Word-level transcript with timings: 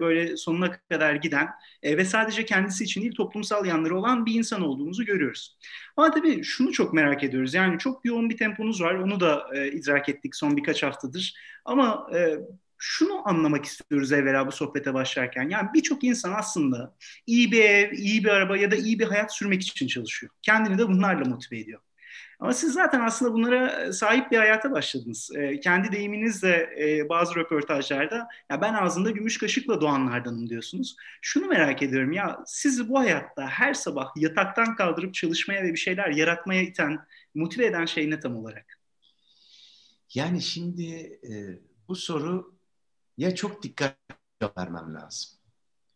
böyle 0.00 0.36
sonuna 0.36 0.72
kadar 0.90 1.14
giden 1.14 1.48
e, 1.82 1.96
ve 1.96 2.04
sadece 2.04 2.44
kendisi 2.44 2.84
için 2.84 3.00
değil 3.00 3.14
toplumsal 3.14 3.66
yanları 3.66 3.98
olan 3.98 4.26
bir 4.26 4.34
insan 4.34 4.62
olduğumuzu 4.62 5.04
görüyoruz. 5.04 5.58
Ama 5.96 6.10
tabii 6.10 6.44
şunu 6.44 6.72
çok 6.72 6.94
merak 6.94 7.24
ediyoruz. 7.24 7.54
Yani 7.54 7.78
çok 7.78 8.04
yoğun 8.04 8.30
bir 8.30 8.36
temponuz 8.36 8.82
var. 8.82 8.94
Onu 8.94 9.20
da 9.20 9.46
e, 9.54 9.68
idrak 9.72 10.08
ettik 10.08 10.36
son 10.36 10.56
birkaç 10.56 10.82
haftadır. 10.82 11.34
Ama 11.64 12.06
e, 12.14 12.36
şunu 12.78 13.28
anlamak 13.28 13.64
istiyoruz 13.64 14.12
evvela 14.12 14.46
bu 14.46 14.52
sohbete 14.52 14.94
başlarken. 14.94 15.48
Yani 15.48 15.68
birçok 15.74 16.04
insan 16.04 16.32
aslında 16.32 16.96
iyi 17.26 17.52
bir 17.52 17.64
ev, 17.64 17.92
iyi 17.92 18.24
bir 18.24 18.28
araba 18.28 18.56
ya 18.56 18.70
da 18.70 18.76
iyi 18.76 18.98
bir 18.98 19.06
hayat 19.06 19.34
sürmek 19.36 19.62
için 19.62 19.86
çalışıyor. 19.86 20.32
Kendini 20.42 20.78
de 20.78 20.88
bunlarla 20.88 21.24
motive 21.24 21.58
ediyor. 21.58 21.80
Ama 22.40 22.52
siz 22.52 22.72
zaten 22.72 23.00
aslında 23.00 23.32
bunlara 23.32 23.92
sahip 23.92 24.30
bir 24.30 24.36
hayata 24.36 24.70
başladınız. 24.70 25.30
E, 25.34 25.60
kendi 25.60 25.92
deyiminizle 25.92 26.70
e, 26.78 27.08
bazı 27.08 27.34
röportajlarda 27.34 28.28
ya 28.50 28.60
ben 28.60 28.74
ağzında 28.74 29.10
gümüş 29.10 29.38
kaşıkla 29.38 29.80
doğanlardanım 29.80 30.48
diyorsunuz. 30.48 30.96
Şunu 31.22 31.46
merak 31.46 31.82
ediyorum 31.82 32.12
ya 32.12 32.38
sizi 32.46 32.88
bu 32.88 32.98
hayatta 32.98 33.46
her 33.46 33.74
sabah 33.74 34.10
yataktan 34.16 34.76
kaldırıp 34.76 35.14
çalışmaya 35.14 35.62
ve 35.62 35.72
bir 35.72 35.78
şeyler 35.78 36.10
yaratmaya 36.10 36.62
iten, 36.62 36.98
motive 37.34 37.66
eden 37.66 37.86
şey 37.86 38.10
ne 38.10 38.20
tam 38.20 38.36
olarak? 38.36 38.78
Yani 40.14 40.42
şimdi 40.42 41.18
e, 41.30 41.58
bu 41.88 41.96
soru 41.96 42.56
ya 43.18 43.34
çok 43.34 43.62
dikkat 43.62 43.96
vermem 44.58 44.94
lazım. 44.94 45.30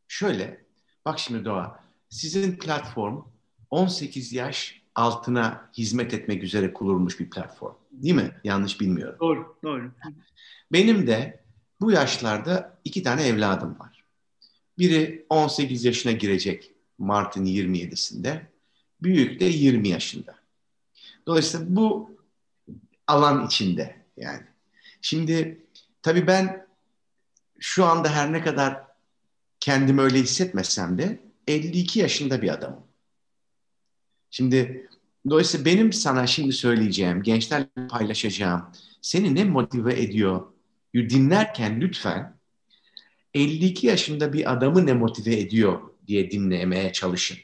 Şöyle, 0.09 0.65
bak 1.05 1.19
şimdi 1.19 1.45
Doğa, 1.45 1.85
sizin 2.09 2.57
platform 2.57 3.23
18 3.71 4.33
yaş 4.33 4.80
altına 4.95 5.71
hizmet 5.79 6.15
etmek 6.15 6.43
üzere 6.43 6.73
kurulmuş 6.73 7.21
bir 7.21 7.31
platform. 7.31 7.75
Değil 7.93 8.15
mi? 8.15 8.33
Yanlış 8.45 8.81
bilmiyorum. 8.81 9.17
Doğru, 9.21 9.57
doğru. 9.65 9.93
Benim 10.73 11.07
de 11.07 11.45
bu 11.81 11.93
yaşlarda 11.93 12.79
iki 12.85 13.03
tane 13.03 13.27
evladım 13.27 13.79
var. 13.79 14.05
Biri 14.79 15.27
18 15.29 15.85
yaşına 15.85 16.13
girecek 16.13 16.73
Mart'ın 16.99 17.45
27'sinde. 17.45 18.41
Büyük 19.03 19.41
de 19.41 19.45
20 19.45 19.89
yaşında. 19.89 20.35
Dolayısıyla 21.27 21.67
bu 21.69 22.17
alan 23.07 23.47
içinde 23.47 23.97
yani. 24.17 24.43
Şimdi 25.01 25.67
tabii 26.03 26.27
ben 26.27 26.67
şu 27.59 27.85
anda 27.85 28.09
her 28.09 28.33
ne 28.33 28.43
kadar 28.43 28.83
kendimi 29.61 30.01
öyle 30.01 30.19
hissetmesem 30.19 30.99
de 30.99 31.21
52 31.47 31.99
yaşında 31.99 32.43
bir 32.43 32.49
adamım. 32.49 32.90
Şimdi 34.31 34.89
dolayısıyla 35.31 35.65
benim 35.65 35.93
sana 35.93 36.27
şimdi 36.27 36.53
söyleyeceğim, 36.53 37.23
gençlerle 37.23 37.67
paylaşacağım, 37.91 38.63
seni 39.03 39.35
ne 39.35 39.45
motive 39.45 40.03
ediyor 40.03 40.47
dinlerken 40.95 41.81
lütfen 41.81 42.37
52 43.35 43.87
yaşında 43.87 44.33
bir 44.33 44.53
adamı 44.53 44.87
ne 44.87 44.93
motive 44.93 45.41
ediyor 45.41 45.81
diye 46.07 46.31
dinlemeye 46.31 46.93
çalışın. 46.93 47.39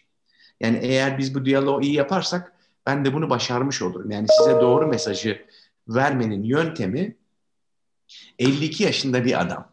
Yani 0.61 0.79
eğer 0.83 1.19
biz 1.19 1.35
bu 1.35 1.45
diyaloğu 1.45 1.83
iyi 1.83 1.95
yaparsak 1.95 2.53
ben 2.87 3.05
de 3.05 3.15
bunu 3.15 3.31
başarmış 3.31 3.83
olurum. 3.83 4.11
Yani 4.11 4.27
size 4.39 4.61
doğru 4.61 4.87
mesajı 4.87 5.47
vermenin 5.89 6.43
yöntemi 6.43 7.17
52 8.39 8.83
yaşında 8.83 9.25
bir 9.25 9.41
adam. 9.41 9.73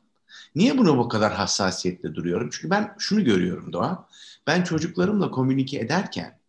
Niye 0.56 0.78
bunu 0.78 0.98
bu 0.98 1.10
kadar 1.10 1.34
hassasiyetle 1.34 2.16
duruyorum? 2.16 2.50
Çünkü 2.52 2.70
ben 2.70 2.96
şunu 2.98 3.24
görüyorum 3.24 3.74
Doğa. 3.74 4.08
Ben 4.48 4.64
çocuklarımla 4.64 5.32
komünike 5.32 5.80
ederken, 5.80 6.40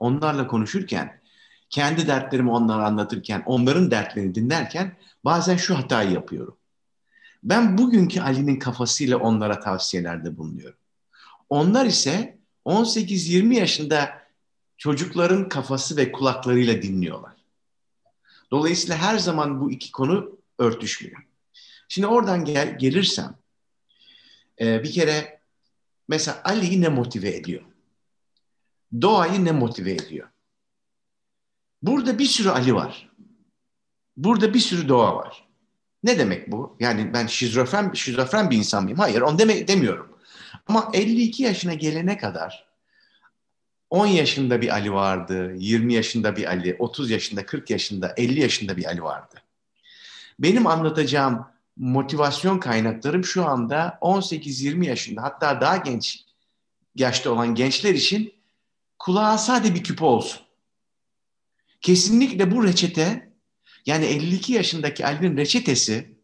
onlarla 0.00 0.46
konuşurken, 0.46 1.20
kendi 1.70 2.06
dertlerimi 2.06 2.50
onlara 2.50 2.86
anlatırken, 2.86 3.42
onların 3.46 3.90
dertlerini 3.90 4.34
dinlerken 4.34 4.96
bazen 5.24 5.56
şu 5.56 5.78
hatayı 5.78 6.10
yapıyorum. 6.10 6.56
Ben 7.42 7.78
bugünkü 7.78 8.20
Ali'nin 8.20 8.58
kafasıyla 8.58 9.16
onlara 9.16 9.60
tavsiyelerde 9.60 10.36
bulunuyorum. 10.36 10.78
Onlar 11.48 11.86
ise 11.86 12.38
18-20 12.64 13.54
yaşında 13.54 14.22
çocukların 14.78 15.48
kafası 15.48 15.96
ve 15.96 16.12
kulaklarıyla 16.12 16.82
dinliyorlar. 16.82 17.32
Dolayısıyla 18.50 18.96
her 18.96 19.18
zaman 19.18 19.60
bu 19.60 19.70
iki 19.70 19.92
konu 19.92 20.38
örtüşmüyor. 20.58 21.22
Şimdi 21.88 22.06
oradan 22.06 22.44
gel, 22.44 22.78
gelirsem 22.78 23.34
e, 24.60 24.82
bir 24.82 24.92
kere 24.92 25.40
mesela 26.08 26.40
Ali'yi 26.44 26.80
ne 26.80 26.88
motive 26.88 27.36
ediyor? 27.36 27.62
Doğayı 29.02 29.44
ne 29.44 29.52
motive 29.52 29.92
ediyor? 29.92 30.28
Burada 31.82 32.18
bir 32.18 32.26
sürü 32.26 32.48
Ali 32.48 32.74
var. 32.74 33.10
Burada 34.16 34.54
bir 34.54 34.60
sürü 34.60 34.88
doğa 34.88 35.16
var. 35.16 35.48
Ne 36.02 36.18
demek 36.18 36.52
bu? 36.52 36.76
Yani 36.80 37.12
ben 37.14 37.26
şizofren, 37.26 37.92
şizofren 37.92 38.50
bir 38.50 38.56
insan 38.56 38.82
mıyım? 38.82 38.98
Hayır, 38.98 39.20
onu 39.20 39.38
deme, 39.38 39.68
demiyorum. 39.68 40.18
Ama 40.66 40.90
52 40.92 41.42
yaşına 41.42 41.74
gelene 41.74 42.18
kadar 42.18 42.70
10 43.90 44.06
yaşında 44.06 44.60
bir 44.60 44.68
Ali 44.68 44.92
vardı, 44.92 45.54
20 45.56 45.94
yaşında 45.94 46.36
bir 46.36 46.44
Ali, 46.44 46.76
30 46.78 47.10
yaşında, 47.10 47.46
40 47.46 47.70
yaşında, 47.70 48.14
50 48.16 48.40
yaşında 48.40 48.76
bir 48.76 48.84
Ali 48.84 49.02
vardı. 49.02 49.42
Benim 50.38 50.66
anlatacağım 50.66 51.46
motivasyon 51.76 52.58
kaynaklarım 52.58 53.24
şu 53.24 53.44
anda 53.46 53.98
18-20 54.00 54.86
yaşında 54.86 55.22
hatta 55.22 55.60
daha 55.60 55.76
genç 55.76 56.24
yaşta 56.94 57.30
olan 57.30 57.54
gençler 57.54 57.94
için 57.94 58.34
kulağa 59.00 59.38
sade 59.38 59.74
bir 59.74 59.84
küpe 59.84 60.04
olsun. 60.04 60.42
Kesinlikle 61.80 62.50
bu 62.50 62.64
reçete 62.64 63.32
yani 63.86 64.04
52 64.04 64.52
yaşındaki 64.52 65.06
Ali'nin 65.06 65.36
reçetesi 65.36 66.14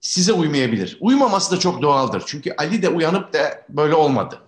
size 0.00 0.32
uymayabilir. 0.32 0.98
Uymaması 1.00 1.56
da 1.56 1.60
çok 1.60 1.82
doğaldır. 1.82 2.22
Çünkü 2.26 2.54
Ali 2.58 2.82
de 2.82 2.88
uyanıp 2.88 3.32
da 3.32 3.66
böyle 3.68 3.94
olmadı. 3.94 4.42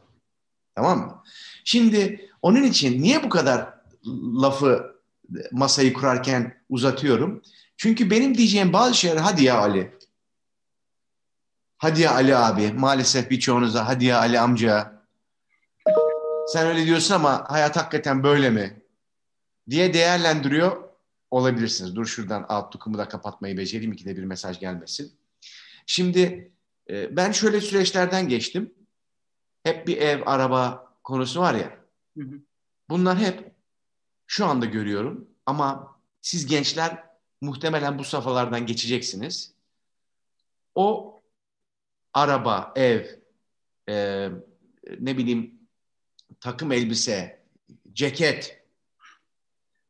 Tamam 0.75 0.98
mı? 0.98 1.22
Şimdi 1.65 2.31
onun 2.42 2.62
için 2.62 3.03
niye 3.03 3.22
bu 3.22 3.28
kadar 3.28 3.75
lafı 4.42 4.97
masayı 5.53 5.92
kurarken 5.92 6.62
uzatıyorum? 6.69 7.42
Çünkü 7.76 8.10
benim 8.10 8.38
diyeceğim 8.38 8.72
bazı 8.72 8.94
şeyler 8.94 9.16
hadi 9.16 9.44
ya 9.44 9.59
Ali. 9.59 9.97
Hadi 11.78 12.00
ya 12.00 12.15
Ali 12.15 12.36
abi. 12.36 12.72
Maalesef 12.72 13.31
birçoğunuza 13.31 13.88
hadi 13.88 14.04
ya 14.04 14.19
Ali 14.19 14.41
amca. 14.41 14.96
Sen 16.47 16.67
öyle 16.67 16.87
diyorsun 16.87 17.15
ama 17.15 17.45
hayat 17.49 17.77
hakikaten 17.77 18.23
böyle 18.23 18.51
mi? 18.51 18.83
Diye 19.71 19.95
değerlendiriyor 19.95 20.89
olabilirsiniz. 21.31 21.97
Dur 21.97 22.07
şuradan 22.07 22.47
alt 22.49 22.73
tukumu 22.73 22.99
da 22.99 23.09
kapatmayı 23.09 23.57
becereyim. 23.57 23.93
İkide 23.93 24.17
bir 24.17 24.25
mesaj 24.25 24.61
gelmesin. 24.61 25.19
Şimdi 25.87 26.53
e, 26.91 27.17
ben 27.17 27.33
şöyle 27.33 27.61
süreçlerden 27.61 28.29
geçtim. 28.29 28.75
Hep 29.62 29.87
bir 29.87 29.97
ev, 29.97 30.23
araba 30.27 30.93
konusu 31.05 31.41
var 31.41 31.55
ya. 31.55 31.79
Bunlar 32.89 33.19
hep 33.19 33.53
şu 34.27 34.47
anda 34.47 34.67
görüyorum 34.67 35.28
ama 35.47 35.97
siz 36.21 36.47
gençler 36.47 37.05
muhtemelen 37.41 37.99
bu 37.99 38.05
safhalardan 38.05 38.67
geçeceksiniz. 38.67 39.53
O 40.75 41.21
araba, 42.15 42.73
ev, 42.77 43.07
e, 43.89 44.28
ne 45.01 45.19
bileyim 45.19 45.56
takım 46.41 46.72
elbise, 46.72 47.42
ceket, 47.92 48.64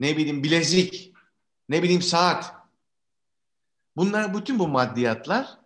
ne 0.01 0.17
bileyim 0.17 0.43
bilezik, 0.43 1.13
ne 1.69 1.83
bileyim 1.83 2.03
saat. 2.03 2.55
Bunlar 3.97 4.35
bütün 4.35 4.59
bu 4.59 4.69
maddiyatlar 4.69 5.59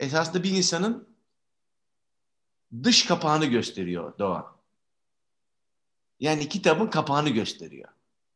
esasında 0.00 0.42
bir 0.42 0.50
insanın 0.50 1.08
dış 2.82 3.06
kapağını 3.06 3.46
gösteriyor 3.46 4.18
Doğa. 4.18 4.56
Yani 6.20 6.48
kitabın 6.48 6.86
kapağını 6.86 7.28
gösteriyor. 7.28 7.88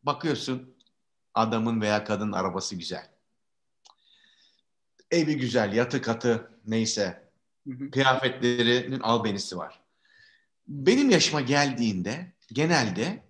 Bakıyorsun 0.02 0.74
adamın 1.34 1.80
veya 1.80 2.04
kadın 2.04 2.32
arabası 2.32 2.76
güzel. 2.76 3.10
Evi 5.10 5.36
güzel, 5.36 5.72
yatı 5.72 6.02
katı 6.02 6.50
neyse. 6.66 7.30
Kıyafetlerinin 7.92 9.00
albenisi 9.00 9.56
var. 9.56 9.79
Benim 10.70 11.10
yaşıma 11.10 11.40
geldiğinde 11.40 12.32
genelde 12.52 13.24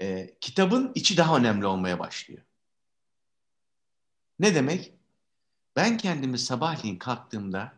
e, 0.00 0.34
kitabın 0.40 0.92
içi 0.94 1.16
daha 1.16 1.36
önemli 1.36 1.66
olmaya 1.66 1.98
başlıyor. 1.98 2.42
Ne 4.38 4.54
demek? 4.54 4.92
Ben 5.76 5.96
kendimi 5.96 6.38
sabahleyin 6.38 6.98
kalktığımda 6.98 7.72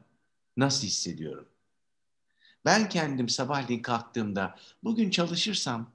nasıl 0.56 0.86
hissediyorum? 0.86 1.48
Ben 2.64 2.88
kendim 2.88 3.28
sabahleyin 3.28 3.82
kalktığımda 3.82 4.58
bugün 4.84 5.10
çalışırsam 5.10 5.92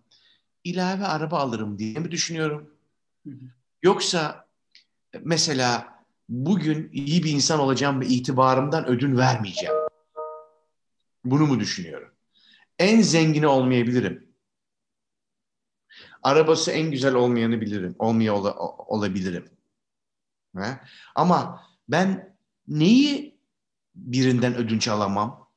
ilave 0.63 1.06
araba 1.06 1.39
alırım 1.39 1.79
diye 1.79 2.00
mi 2.00 2.12
düşünüyorum? 2.12 2.75
Yoksa 3.83 4.47
mesela 5.21 6.00
bugün 6.29 6.89
iyi 6.94 7.23
bir 7.23 7.31
insan 7.31 7.59
olacağım 7.59 8.01
ve 8.01 8.07
itibarımdan 8.07 8.88
ödün 8.88 9.17
vermeyeceğim. 9.17 9.75
Bunu 11.25 11.45
mu 11.45 11.59
düşünüyorum? 11.59 12.14
En 12.80 13.01
zengini 13.01 13.48
olmayabilirim. 13.48 14.36
Arabası 16.24 16.72
en 16.72 16.92
güzel 16.92 17.13
olmayanı 17.13 17.62
bilirim. 17.62 17.95
Olmaya 18.00 18.36
ol, 18.36 18.45
olabilirim. 18.88 19.50
He? 20.57 20.80
Ama 21.16 21.68
ben 21.89 22.38
neyi 22.68 23.39
birinden 23.95 24.56
ödünç 24.56 24.88
alamam. 24.88 25.50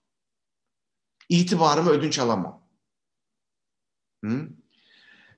İtibarımı 1.29 1.91
ödünç 1.91 2.19
alamam. 2.19 2.69
Hı? 4.25 4.49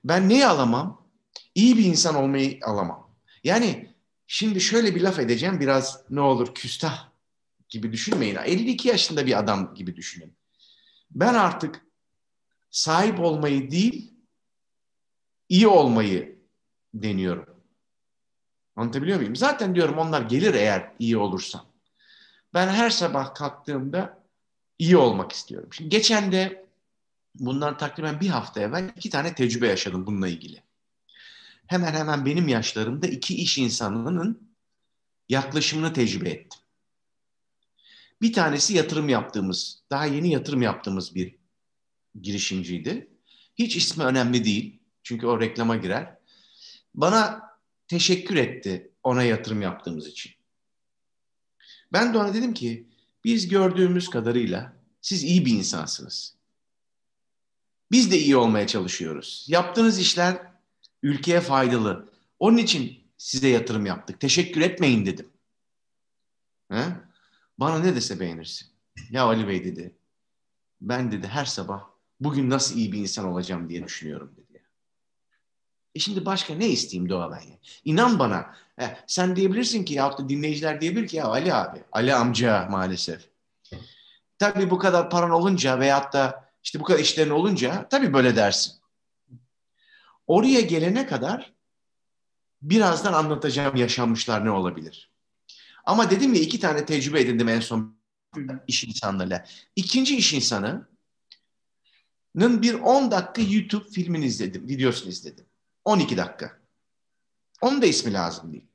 Ben 0.03 0.29
neyi 0.29 0.45
alamam? 0.45 1.07
İyi 1.55 1.77
bir 1.77 1.85
insan 1.85 2.15
olmayı 2.15 2.59
alamam. 2.63 3.15
Yani 3.43 3.95
şimdi 4.27 4.61
şöyle 4.61 4.95
bir 4.95 5.01
laf 5.01 5.19
edeceğim 5.19 5.59
biraz 5.59 6.03
ne 6.09 6.21
olur 6.21 6.55
küstah 6.55 7.09
gibi 7.69 7.91
düşünmeyin. 7.91 8.35
52 8.35 8.87
yaşında 8.87 9.25
bir 9.25 9.39
adam 9.39 9.75
gibi 9.75 9.95
düşünün. 9.95 10.33
Ben 11.15 11.33
artık 11.33 11.85
sahip 12.69 13.19
olmayı 13.19 13.71
değil, 13.71 14.13
iyi 15.49 15.67
olmayı 15.67 16.39
deniyorum. 16.93 17.45
Anlatabiliyor 18.75 19.17
muyum? 19.17 19.35
Zaten 19.35 19.75
diyorum 19.75 19.97
onlar 19.97 20.21
gelir 20.21 20.53
eğer 20.53 20.91
iyi 20.99 21.17
olursam. 21.17 21.65
Ben 22.53 22.67
her 22.67 22.89
sabah 22.89 23.35
kalktığımda 23.35 24.23
iyi 24.79 24.97
olmak 24.97 25.31
istiyorum. 25.31 25.69
Şimdi 25.73 25.89
geçen 25.89 26.31
de 26.31 26.65
bundan 27.35 27.77
takriben 27.77 28.19
bir 28.19 28.29
hafta 28.29 28.61
evvel 28.61 28.91
iki 28.95 29.09
tane 29.09 29.35
tecrübe 29.35 29.67
yaşadım 29.67 30.05
bununla 30.05 30.27
ilgili. 30.27 30.63
Hemen 31.67 31.93
hemen 31.93 32.25
benim 32.25 32.47
yaşlarımda 32.47 33.07
iki 33.07 33.35
iş 33.35 33.57
insanının 33.57 34.51
yaklaşımını 35.29 35.93
tecrübe 35.93 36.29
ettim. 36.29 36.60
Bir 38.21 38.33
tanesi 38.33 38.73
yatırım 38.73 39.09
yaptığımız, 39.09 39.81
daha 39.89 40.05
yeni 40.05 40.31
yatırım 40.31 40.61
yaptığımız 40.61 41.15
bir 41.15 41.35
girişimciydi. 42.21 43.07
Hiç 43.55 43.75
ismi 43.75 44.03
önemli 44.03 44.45
değil. 44.45 44.79
Çünkü 45.03 45.27
o 45.27 45.39
reklama 45.39 45.75
girer. 45.75 46.15
Bana 46.93 47.41
teşekkür 47.87 48.35
etti 48.35 48.91
ona 49.03 49.23
yatırım 49.23 49.61
yaptığımız 49.61 50.07
için. 50.07 50.31
Ben 51.93 52.13
de 52.13 52.17
ona 52.17 52.33
dedim 52.33 52.53
ki 52.53 52.87
biz 53.23 53.47
gördüğümüz 53.47 54.09
kadarıyla 54.09 54.73
siz 55.01 55.23
iyi 55.23 55.45
bir 55.45 55.53
insansınız. 55.53 56.35
Biz 57.91 58.11
de 58.11 58.19
iyi 58.19 58.35
olmaya 58.35 58.67
çalışıyoruz. 58.67 59.45
Yaptığınız 59.47 59.99
işler 59.99 60.41
ülkeye 61.03 61.41
faydalı. 61.41 62.09
Onun 62.39 62.57
için 62.57 63.03
size 63.17 63.47
yatırım 63.47 63.85
yaptık. 63.85 64.19
Teşekkür 64.19 64.61
etmeyin 64.61 65.05
dedim. 65.05 65.27
He? 66.71 66.85
Bana 67.57 67.79
ne 67.79 67.95
dese 67.95 68.19
beğenirsin. 68.19 68.67
Ya 69.09 69.23
Ali 69.23 69.47
Bey 69.47 69.63
dedi. 69.63 69.95
Ben 70.81 71.11
dedi 71.11 71.27
her 71.27 71.45
sabah 71.45 71.83
bugün 72.19 72.49
nasıl 72.49 72.77
iyi 72.77 72.91
bir 72.91 72.99
insan 72.99 73.25
olacağım 73.25 73.69
diye 73.69 73.83
düşünüyorum 73.83 74.33
dedi. 74.37 74.63
E 75.95 75.99
şimdi 75.99 76.25
başka 76.25 76.55
ne 76.55 76.69
isteyeyim 76.69 77.09
Doğa 77.09 77.31
ben 77.31 77.41
ya? 77.41 77.57
İnan 77.85 78.19
bana. 78.19 78.55
E, 78.81 78.97
sen 79.07 79.35
diyebilirsin 79.35 79.85
ki 79.85 79.93
ya 79.93 80.17
da 80.17 80.29
dinleyiciler 80.29 80.81
diyebilir 80.81 81.07
ki 81.07 81.17
ya 81.17 81.25
Ali 81.25 81.53
abi, 81.53 81.83
Ali 81.91 82.13
amca 82.13 82.67
maalesef. 82.69 83.29
Tabii 84.39 84.69
bu 84.69 84.77
kadar 84.77 85.09
paran 85.09 85.31
olunca 85.31 85.79
veyahut 85.79 86.13
da 86.13 86.51
işte 86.63 86.79
bu 86.79 86.83
kadar 86.83 86.99
işlerin 86.99 87.29
olunca 87.29 87.87
tabii 87.89 88.13
böyle 88.13 88.35
dersin. 88.35 88.73
Oraya 90.27 90.61
gelene 90.61 91.07
kadar 91.07 91.53
birazdan 92.61 93.13
anlatacağım 93.13 93.75
yaşanmışlar 93.75 94.45
ne 94.45 94.51
olabilir. 94.51 95.10
Ama 95.85 96.09
dedim 96.11 96.33
ya 96.33 96.41
iki 96.41 96.59
tane 96.59 96.85
tecrübe 96.85 97.21
edindim 97.21 97.49
en 97.49 97.59
son 97.59 97.97
iş 98.67 98.83
insanlarıyla. 98.83 99.45
İkinci 99.75 100.17
iş 100.17 100.33
insanının 100.33 100.87
bir 102.35 102.73
10 102.73 103.11
dakika 103.11 103.41
YouTube 103.41 103.89
filmini 103.89 104.25
izledim, 104.25 104.67
videosunu 104.67 105.09
izledim. 105.09 105.45
12 105.85 106.17
dakika. 106.17 106.61
Onun 107.61 107.81
da 107.81 107.85
ismi 107.85 108.13
lazım 108.13 108.53
değil. 108.53 108.65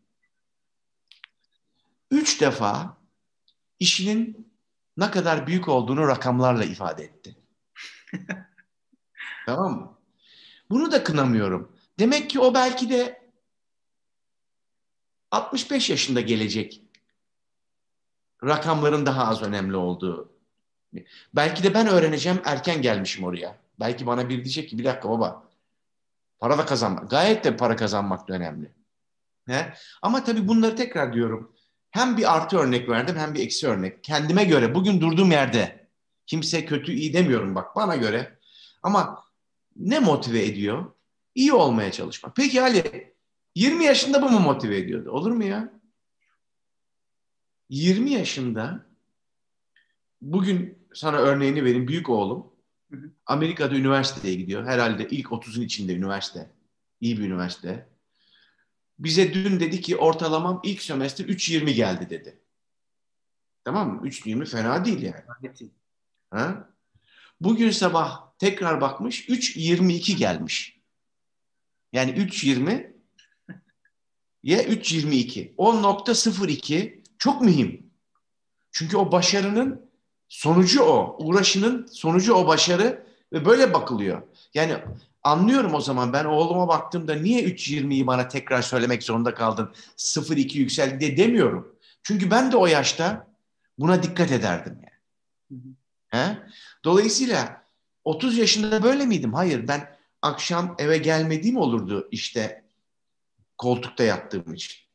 Üç 2.11 2.41
defa 2.41 2.97
işinin 3.79 4.53
ne 4.97 5.11
kadar 5.11 5.47
büyük 5.47 5.69
olduğunu 5.69 6.09
rakamlarla 6.09 6.65
ifade 6.65 7.05
etti. 7.05 7.37
tamam 9.47 9.75
mı? 9.75 9.99
Bunu 10.71 10.93
da 10.93 11.05
kınamıyorum. 11.05 11.73
Demek 11.99 12.31
ki 12.31 12.41
o 12.41 12.55
belki 12.55 12.91
de 12.91 13.27
65 15.31 15.91
yaşında 15.91 16.21
gelecek 16.21 16.83
rakamların 18.45 19.07
daha 19.07 19.27
az 19.27 19.43
önemli 19.43 19.77
olduğu. 19.77 20.33
Belki 21.35 21.63
de 21.63 21.75
ben 21.75 21.87
öğreneceğim 21.87 22.41
erken 22.45 22.83
gelmişim 22.83 23.25
oraya. 23.25 23.59
Belki 23.81 24.07
bana 24.07 24.29
bir 24.29 24.45
diyecek 24.45 24.69
ki 24.69 24.79
bir 24.79 24.85
dakika 24.85 25.11
baba 25.11 25.47
para 26.39 26.59
da 26.59 26.67
kazanmak. 26.67 27.11
Gayet 27.11 27.45
de 27.45 27.57
para 27.57 27.77
kazanmak 27.77 28.29
da 28.29 28.35
önemli. 28.35 28.73
He? 29.47 29.73
Ama 30.03 30.25
tabii 30.25 30.49
bunları 30.49 30.77
tekrar 30.77 31.13
diyorum. 31.13 31.53
Hem 31.91 32.17
bir 32.17 32.37
artı 32.37 32.59
örnek 32.59 32.89
verdim 32.89 33.17
hem 33.17 33.35
bir 33.35 33.41
eksi 33.41 33.69
örnek. 33.69 34.05
Kendime 34.05 34.45
göre 34.45 34.75
bugün 34.75 35.01
durduğum 35.01 35.31
yerde 35.31 35.89
kimse 36.27 36.65
kötü 36.65 36.93
iyi 36.93 37.13
demiyorum 37.13 37.55
bak 37.55 37.77
bana 37.77 37.97
göre. 37.97 38.39
Ama 38.83 39.25
ne 39.77 39.99
motive 39.99 40.45
ediyor? 40.45 40.85
İyi 41.35 41.53
olmaya 41.53 41.93
çalışmak. 41.93 42.37
Peki 42.37 42.63
Ali 42.63 43.15
20 43.55 43.85
yaşında 43.85 44.23
bu 44.23 44.31
mu 44.31 44.41
motive 44.41 44.77
ediyordu? 44.77 45.11
Olur 45.11 45.31
mu 45.31 45.45
ya? 45.45 45.76
20 47.69 48.11
yaşında 48.11 48.87
bugün 50.21 50.79
sana 50.95 51.17
örneğini 51.17 51.65
vereyim. 51.65 51.89
Büyük 51.89 52.09
oğlum 52.09 52.53
Amerika'da 53.27 53.75
üniversiteye 53.75 54.35
gidiyor. 54.35 54.67
Herhalde 54.67 55.09
ilk 55.09 55.27
30'un 55.27 55.63
içinde 55.63 55.95
üniversite. 55.95 56.51
İyi 57.01 57.19
bir 57.19 57.25
üniversite. 57.25 57.89
Bize 58.99 59.35
dün 59.35 59.61
dedi 59.61 59.81
ki 59.81 59.97
ortalamam 59.97 60.61
ilk 60.65 60.83
sömestr 60.83 61.21
3.20 61.21 61.71
geldi 61.71 62.11
dedi. 62.11 62.41
Tamam 63.65 63.95
mı? 63.95 64.09
3.20 64.09 64.47
fena 64.47 64.85
değil 64.85 65.03
yani. 65.03 65.25
Ha? 66.31 66.71
Bugün 67.41 67.71
sabah 67.71 68.33
tekrar 68.39 68.81
bakmış 68.81 69.29
3.22 69.29 70.17
gelmiş. 70.17 70.81
Yani 71.93 72.11
3.20 72.11 72.93
ya 74.43 74.63
3.22. 74.63 75.55
10.02 75.55 77.06
çok 77.19 77.43
mühim. 77.43 77.91
Çünkü 78.73 78.97
o 78.97 79.13
başarının 79.13 79.91
sonucu 80.29 80.83
o. 80.83 81.17
Uğraşının 81.21 81.87
sonucu 81.87 82.35
o 82.35 82.47
başarı 82.47 83.07
ve 83.33 83.45
böyle 83.45 83.75
bakılıyor. 83.75 84.23
Yani 84.55 84.77
anlıyorum 85.23 85.75
o 85.75 85.81
zaman 85.81 86.13
ben 86.13 86.25
oğluma 86.25 86.69
baktığımda 86.69 87.15
niye 87.15 87.45
3.20'yi 87.45 88.07
bana 88.07 88.29
tekrar 88.29 88.63
söylemek 88.63 89.03
zorunda 89.03 89.35
kaldın 89.35 89.73
0.2 89.97 90.59
yükseldi 90.59 91.01
diye 91.01 91.17
demiyorum. 91.17 91.77
Çünkü 92.03 92.31
ben 92.31 92.53
de 92.53 92.57
o 92.57 92.67
yaşta 92.67 93.27
buna 93.79 94.03
dikkat 94.03 94.33
ederdim 94.33 94.79
yani. 94.83 94.97
He? 96.09 96.39
Dolayısıyla 96.85 97.63
30 98.05 98.39
yaşında 98.39 98.83
böyle 98.83 99.07
miydim? 99.07 99.35
Hayır 99.35 99.69
ben 99.69 99.97
akşam 100.23 100.75
eve 100.79 100.99
gelmediğim 100.99 101.57
olurdu 101.57 102.09
işte 102.11 102.65
koltukta 103.59 104.05
yattığım 104.05 104.55
için. 104.55 104.86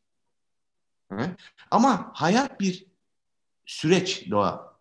Ama 1.72 2.12
hayat 2.14 2.60
bir 2.60 2.86
süreç 3.66 4.30
doğa. 4.32 4.78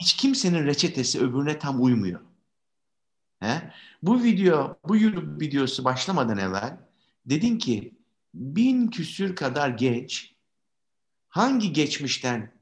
Hiç 0.00 0.16
kimsenin 0.16 0.66
reçetesi 0.66 1.20
öbürüne 1.20 1.58
tam 1.58 1.82
uymuyor. 1.82 2.20
He? 3.40 3.72
Bu 4.02 4.22
video, 4.22 4.76
bu 4.88 4.96
YouTube 4.96 5.44
videosu 5.44 5.84
başlamadan 5.84 6.38
evvel 6.38 6.78
dedin 7.26 7.58
ki 7.58 7.94
bin 8.34 8.88
küsür 8.88 9.36
kadar 9.36 9.68
genç 9.68 10.34
hangi 11.28 11.72
geçmişten, 11.72 12.52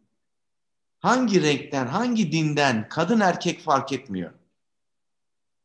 hangi 1.00 1.42
renkten, 1.42 1.86
hangi 1.86 2.32
dinden, 2.32 2.88
kadın 2.88 3.20
erkek 3.20 3.60
fark 3.60 3.92
etmiyor. 3.92 4.32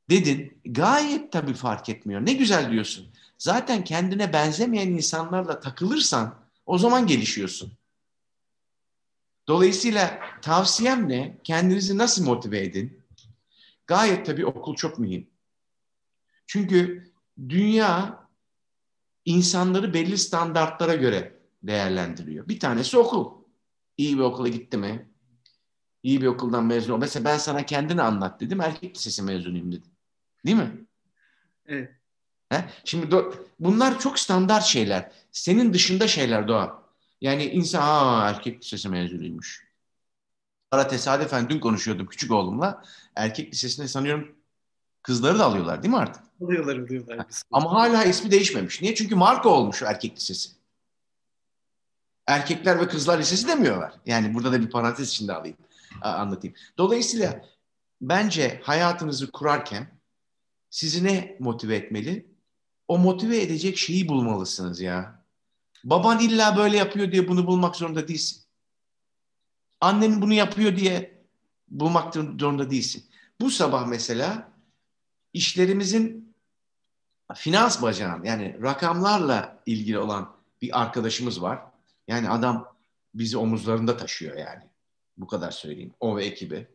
Dedin. 0.10 0.58
Gayet 0.66 1.32
tabii 1.32 1.54
fark 1.54 1.90
etmiyor. 1.90 2.26
Ne 2.26 2.34
güzel 2.34 2.72
diyorsun. 2.72 3.08
Zaten 3.38 3.84
kendine 3.84 4.34
benzemeyen 4.34 4.88
insanlarla 4.88 5.60
takılırsan 5.60 6.47
o 6.68 6.78
zaman 6.78 7.08
gelişiyorsun. 7.08 7.74
Dolayısıyla 9.48 10.20
tavsiyem 10.42 11.10
ne? 11.10 11.38
Kendinizi 11.44 11.98
nasıl 11.98 12.26
motive 12.26 12.60
edin? 12.60 13.04
Gayet 13.88 14.26
tabii 14.26 14.46
okul 14.46 14.76
çok 14.76 15.00
mühim. 15.00 15.30
Çünkü 16.48 17.12
dünya 17.50 18.28
insanları 19.26 19.94
belli 19.94 20.18
standartlara 20.18 20.96
göre 20.96 21.40
değerlendiriyor. 21.64 22.48
Bir 22.48 22.60
tanesi 22.60 22.98
okul. 22.98 23.44
İyi 23.98 24.18
bir 24.18 24.24
okula 24.24 24.48
gitti 24.48 24.78
mi? 24.78 25.10
İyi 26.04 26.22
bir 26.22 26.28
okuldan 26.28 26.66
mezun 26.66 26.94
ol. 26.94 26.98
Mesela 26.98 27.26
ben 27.26 27.38
sana 27.38 27.66
kendini 27.66 28.02
anlat 28.02 28.40
dedim. 28.42 28.62
Erkek 28.62 28.96
lisesi 28.96 29.24
mezunuyum 29.24 29.72
dedim. 29.72 29.92
Değil 30.46 30.58
mi? 30.58 30.86
Evet. 31.66 31.97
He? 32.50 32.66
Şimdi 32.86 33.06
do- 33.16 33.34
bunlar 33.60 34.00
çok 34.00 34.20
standart 34.20 34.64
şeyler. 34.64 35.12
Senin 35.32 35.74
dışında 35.74 36.08
şeyler 36.08 36.48
Doğa. 36.48 36.84
Yani 37.22 37.46
insan 37.46 37.82
aa 37.82 38.30
erkek 38.30 38.64
lisesi 38.64 38.90
mezunuymuş. 38.90 39.68
Ara 40.72 40.88
tesadüfen 40.88 41.50
dün 41.50 41.60
konuşuyordum 41.60 42.08
küçük 42.08 42.32
oğlumla. 42.32 42.84
Erkek 43.16 43.54
lisesinde 43.54 43.88
sanıyorum 43.88 44.36
kızları 45.02 45.40
da 45.40 45.46
alıyorlar 45.46 45.84
değil 45.84 45.94
mi 45.94 46.00
artık? 46.00 46.24
Alıyorlar 46.42 46.78
alıyorlar. 46.78 47.28
Ama 47.52 47.72
hala 47.72 48.04
ismi 48.04 48.32
değişmemiş. 48.32 48.82
Niye? 48.82 48.96
Çünkü 48.96 49.16
marka 49.16 49.50
olmuş 49.50 49.82
erkek 49.82 50.18
lisesi. 50.18 50.50
Erkekler 52.28 52.80
ve 52.80 52.88
kızlar 52.88 53.20
lisesi 53.20 53.48
demiyorlar. 53.48 53.94
Yani 54.06 54.34
burada 54.34 54.52
da 54.52 54.62
bir 54.62 54.70
parantez 54.70 55.10
içinde 55.10 55.34
alayım, 55.34 55.58
anlatayım. 56.02 56.56
Dolayısıyla 56.78 57.46
bence 58.02 58.62
hayatınızı 58.64 59.32
kurarken 59.32 59.88
sizi 60.70 61.04
ne 61.04 61.38
motive 61.40 61.76
etmeli? 61.76 62.37
O 62.88 62.98
motive 62.98 63.42
edecek 63.42 63.78
şeyi 63.78 64.08
bulmalısınız 64.08 64.82
ya. 64.82 65.24
Baban 65.84 66.20
illa 66.20 66.58
böyle 66.58 66.78
yapıyor 66.78 67.12
diye 67.12 67.28
bunu 67.28 67.48
bulmak 67.48 67.76
zorunda 67.76 68.08
değilsin. 68.08 68.44
Annen 69.82 70.22
bunu 70.22 70.34
yapıyor 70.34 70.76
diye 70.76 71.24
bulmak 71.68 72.14
zorunda 72.14 72.70
değilsin. 72.70 73.06
Bu 73.42 73.50
sabah 73.50 73.88
mesela 73.88 74.52
işlerimizin 75.34 76.36
finans 77.36 77.82
bacağın 77.82 78.24
yani 78.24 78.58
rakamlarla 78.62 79.64
ilgili 79.66 80.00
olan 80.00 80.36
bir 80.62 80.82
arkadaşımız 80.82 81.42
var. 81.42 81.60
Yani 82.08 82.30
adam 82.30 82.76
bizi 83.14 83.38
omuzlarında 83.38 83.98
taşıyor 83.98 84.38
yani. 84.38 84.64
Bu 85.18 85.28
kadar 85.28 85.52
söyleyeyim. 85.52 85.94
O 86.00 86.18
ve 86.18 86.26
ekibi. 86.26 86.68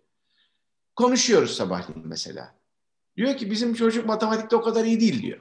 Konuşuyoruz 0.97 1.57
sabahleyin 1.57 2.09
mesela. 2.09 2.54
Diyor 3.16 3.37
ki 3.37 3.50
bizim 3.50 3.75
çocuk 3.75 4.07
matematikte 4.07 4.57
o 4.57 4.62
kadar 4.62 4.85
iyi 4.85 5.00
değil 5.00 5.23
diyor. 5.23 5.40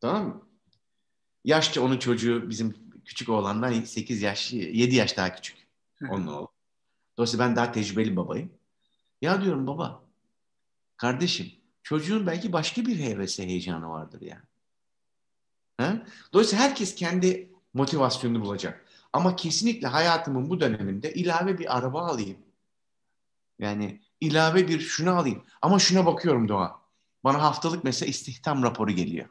Tamam 0.00 0.26
mı? 0.26 0.42
Yaşça 1.44 1.80
onun 1.82 1.98
çocuğu 1.98 2.50
bizim 2.50 2.76
küçük 3.04 3.28
oğlandan 3.28 3.72
8 3.82 4.22
yaş, 4.22 4.52
7 4.52 4.94
yaş 4.94 5.16
daha 5.16 5.34
küçük. 5.34 5.56
Onun 6.10 6.26
oğlu. 6.26 6.48
Dolayısıyla 7.16 7.46
ben 7.46 7.56
daha 7.56 7.72
tecrübeli 7.72 8.16
babayım. 8.16 8.52
Ya 9.22 9.42
diyorum 9.42 9.66
baba, 9.66 10.02
kardeşim 10.96 11.52
çocuğun 11.82 12.26
belki 12.26 12.52
başka 12.52 12.86
bir 12.86 12.98
hevesi, 12.98 13.42
heyecanı 13.46 13.88
vardır 13.88 14.20
yani. 14.20 14.44
Ha? 15.78 16.06
Dolayısıyla 16.32 16.64
herkes 16.64 16.94
kendi 16.94 17.50
motivasyonunu 17.74 18.40
bulacak. 18.40 18.86
Ama 19.12 19.36
kesinlikle 19.36 19.86
hayatımın 19.86 20.50
bu 20.50 20.60
döneminde 20.60 21.14
ilave 21.14 21.58
bir 21.58 21.78
araba 21.78 22.06
alayım. 22.06 22.38
Yani 23.58 24.00
ilave 24.20 24.68
bir 24.68 24.80
şunu 24.80 25.10
alayım. 25.10 25.44
Ama 25.62 25.78
şuna 25.78 26.06
bakıyorum 26.06 26.48
Doğa. 26.48 26.80
Bana 27.24 27.42
haftalık 27.42 27.84
mesela 27.84 28.10
istihdam 28.10 28.62
raporu 28.62 28.92
geliyor. 28.92 29.28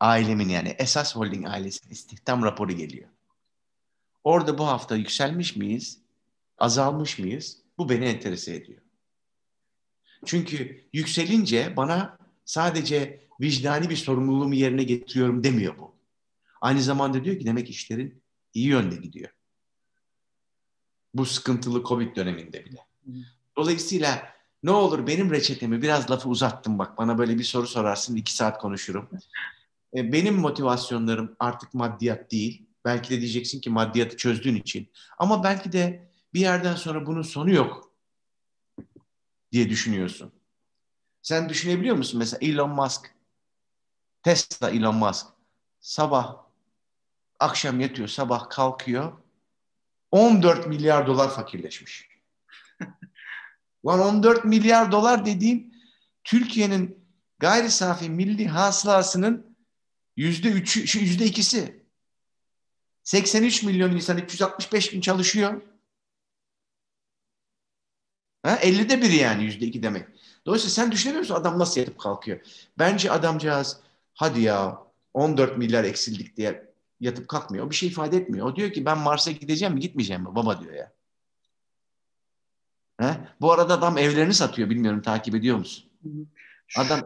Ailemin 0.00 0.48
yani 0.48 0.68
esas 0.68 1.16
holding 1.16 1.48
ailesi 1.48 1.88
istihdam 1.90 2.42
raporu 2.42 2.72
geliyor. 2.72 3.08
Orada 4.24 4.58
bu 4.58 4.66
hafta 4.66 4.96
yükselmiş 4.96 5.56
miyiz? 5.56 5.98
Azalmış 6.58 7.18
mıyız? 7.18 7.58
Bu 7.78 7.88
beni 7.88 8.04
enterese 8.04 8.54
ediyor. 8.54 8.82
Çünkü 10.24 10.84
yükselince 10.92 11.76
bana 11.76 12.18
sadece 12.44 13.28
vicdani 13.40 13.90
bir 13.90 13.96
sorumluluğumu 13.96 14.54
yerine 14.54 14.82
getiriyorum 14.82 15.44
demiyor 15.44 15.78
bu. 15.78 15.94
Aynı 16.60 16.82
zamanda 16.82 17.24
diyor 17.24 17.38
ki 17.38 17.46
demek 17.46 17.70
işlerin 17.70 18.22
iyi 18.54 18.66
yönde 18.66 18.96
gidiyor. 18.96 19.30
Bu 21.14 21.26
sıkıntılı 21.26 21.84
Covid 21.84 22.16
döneminde 22.16 22.64
bile. 22.64 22.86
Dolayısıyla 23.56 24.32
ne 24.62 24.70
olur 24.70 25.06
benim 25.06 25.30
reçetemi 25.30 25.82
biraz 25.82 26.10
lafı 26.10 26.28
uzattım 26.28 26.78
bak 26.78 26.98
bana 26.98 27.18
böyle 27.18 27.38
bir 27.38 27.44
soru 27.44 27.66
sorarsın 27.66 28.16
iki 28.16 28.34
saat 28.34 28.58
konuşurum. 28.58 29.08
E, 29.96 30.12
benim 30.12 30.34
motivasyonlarım 30.34 31.36
artık 31.38 31.74
maddiyat 31.74 32.30
değil. 32.30 32.66
Belki 32.84 33.10
de 33.10 33.20
diyeceksin 33.20 33.60
ki 33.60 33.70
maddiyatı 33.70 34.16
çözdüğün 34.16 34.56
için. 34.56 34.92
Ama 35.18 35.44
belki 35.44 35.72
de 35.72 36.10
bir 36.34 36.40
yerden 36.40 36.74
sonra 36.74 37.06
bunun 37.06 37.22
sonu 37.22 37.50
yok 37.50 37.92
diye 39.52 39.70
düşünüyorsun. 39.70 40.32
Sen 41.22 41.48
düşünebiliyor 41.48 41.96
musun? 41.96 42.18
Mesela 42.18 42.38
Elon 42.40 42.70
Musk, 42.70 43.14
Tesla 44.22 44.70
Elon 44.70 44.96
Musk 44.96 45.26
sabah 45.80 46.36
akşam 47.40 47.80
yatıyor, 47.80 48.08
sabah 48.08 48.50
kalkıyor 48.50 49.12
14 50.10 50.66
milyar 50.66 51.06
dolar 51.06 51.30
fakirleşmiş. 51.30 52.08
Lan 53.86 54.00
14 54.00 54.44
milyar 54.44 54.92
dolar 54.92 55.26
dediğim 55.26 55.74
Türkiye'nin 56.24 57.04
gayri 57.38 57.70
safi 57.70 58.10
milli 58.10 58.48
hasılasının 58.48 59.47
yüzde 60.18 60.48
üçü, 60.48 60.98
yüzde 61.00 61.24
ikisi. 61.24 61.82
83 63.02 63.62
milyon 63.62 63.92
insan 63.92 64.18
365 64.18 64.90
gün 64.90 65.00
çalışıyor. 65.00 65.62
Ha, 68.42 68.56
50'de 68.56 69.02
biri 69.02 69.16
yani 69.16 69.44
yüzde 69.44 69.66
iki 69.66 69.82
demek. 69.82 70.08
Dolayısıyla 70.46 70.72
sen 70.72 70.92
düşünemiyor 70.92 71.20
musun 71.20 71.34
adam 71.34 71.58
nasıl 71.58 71.80
yatıp 71.80 71.98
kalkıyor? 71.98 72.40
Bence 72.78 73.10
adamcağız 73.10 73.80
hadi 74.14 74.40
ya 74.40 74.82
14 75.14 75.58
milyar 75.58 75.84
eksildik 75.84 76.36
diye 76.36 76.72
yatıp 77.00 77.28
kalkmıyor. 77.28 77.66
O 77.66 77.70
bir 77.70 77.74
şey 77.74 77.88
ifade 77.88 78.16
etmiyor. 78.16 78.46
O 78.46 78.56
diyor 78.56 78.72
ki 78.72 78.84
ben 78.84 78.98
Mars'a 78.98 79.30
gideceğim 79.30 79.74
mi 79.74 79.80
gitmeyeceğim 79.80 80.22
mi 80.22 80.34
baba 80.34 80.60
diyor 80.60 80.74
ya. 80.74 80.92
Ha? 83.00 83.34
Bu 83.40 83.52
arada 83.52 83.74
adam 83.74 83.98
evlerini 83.98 84.34
satıyor 84.34 84.70
bilmiyorum 84.70 85.02
takip 85.02 85.34
ediyor 85.34 85.58
musun? 85.58 85.90
Adam 86.76 87.00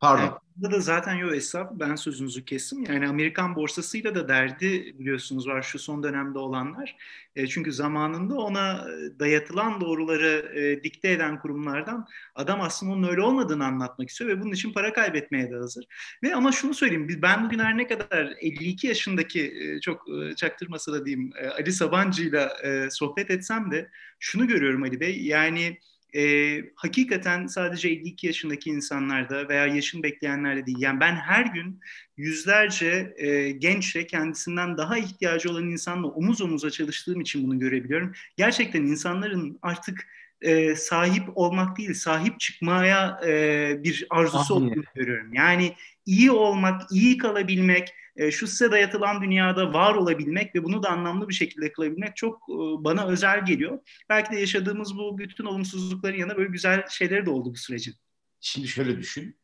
Pardon. 0.00 0.41
Da 0.60 0.80
zaten 0.80 1.14
yok 1.14 1.34
esnaf 1.34 1.70
ben 1.72 1.94
sözünüzü 1.96 2.44
kestim. 2.44 2.84
Yani 2.84 3.08
Amerikan 3.08 3.56
borsasıyla 3.56 4.14
da 4.14 4.28
derdi 4.28 4.94
biliyorsunuz 4.98 5.46
var 5.48 5.62
şu 5.62 5.78
son 5.78 6.02
dönemde 6.02 6.38
olanlar. 6.38 6.96
E, 7.36 7.46
çünkü 7.46 7.72
zamanında 7.72 8.34
ona 8.34 8.86
dayatılan 9.18 9.80
doğruları 9.80 10.52
e, 10.58 10.82
dikte 10.84 11.10
eden 11.10 11.40
kurumlardan 11.40 12.06
adam 12.34 12.60
aslında 12.60 12.92
onun 12.92 13.08
öyle 13.08 13.20
olmadığını 13.22 13.66
anlatmak 13.66 14.08
istiyor 14.08 14.30
ve 14.30 14.40
bunun 14.40 14.52
için 14.52 14.72
para 14.72 14.92
kaybetmeye 14.92 15.50
de 15.50 15.56
hazır. 15.56 15.84
Ve 16.22 16.34
ama 16.34 16.52
şunu 16.52 16.74
söyleyeyim 16.74 17.18
ben 17.22 17.44
bugün 17.44 17.58
her 17.58 17.78
ne 17.78 17.86
kadar 17.86 18.34
52 18.40 18.86
yaşındaki 18.86 19.54
e, 19.60 19.80
çok 19.80 20.08
e, 20.08 20.34
çaktırmasa 20.34 20.92
da 20.92 21.06
diyeyim 21.06 21.30
e, 21.38 21.48
Ali 21.48 21.72
Sabancı'yla 21.72 22.56
e, 22.64 22.90
sohbet 22.90 23.30
etsem 23.30 23.70
de 23.70 23.90
şunu 24.20 24.46
görüyorum 24.46 24.82
Ali 24.82 25.00
Bey 25.00 25.22
yani 25.22 25.78
e, 26.16 26.56
hakikaten 26.76 27.46
sadece 27.46 27.88
52 27.88 28.26
yaşındaki 28.26 28.70
insanlarda 28.70 29.48
veya 29.48 29.66
yaşın 29.66 30.02
bekleyenlerde 30.02 30.66
değil. 30.66 30.78
Yani 30.80 31.00
ben 31.00 31.14
her 31.14 31.46
gün 31.46 31.80
yüzlerce 32.16 33.14
e, 33.16 33.50
gençle 33.50 34.06
kendisinden 34.06 34.76
daha 34.76 34.98
ihtiyacı 34.98 35.50
olan 35.50 35.68
insanla 35.68 36.06
omuz 36.06 36.42
omuza 36.42 36.70
çalıştığım 36.70 37.20
için 37.20 37.46
bunu 37.46 37.58
görebiliyorum. 37.58 38.12
Gerçekten 38.36 38.82
insanların 38.82 39.58
artık 39.62 40.08
e, 40.40 40.76
sahip 40.76 41.22
olmak 41.34 41.78
değil, 41.78 41.94
sahip 41.94 42.40
çıkmaya 42.40 43.20
e, 43.26 43.84
bir 43.84 44.06
arzusu 44.10 44.54
olduğunu 44.54 44.84
görüyorum. 44.94 45.34
Yani 45.34 45.74
iyi 46.06 46.30
olmak, 46.30 46.82
iyi 46.92 47.18
kalabilmek, 47.18 47.94
e, 48.16 48.30
şu 48.30 48.46
size 48.46 48.70
dayatılan 48.70 49.22
dünyada 49.22 49.72
var 49.72 49.94
olabilmek 49.94 50.54
ve 50.54 50.64
bunu 50.64 50.82
da 50.82 50.88
anlamlı 50.90 51.28
bir 51.28 51.34
şekilde 51.34 51.72
kılabilmek 51.72 52.16
çok 52.16 52.36
e, 52.36 52.54
bana 52.84 53.06
özel 53.06 53.44
geliyor. 53.44 53.78
Belki 54.08 54.32
de 54.32 54.40
yaşadığımız 54.40 54.96
bu 54.96 55.18
bütün 55.18 55.44
olumsuzlukların 55.44 56.18
yanında 56.18 56.36
böyle 56.36 56.50
güzel 56.50 56.88
şeyleri 56.88 57.26
de 57.26 57.30
oldu 57.30 57.50
bu 57.50 57.56
sürecin. 57.56 57.94
Şimdi 58.40 58.68
şöyle 58.68 58.98
düşün. 58.98 59.36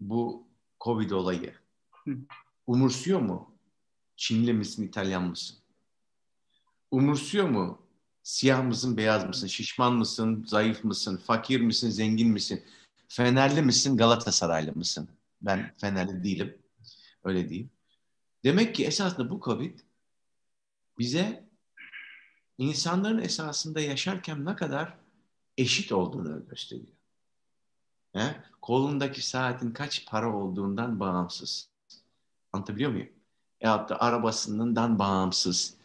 Bu 0.00 0.48
Covid 0.80 1.10
olayı 1.10 1.52
umursuyor 2.66 3.20
mu? 3.20 3.54
Çinli 4.16 4.52
misin, 4.52 4.82
İtalyan 4.82 5.24
mısın? 5.24 5.56
Umursuyor 6.90 7.48
mu? 7.48 7.82
Siyah 8.22 8.64
mısın, 8.64 8.96
beyaz 8.96 9.24
mısın? 9.24 9.46
Şişman 9.46 9.94
mısın, 9.94 10.44
zayıf 10.46 10.84
mısın? 10.84 11.16
Fakir 11.26 11.60
misin, 11.60 11.90
zengin 11.90 12.28
misin? 12.28 12.64
Fenerli 13.08 13.62
misin, 13.62 13.96
Galatasaraylı 13.96 14.72
mısın? 14.74 15.08
Ben 15.42 15.74
Fenerli 15.76 16.24
değilim. 16.24 16.58
Öyle 17.24 17.48
diyeyim. 17.48 17.70
Demek 18.44 18.74
ki 18.74 18.86
esasında 18.86 19.30
bu 19.30 19.40
Covid 19.40 19.78
bize 20.98 21.48
insanların 22.58 23.22
esasında 23.22 23.80
yaşarken 23.80 24.44
ne 24.44 24.56
kadar 24.56 24.94
eşit 25.58 25.92
olduğunu 25.92 26.48
gösteriyor. 26.48 26.94
He? 28.12 28.36
Kolundaki 28.62 29.26
saatin 29.26 29.70
kaç 29.70 30.06
para 30.06 30.36
olduğundan 30.36 31.00
bağımsız. 31.00 31.68
Anlatabiliyor 32.52 32.90
muyum? 32.90 33.08
Ya 33.60 33.88
da 33.88 34.00
arabasından 34.00 34.98
bağımsız. 34.98 35.76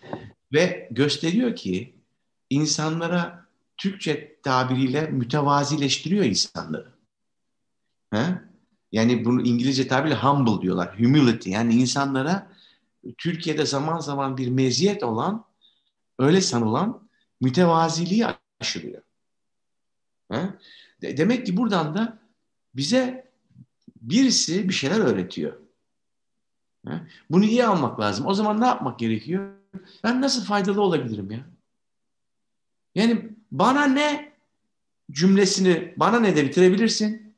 Ve 0.53 0.89
gösteriyor 0.91 1.55
ki 1.55 1.95
insanlara 2.49 3.45
Türkçe 3.77 4.41
tabiriyle 4.43 5.07
mütevazileştiriyor 5.07 6.25
insanları. 6.25 6.93
He? 8.13 8.48
Yani 8.91 9.25
bunu 9.25 9.41
İngilizce 9.41 9.87
tabiriyle 9.87 10.19
humble 10.19 10.61
diyorlar. 10.61 10.99
Humility. 10.99 11.49
Yani 11.49 11.73
insanlara 11.73 12.51
Türkiye'de 13.17 13.65
zaman 13.65 13.99
zaman 13.99 14.37
bir 14.37 14.47
meziyet 14.47 15.03
olan, 15.03 15.45
öyle 16.19 16.41
sanılan 16.41 17.09
mütevaziliği 17.41 18.25
aşılıyor. 18.59 19.01
He? 20.31 20.49
Demek 21.01 21.45
ki 21.45 21.57
buradan 21.57 21.95
da 21.95 22.19
bize 22.75 23.31
birisi 24.01 24.69
bir 24.69 24.73
şeyler 24.73 24.99
öğretiyor. 24.99 25.53
He? 26.87 26.93
Bunu 27.29 27.45
iyi 27.45 27.65
almak 27.65 27.99
lazım. 27.99 28.25
O 28.25 28.33
zaman 28.33 28.61
ne 28.61 28.65
yapmak 28.65 28.99
gerekiyor? 28.99 29.53
Ben 30.03 30.21
nasıl 30.21 30.45
faydalı 30.45 30.81
olabilirim 30.81 31.31
ya? 31.31 31.45
Yani 32.95 33.29
bana 33.51 33.85
ne 33.85 34.33
cümlesini 35.11 35.93
bana 35.97 36.19
ne 36.19 36.35
de 36.35 36.45
bitirebilirsin. 36.45 37.28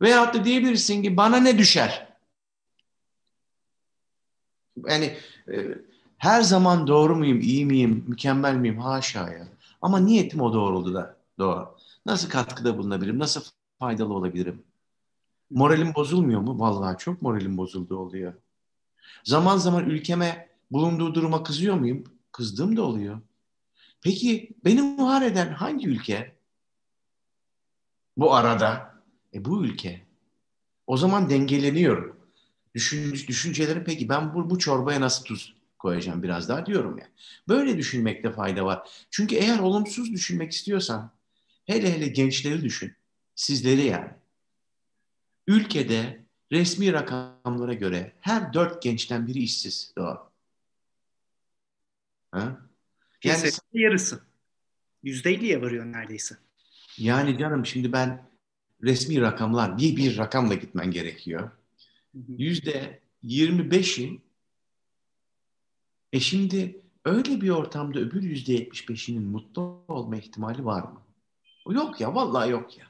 Veyahut 0.00 0.34
da 0.34 0.44
diyebilirsin 0.44 1.02
ki 1.02 1.16
bana 1.16 1.36
ne 1.36 1.58
düşer? 1.58 2.08
Yani 4.86 5.16
e, 5.52 5.78
her 6.18 6.42
zaman 6.42 6.86
doğru 6.86 7.16
muyum, 7.16 7.40
iyi 7.40 7.66
miyim, 7.66 8.04
mükemmel 8.08 8.54
miyim? 8.54 8.78
Haşa 8.78 9.32
ya. 9.32 9.48
Ama 9.82 9.98
niyetim 9.98 10.40
o 10.40 10.52
doğruldu 10.52 10.94
da 10.94 11.16
doğru. 11.38 11.76
Nasıl 12.06 12.28
katkıda 12.28 12.78
bulunabilirim? 12.78 13.18
Nasıl 13.18 13.42
faydalı 13.78 14.14
olabilirim? 14.14 14.62
Moralim 15.50 15.94
bozulmuyor 15.94 16.40
mu? 16.40 16.58
Vallahi 16.58 16.98
çok 16.98 17.22
moralim 17.22 17.56
bozuldu 17.56 17.96
oluyor. 17.96 18.34
Zaman 19.24 19.56
zaman 19.56 19.90
ülkeme 19.90 20.48
bulunduğu 20.70 21.14
duruma 21.14 21.42
kızıyor 21.42 21.74
muyum? 21.74 22.04
Kızdığım 22.32 22.76
da 22.76 22.82
oluyor. 22.82 23.20
Peki 24.00 24.50
benim 24.64 24.98
var 24.98 25.22
eden 25.22 25.52
hangi 25.52 25.88
ülke? 25.88 26.36
Bu 28.16 28.34
arada. 28.34 28.93
E 29.34 29.44
bu 29.44 29.64
ülke. 29.64 30.06
O 30.86 30.96
zaman 30.96 31.30
dengeleniyorum. 31.30 32.16
Düşün, 32.74 33.12
düşüncelerim 33.12 33.84
peki 33.84 34.08
ben 34.08 34.34
bu, 34.34 34.50
bu 34.50 34.58
çorbaya 34.58 35.00
nasıl 35.00 35.24
tuz 35.24 35.56
koyacağım 35.78 36.22
biraz 36.22 36.48
daha 36.48 36.66
diyorum 36.66 36.98
ya. 36.98 37.08
Böyle 37.48 37.78
düşünmekte 37.78 38.32
fayda 38.32 38.64
var. 38.64 38.88
Çünkü 39.10 39.36
eğer 39.36 39.58
olumsuz 39.58 40.12
düşünmek 40.12 40.52
istiyorsan 40.52 41.12
hele 41.64 41.94
hele 41.94 42.08
gençleri 42.08 42.62
düşün. 42.62 42.96
Sizleri 43.34 43.84
yani. 43.84 44.10
Ülkede 45.46 46.24
resmi 46.52 46.92
rakamlara 46.92 47.74
göre 47.74 48.12
her 48.20 48.52
dört 48.52 48.82
gençten 48.82 49.26
biri 49.26 49.38
işsiz. 49.38 49.92
Doğru. 49.98 50.18
Ha? 52.30 52.60
Yani 53.24 53.50
yarısı. 53.72 54.20
Yüzde 55.02 55.30
elliye 55.30 55.62
varıyor 55.62 55.84
neredeyse. 55.84 56.36
Yani 56.98 57.38
canım 57.38 57.66
şimdi 57.66 57.92
ben 57.92 58.33
resmi 58.84 59.20
rakamlar 59.20 59.78
bir 59.78 59.96
bir 59.96 60.18
rakamla 60.18 60.54
gitmen 60.54 60.90
gerekiyor. 60.90 61.50
Yüzde 62.28 63.00
yirmi 63.22 63.70
beşi 63.70 64.20
e 66.12 66.20
şimdi 66.20 66.80
öyle 67.04 67.40
bir 67.40 67.50
ortamda 67.50 67.98
öbür 67.98 68.22
yüzde 68.22 68.52
yetmiş 68.52 68.88
beşinin 68.88 69.22
mutlu 69.22 69.84
olma 69.88 70.16
ihtimali 70.16 70.64
var 70.64 70.82
mı? 70.82 71.00
Yok 71.68 72.00
ya 72.00 72.14
vallahi 72.14 72.50
yok 72.50 72.78
ya. 72.78 72.86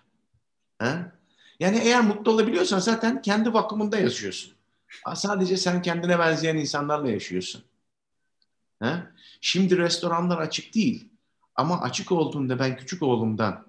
Ha? 0.78 1.12
Yani 1.60 1.78
eğer 1.78 2.00
mutlu 2.04 2.32
olabiliyorsan 2.32 2.78
zaten 2.78 3.22
kendi 3.22 3.52
vakumunda 3.54 3.98
yaşıyorsun. 3.98 4.52
Sadece 5.14 5.56
sen 5.56 5.82
kendine 5.82 6.18
benzeyen 6.18 6.56
insanlarla 6.56 7.10
yaşıyorsun. 7.10 7.62
Ha? 8.80 9.12
Şimdi 9.40 9.78
restoranlar 9.78 10.38
açık 10.38 10.74
değil. 10.74 11.08
Ama 11.54 11.80
açık 11.80 12.12
olduğunda 12.12 12.58
ben 12.58 12.76
küçük 12.76 13.02
oğlumdan 13.02 13.66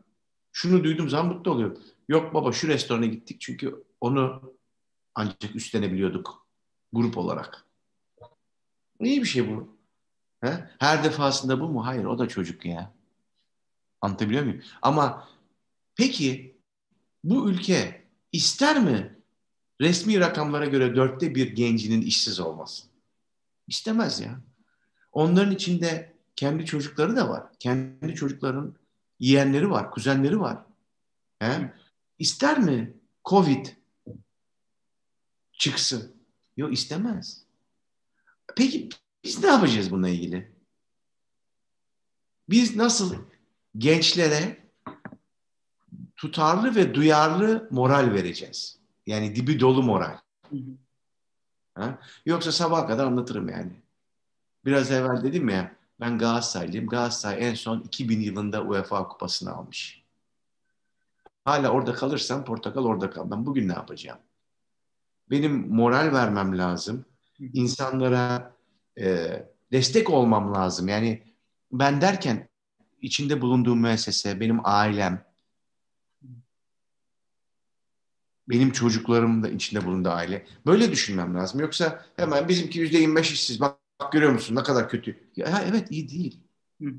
şunu 0.51 0.83
duydum 0.83 1.09
zaman 1.09 1.35
mutlu 1.35 1.51
oluyorum. 1.51 1.81
Yok 2.07 2.33
baba 2.33 2.51
şu 2.51 2.67
restorana 2.67 3.05
gittik 3.05 3.41
çünkü 3.41 3.83
onu 4.01 4.53
ancak 5.15 5.55
üstlenebiliyorduk 5.55 6.47
grup 6.93 7.17
olarak. 7.17 7.65
İyi 8.99 9.21
bir 9.21 9.27
şey 9.27 9.49
bu. 9.49 9.77
He? 10.41 10.69
Her 10.79 11.03
defasında 11.03 11.59
bu 11.59 11.69
mu? 11.69 11.85
Hayır 11.85 12.05
o 12.05 12.19
da 12.19 12.27
çocuk 12.27 12.65
ya. 12.65 12.93
Anlatabiliyor 14.01 14.43
muyum? 14.43 14.61
Ama 14.81 15.29
peki 15.95 16.57
bu 17.23 17.49
ülke 17.49 18.05
ister 18.31 18.83
mi 18.83 19.19
resmi 19.81 20.19
rakamlara 20.19 20.65
göre 20.65 20.95
dörtte 20.95 21.35
bir 21.35 21.55
gencinin 21.55 22.01
işsiz 22.01 22.39
olmasın? 22.39 22.89
İstemez 23.67 24.19
ya. 24.19 24.39
Onların 25.11 25.53
içinde 25.53 26.15
kendi 26.35 26.65
çocukları 26.65 27.15
da 27.15 27.29
var. 27.29 27.43
Kendi 27.59 28.15
çocukların 28.15 28.75
yeğenleri 29.19 29.71
var, 29.71 29.91
kuzenleri 29.91 30.39
var. 30.39 30.57
He? 31.39 31.73
İster 32.19 32.59
mi 32.59 32.93
Covid 33.25 33.65
çıksın? 35.53 36.15
Yok 36.57 36.73
istemez. 36.73 37.45
Peki 38.55 38.89
biz 39.23 39.43
ne 39.43 39.49
yapacağız 39.49 39.91
bununla 39.91 40.09
ilgili? 40.09 40.55
Biz 42.49 42.75
nasıl 42.75 43.15
gençlere 43.77 44.65
tutarlı 46.15 46.75
ve 46.75 46.93
duyarlı 46.93 47.67
moral 47.71 48.13
vereceğiz? 48.13 48.79
Yani 49.05 49.35
dibi 49.35 49.59
dolu 49.59 49.83
moral. 49.83 50.17
Ha? 51.75 51.99
Yoksa 52.25 52.51
sabah 52.51 52.87
kadar 52.87 53.05
anlatırım 53.05 53.49
yani. 53.49 53.71
Biraz 54.65 54.91
evvel 54.91 55.23
dedim 55.23 55.49
ya 55.49 55.75
ben 55.99 56.17
Galatasaraylıyım. 56.17 56.87
Galatasaray 56.87 57.49
en 57.49 57.53
son 57.55 57.81
2000 57.81 58.21
yılında 58.21 58.63
UEFA 58.63 59.07
kupasını 59.07 59.51
almış. 59.51 60.04
Hala 61.45 61.69
orada 61.69 61.93
kalırsam 61.93 62.45
portakal 62.45 62.85
orada 62.85 63.09
kal. 63.09 63.31
Ben 63.31 63.45
bugün 63.45 63.67
ne 63.67 63.73
yapacağım? 63.73 64.19
Benim 65.29 65.67
moral 65.75 66.13
vermem 66.13 66.57
lazım. 66.57 67.05
İnsanlara 67.39 68.55
e, 68.99 69.27
destek 69.71 70.09
olmam 70.09 70.53
lazım. 70.53 70.87
Yani 70.87 71.23
ben 71.71 72.01
derken 72.01 72.49
içinde 73.01 73.41
bulunduğum 73.41 73.79
müessese, 73.81 74.39
benim 74.39 74.59
ailem, 74.63 75.25
benim 78.49 78.71
çocuklarım 78.71 79.43
da 79.43 79.49
içinde 79.49 79.85
bulunduğu 79.85 80.09
aile. 80.09 80.45
Böyle 80.65 80.91
düşünmem 80.91 81.35
lazım. 81.35 81.59
Yoksa 81.59 82.05
hemen 82.15 82.49
bizimki 82.49 82.79
yüzde 82.79 82.97
yirmi 82.97 83.15
beş 83.15 83.31
işsiz. 83.31 83.59
Bak, 83.59 83.77
bak 84.01 84.11
görüyor 84.11 84.31
musun 84.31 84.55
ne 84.55 84.63
kadar 84.63 84.89
kötü. 84.89 85.19
Ya, 85.35 85.63
evet 85.71 85.91
iyi 85.91 86.09
değil. 86.09 86.43
Hı 86.81 86.89
hı. 86.89 86.95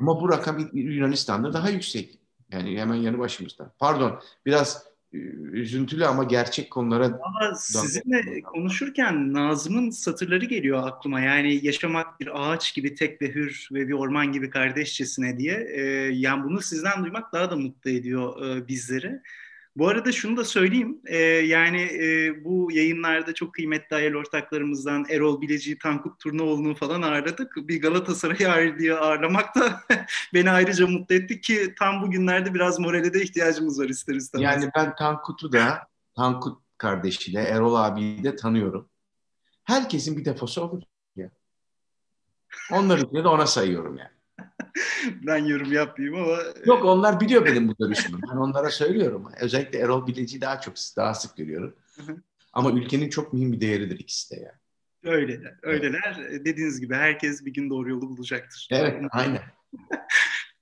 Ama 0.00 0.20
bu 0.20 0.28
rakam 0.28 0.70
Yunanistan'da 0.72 1.52
daha 1.52 1.70
yüksek. 1.70 2.15
Yani 2.52 2.80
hemen 2.80 2.94
yanı 2.94 3.18
başımızda. 3.18 3.72
Pardon 3.78 4.20
biraz 4.46 4.84
e, 5.12 5.16
üzüntülü 5.52 6.06
ama 6.06 6.24
gerçek 6.24 6.70
konulara... 6.70 7.04
Ama 7.04 7.54
sizinle 7.54 8.42
konuşurken 8.42 9.32
Nazım'ın 9.32 9.90
satırları 9.90 10.44
geliyor 10.44 10.88
aklıma. 10.88 11.20
Yani 11.20 11.66
yaşamak 11.66 12.20
bir 12.20 12.50
ağaç 12.52 12.74
gibi 12.74 12.94
tek 12.94 13.22
ve 13.22 13.34
hür 13.34 13.68
ve 13.72 13.88
bir 13.88 13.92
orman 13.92 14.32
gibi 14.32 14.50
kardeşçesine 14.50 15.38
diye. 15.38 15.68
Ee, 15.74 15.82
yani 16.12 16.44
bunu 16.44 16.60
sizden 16.60 17.02
duymak 17.02 17.32
daha 17.32 17.50
da 17.50 17.56
mutlu 17.56 17.90
ediyor 17.90 18.46
e, 18.46 18.68
bizleri. 18.68 19.20
Bu 19.76 19.88
arada 19.88 20.12
şunu 20.12 20.36
da 20.36 20.44
söyleyeyim. 20.44 21.00
E, 21.06 21.16
yani 21.26 21.82
e, 21.82 22.34
bu 22.44 22.72
yayınlarda 22.72 23.34
çok 23.34 23.54
kıymetli 23.54 23.96
hayal 23.96 24.14
ortaklarımızdan 24.14 25.04
Erol 25.10 25.40
Bileci, 25.40 25.78
Tankut 25.78 26.20
Turnaoğlu'nu 26.20 26.74
falan 26.74 27.02
ağırladık. 27.02 27.56
Bir 27.56 27.82
Galatasaray 27.82 28.46
ağırlığı 28.46 28.98
ağırlamak 29.00 29.56
da 29.56 29.80
beni 30.34 30.50
ayrıca 30.50 30.86
mutlu 30.86 31.14
etti 31.14 31.40
ki 31.40 31.74
tam 31.78 32.02
bugünlerde 32.02 32.54
biraz 32.54 32.78
morale 32.78 33.14
de 33.14 33.22
ihtiyacımız 33.22 33.80
var 33.80 33.88
ister 33.88 34.14
istemez. 34.14 34.44
Yani 34.44 34.70
ben 34.76 34.94
Tankut'u 34.96 35.52
da, 35.52 35.88
Tankut 36.16 36.62
kardeşiyle 36.78 37.40
Erol 37.40 37.74
abiyi 37.74 38.24
de 38.24 38.36
tanıyorum. 38.36 38.88
Herkesin 39.64 40.16
bir 40.16 40.24
defosu 40.24 40.62
olur 40.62 40.82
ya. 41.16 41.30
Onları 42.72 43.12
de 43.12 43.28
ona 43.28 43.46
sayıyorum 43.46 43.96
yani. 43.96 44.15
ben 45.26 45.44
yorum 45.44 45.72
yapmayayım 45.72 46.22
ama... 46.22 46.38
Yok 46.66 46.84
onlar 46.84 47.20
biliyor 47.20 47.46
benim 47.46 47.68
bu 47.68 47.74
görüşümü. 47.78 48.18
Ben 48.32 48.36
onlara 48.36 48.70
söylüyorum. 48.70 49.28
Özellikle 49.40 49.78
Erol 49.78 50.06
Bileci'yi 50.06 50.40
daha 50.40 50.60
çok 50.60 50.74
daha 50.96 51.14
sık 51.14 51.36
görüyorum. 51.36 51.76
ama 52.52 52.70
ülkenin 52.70 53.08
çok 53.08 53.32
mühim 53.32 53.52
bir 53.52 53.60
değeridir 53.60 53.98
ikisi 53.98 54.36
de 54.36 54.40
yani. 54.40 54.58
Öyleler, 55.16 55.58
öyleler. 55.62 56.16
Evet. 56.28 56.44
Dediğiniz 56.44 56.80
gibi 56.80 56.94
herkes 56.94 57.44
bir 57.44 57.54
gün 57.54 57.70
doğru 57.70 57.90
yolu 57.90 58.08
bulacaktır. 58.08 58.68
Evet, 58.70 59.02
aynen. 59.10 59.42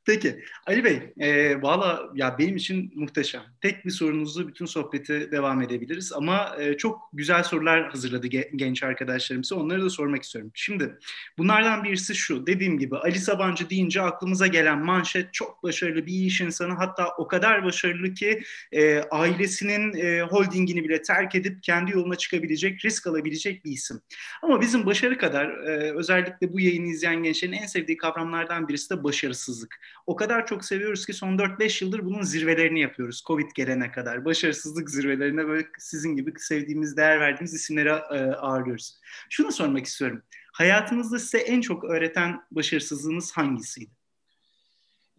Peki 0.07 0.45
Ali 0.67 0.85
Bey, 0.85 1.13
e, 1.19 1.63
valla 1.63 2.11
ya 2.15 2.39
benim 2.39 2.57
için 2.57 2.93
muhteşem. 2.95 3.43
Tek 3.61 3.85
bir 3.85 3.91
sorunuzla 3.91 4.49
bütün 4.49 4.67
sohbeti 4.67 5.33
devam 5.33 5.63
edebiliriz 5.63 6.13
ama 6.13 6.57
e, 6.59 6.77
çok 6.77 7.01
güzel 7.13 7.43
sorular 7.43 7.91
hazırladı 7.91 8.27
genç 8.57 8.83
arkadaşlarımız. 8.83 9.53
Onları 9.53 9.83
da 9.83 9.91
sormak 9.91 10.23
istiyorum. 10.23 10.51
Şimdi 10.55 10.99
bunlardan 11.39 11.85
birisi 11.85 12.15
şu, 12.15 12.47
dediğim 12.47 12.79
gibi 12.79 12.97
Ali 12.97 13.19
Sabancı 13.19 13.71
deyince 13.71 14.03
aklımıza 14.03 14.47
gelen 14.47 14.85
manşet 14.85 15.35
çok 15.35 15.63
başarılı 15.63 16.07
bir 16.07 16.13
iş 16.13 16.41
insanı. 16.41 16.73
Hatta 16.73 17.09
o 17.19 17.29
kadar 17.29 17.65
başarılı 17.65 18.15
ki 18.15 18.43
e, 18.73 18.99
ailesinin 18.99 19.95
e, 19.97 20.23
holdingini 20.23 20.85
bile 20.85 21.03
terk 21.03 21.35
edip 21.35 21.63
kendi 21.63 21.93
yoluna 21.93 22.17
çıkabilecek, 22.17 22.85
risk 22.85 23.07
alabilecek 23.07 23.65
bir 23.65 23.71
isim. 23.71 24.01
Ama 24.43 24.61
bizim 24.61 24.87
başarı 24.87 25.19
kadar 25.19 25.49
e, 25.49 25.93
özellikle 25.97 26.53
bu 26.53 26.61
yayını 26.61 26.87
izleyen 26.87 27.23
gençlerin 27.23 27.53
en 27.53 27.67
sevdiği 27.67 27.97
kavramlardan 27.97 28.69
birisi 28.69 28.91
de 28.91 29.05
başarısızlık. 29.05 29.81
O 30.07 30.17
kadar 30.17 30.47
çok 30.47 30.65
seviyoruz 30.65 31.07
ki 31.07 31.13
son 31.13 31.39
4-5 31.39 31.85
yıldır 31.85 32.05
bunun 32.05 32.23
zirvelerini 32.23 32.81
yapıyoruz. 32.81 33.23
Covid 33.27 33.51
gelene 33.55 33.93
kadar. 33.93 34.25
Başarısızlık 34.25 34.91
zirvelerine 34.91 35.47
böyle 35.47 35.67
sizin 35.79 36.17
gibi 36.17 36.33
sevdiğimiz, 36.37 36.97
değer 36.97 37.21
verdiğimiz 37.21 37.55
isimleri 37.55 37.89
e, 37.89 38.33
ağırlıyoruz. 38.35 39.01
Şunu 39.31 39.53
sormak 39.53 39.87
istiyorum. 39.87 40.23
Hayatınızda 40.53 41.19
size 41.19 41.39
en 41.39 41.61
çok 41.61 41.85
öğreten 41.85 42.43
başarısızlığınız 42.51 43.33
hangisiydi? 43.33 43.91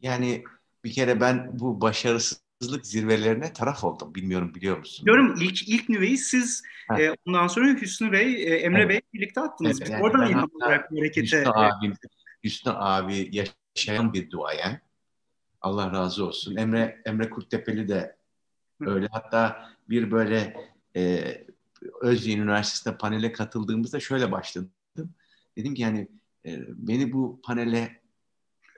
Yani 0.01 0.43
bir 0.83 0.91
kere 0.91 1.21
ben 1.21 1.49
bu 1.59 1.81
başarısızlık 1.81 2.85
zirvelerine 2.87 3.53
taraf 3.53 3.83
oldum. 3.83 4.15
Bilmiyorum 4.15 4.55
biliyor 4.55 4.77
musun? 4.77 5.05
Biliyorum 5.05 5.35
ilk 5.41 5.69
ilk 5.69 5.89
nüveyi 5.89 6.17
siz 6.17 6.63
e, 6.99 7.11
ondan 7.25 7.47
sonra 7.47 7.81
Hüsnü 7.81 8.11
Bey, 8.11 8.43
e, 8.43 8.55
Emre 8.55 8.81
evet. 8.81 8.89
Bey 8.89 9.01
birlikte 9.13 9.41
attınız. 9.41 9.81
Evet, 9.81 9.89
yani 9.89 10.03
Oradan 10.03 10.29
ilham 10.29 10.49
olarak 10.53 10.91
harekete... 10.91 11.21
Hüsnü 11.37 11.51
abi, 11.51 11.93
Hüsnü 12.43 12.71
abi 12.71 13.29
yaşayan 13.75 14.13
bir 14.13 14.31
duayen. 14.31 14.81
Allah 15.61 15.91
razı 15.91 16.25
olsun. 16.25 16.55
Emre 16.55 17.01
Emre 17.05 17.29
Kurtepeli 17.29 17.87
de 17.87 18.15
öyle. 18.81 19.07
Hatta 19.11 19.69
bir 19.89 20.11
böyle 20.11 20.57
e, 20.95 21.23
Özyeğin 22.01 22.41
Üniversitesi'nde 22.41 22.97
panele 22.97 23.31
katıldığımızda 23.31 23.99
şöyle 23.99 24.31
başladım. 24.31 24.71
Dedim 25.57 25.73
ki 25.73 25.81
yani 25.81 26.07
e, 26.45 26.59
beni 26.67 27.13
bu 27.13 27.41
panele 27.43 28.01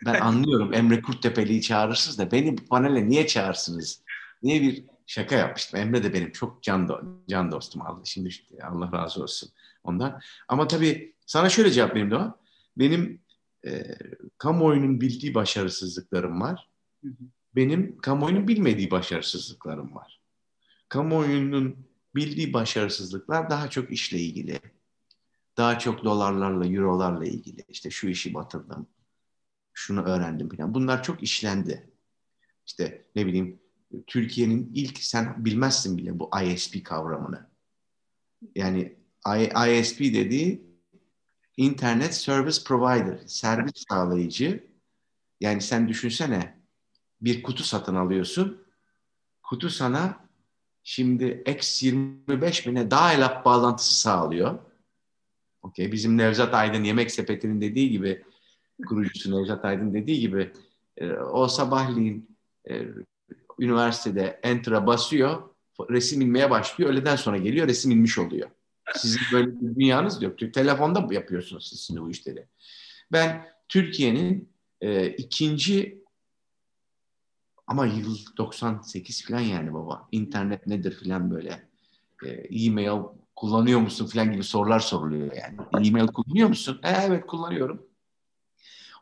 ben 0.05 0.13
anlıyorum 0.21 0.73
Emre 0.73 1.01
Kurttepe'liyi 1.01 1.61
çağırırsınız 1.61 2.17
da 2.17 2.31
beni 2.31 2.57
bu 2.57 2.65
panele 2.65 3.09
niye 3.09 3.27
çağırsınız? 3.27 4.01
Niye 4.43 4.61
bir 4.61 4.85
şaka 5.07 5.35
yapmıştım. 5.35 5.79
Emre 5.79 6.03
de 6.03 6.13
benim 6.13 6.31
çok 6.31 6.63
can, 6.63 6.89
do 6.89 7.01
can 7.29 7.51
dostum 7.51 7.81
aldı. 7.81 8.01
Şimdi 8.03 8.29
Allah 8.63 8.91
razı 8.91 9.23
olsun 9.23 9.49
ondan. 9.83 10.21
Ama 10.47 10.67
tabii 10.67 11.15
sana 11.25 11.49
şöyle 11.49 11.71
cevap 11.71 11.91
vereyim 11.91 12.11
Doğa. 12.11 12.39
Benim 12.77 13.21
e, 13.65 13.97
kamuoyunun 14.37 15.01
bildiği 15.01 15.33
başarısızlıklarım 15.33 16.41
var. 16.41 16.69
Benim 17.55 17.97
kamuoyunun 17.97 18.47
bilmediği 18.47 18.91
başarısızlıklarım 18.91 19.95
var. 19.95 20.21
Kamuoyunun 20.89 21.87
bildiği 22.15 22.53
başarısızlıklar 22.53 23.49
daha 23.49 23.69
çok 23.69 23.91
işle 23.91 24.19
ilgili. 24.19 24.59
Daha 25.57 25.79
çok 25.79 26.03
dolarlarla, 26.03 26.67
eurolarla 26.67 27.25
ilgili. 27.25 27.65
İşte 27.69 27.89
şu 27.89 28.07
işi 28.07 28.33
batırdım, 28.33 28.87
şunu 29.73 30.03
öğrendim 30.03 30.49
falan. 30.49 30.73
Bunlar 30.73 31.03
çok 31.03 31.23
işlendi. 31.23 31.91
İşte 32.65 33.05
ne 33.15 33.25
bileyim 33.25 33.59
Türkiye'nin 34.07 34.71
ilk 34.73 34.97
sen 34.97 35.45
bilmezsin 35.45 35.97
bile 35.97 36.19
bu 36.19 36.29
ISP 36.43 36.85
kavramını. 36.85 37.49
Yani 38.55 38.97
ISP 39.67 39.99
dediği 39.99 40.66
Internet 41.57 42.15
Service 42.15 42.63
Provider, 42.65 43.19
servis 43.25 43.85
sağlayıcı. 43.89 44.67
Yani 45.39 45.61
sen 45.61 45.87
düşünsene 45.87 46.57
bir 47.21 47.43
kutu 47.43 47.63
satın 47.63 47.95
alıyorsun. 47.95 48.63
Kutu 49.43 49.69
sana 49.69 50.27
şimdi 50.83 51.43
X25 51.45 52.69
bine 52.69 52.91
dial-up 52.91 53.45
bağlantısı 53.45 53.99
sağlıyor. 53.99 54.59
Okey, 55.61 55.91
bizim 55.91 56.17
Nevzat 56.17 56.53
Aydın 56.53 56.83
Yemek 56.83 57.11
Sepeti'nin 57.11 57.61
dediği 57.61 57.89
gibi 57.89 58.23
kurucusu 58.87 59.31
Nevzat 59.31 59.65
Aydın 59.65 59.93
dediği 59.93 60.19
gibi 60.19 60.51
e, 60.97 61.11
o 61.11 61.47
sabahleyin 61.47 62.37
e, 62.69 62.87
üniversitede 63.59 64.39
enter'a 64.43 64.87
basıyor, 64.87 65.49
resim 65.89 66.21
inmeye 66.21 66.49
başlıyor. 66.49 66.91
Öğleden 66.91 67.15
sonra 67.15 67.37
geliyor, 67.37 67.67
resim 67.67 67.91
inmiş 67.91 68.17
oluyor. 68.17 68.49
Sizin 68.95 69.21
böyle 69.33 69.47
bir 69.47 69.75
dünyanız 69.75 70.21
yok. 70.21 70.53
Telefonda 70.53 71.13
yapıyorsunuz 71.13 71.67
siz 71.69 71.79
şimdi 71.79 72.01
bu 72.01 72.09
işleri? 72.11 72.47
Ben 73.11 73.47
Türkiye'nin 73.69 74.49
e, 74.81 75.09
ikinci 75.09 76.03
ama 77.67 77.85
yıl 77.85 78.17
98 78.37 79.25
falan 79.25 79.39
yani 79.39 79.73
baba. 79.73 80.07
İnternet 80.11 80.67
nedir 80.67 80.99
falan 81.03 81.31
böyle. 81.31 81.67
E, 82.25 82.29
e-mail 82.29 83.01
kullanıyor 83.35 83.79
musun 83.79 84.05
falan 84.05 84.31
gibi 84.31 84.43
sorular 84.43 84.79
soruluyor 84.79 85.31
yani. 85.35 85.87
E-mail 85.87 86.07
kullanıyor 86.07 86.49
musun? 86.49 86.79
E, 86.83 86.89
evet 86.89 87.27
kullanıyorum. 87.27 87.87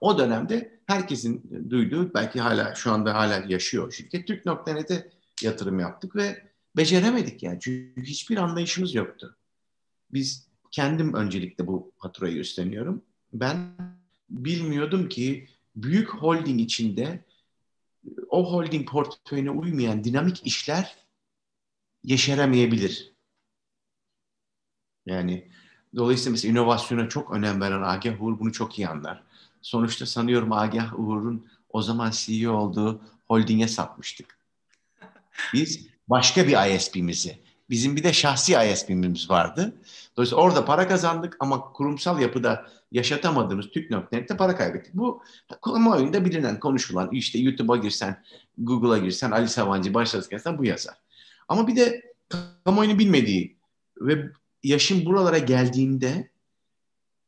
O 0.01 0.17
dönemde 0.17 0.79
herkesin 0.87 1.65
duyduğu 1.69 2.13
belki 2.13 2.41
hala 2.41 2.75
şu 2.75 2.91
anda 2.91 3.13
hala 3.13 3.43
yaşıyor 3.47 3.91
şirket 3.91 4.27
Türk.net'e 4.27 5.11
yatırım 5.41 5.79
yaptık 5.79 6.15
ve 6.15 6.51
beceremedik 6.77 7.43
yani. 7.43 7.59
Çünkü 7.61 8.03
hiçbir 8.03 8.37
anlayışımız 8.37 8.95
yoktu. 8.95 9.37
Biz 10.13 10.47
kendim 10.71 11.13
öncelikle 11.13 11.67
bu 11.67 11.91
faturayı 11.97 12.37
üstleniyorum. 12.37 13.01
Ben 13.33 13.57
bilmiyordum 14.29 15.09
ki 15.09 15.47
büyük 15.75 16.09
holding 16.09 16.61
içinde 16.61 17.23
o 18.29 18.53
holding 18.53 18.89
portföyüne 18.89 19.49
uymayan 19.49 20.03
dinamik 20.03 20.47
işler 20.47 20.95
yeşeremeyebilir. 22.03 23.13
Yani 25.05 25.47
dolayısıyla 25.95 26.31
mesela 26.31 26.51
inovasyona 26.51 27.09
çok 27.09 27.31
önem 27.31 27.61
veren 27.61 27.81
Agah 27.81 28.23
Uğur 28.23 28.39
bunu 28.39 28.53
çok 28.53 28.79
iyi 28.79 28.87
anlar. 28.87 29.23
Sonuçta 29.61 30.05
sanıyorum 30.05 30.51
Agah 30.51 30.99
Uğur'un 30.99 31.47
o 31.69 31.81
zaman 31.81 32.11
CEO 32.11 32.53
olduğu 32.53 33.01
holdinge 33.27 33.67
satmıştık. 33.67 34.37
Biz 35.53 35.87
başka 36.07 36.47
bir 36.47 36.75
ISP'mizi, 36.75 37.39
bizim 37.69 37.95
bir 37.95 38.04
de 38.04 38.13
şahsi 38.13 38.56
ISP'miz 38.71 39.30
vardı. 39.30 39.75
Dolayısıyla 40.17 40.43
orada 40.43 40.65
para 40.65 40.88
kazandık 40.88 41.38
ama 41.39 41.62
kurumsal 41.62 42.21
yapıda 42.21 42.67
yaşatamadığımız 42.91 43.69
Türk.net'te 43.69 44.38
para 44.38 44.56
kaybettik. 44.56 44.93
Bu 44.93 45.23
kamuoyunda 45.62 46.25
bilinen, 46.25 46.60
konuşulan, 46.60 47.10
işte 47.12 47.39
YouTube'a 47.39 47.78
girsen, 47.78 48.23
Google'a 48.58 48.97
girsen, 48.97 49.32
Ali 49.32 49.47
Savancı 49.47 49.93
başlasın 49.93 50.58
bu 50.58 50.65
yazar. 50.65 50.95
Ama 51.47 51.67
bir 51.67 51.75
de 51.75 52.13
kamuoyunun 52.63 52.99
bilmediği 52.99 53.58
ve 53.97 54.32
yaşım 54.63 55.06
buralara 55.06 55.38
geldiğinde 55.38 56.30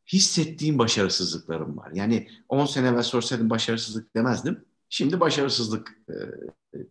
hissettiğim 0.08 0.80
başarısızlıklarım 0.80 1.78
var. 1.78 1.92
Yani 1.94 2.28
10 2.50 2.66
sene 2.66 2.88
evvel 2.88 3.04
sorsaydım 3.04 3.50
başarısızlık 3.50 4.16
demezdim. 4.16 4.66
Şimdi 4.90 5.20
başarısızlık 5.20 6.02
e, 6.10 6.14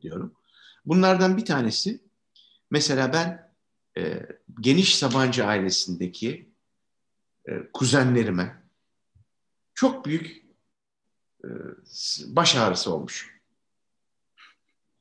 diyorum. 0.03 0.33
Bunlardan 0.87 1.37
bir 1.37 1.45
tanesi 1.45 2.06
mesela 2.71 3.13
ben 3.13 3.53
e, 3.99 4.27
geniş 4.61 4.99
Sabancı 4.99 5.47
ailesindeki 5.47 6.51
e, 7.49 7.53
kuzenlerime 7.73 8.63
çok 9.75 10.07
büyük 10.07 10.45
e, 11.45 11.49
baş 12.27 12.57
ağrısı 12.57 12.95
olmuş. 12.95 13.37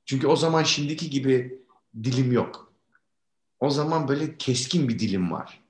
Çünkü 0.05 0.27
o 0.27 0.35
zaman 0.35 0.63
şimdiki 0.63 1.09
gibi 1.09 1.61
dilim 2.03 2.31
yok. 2.31 2.73
O 3.59 3.69
zaman 3.69 4.07
böyle 4.07 4.37
keskin 4.37 4.89
bir 4.89 4.99
dilim 4.99 5.31
var. 5.31 5.61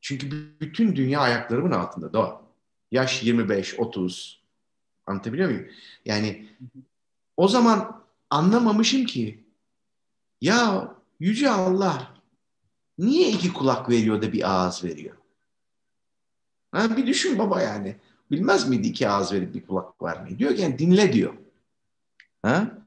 Çünkü 0.00 0.30
bütün 0.60 0.96
dünya 0.96 1.20
ayaklarımın 1.20 1.70
altında 1.70 2.12
doğa. 2.12 2.42
Yaş 2.90 3.22
25, 3.22 3.78
30. 3.78 4.42
Anlatabiliyor 5.06 5.50
muyum? 5.50 5.68
Yani 6.04 6.48
o 7.36 7.48
zaman 7.48 8.04
anlamamışım 8.30 9.06
ki 9.06 9.44
ya 10.40 10.94
Yüce 11.20 11.50
Allah 11.50 12.14
niye 12.98 13.30
iki 13.30 13.52
kulak 13.52 13.90
veriyor 13.90 14.22
da 14.22 14.32
bir 14.32 14.50
ağız 14.50 14.84
veriyor? 14.84 15.16
Ha, 16.72 16.96
bir 16.96 17.06
düşün 17.06 17.38
baba 17.38 17.62
yani. 17.62 17.96
Bilmez 18.30 18.68
miydi 18.68 18.88
iki 18.88 19.08
ağız 19.08 19.32
verip 19.32 19.54
bir 19.54 19.66
kulak 19.66 20.02
vermeyi? 20.02 20.38
Diyor 20.38 20.56
ki 20.56 20.62
yani 20.62 20.78
dinle 20.78 21.12
diyor. 21.12 21.34
Ha? 22.42 22.78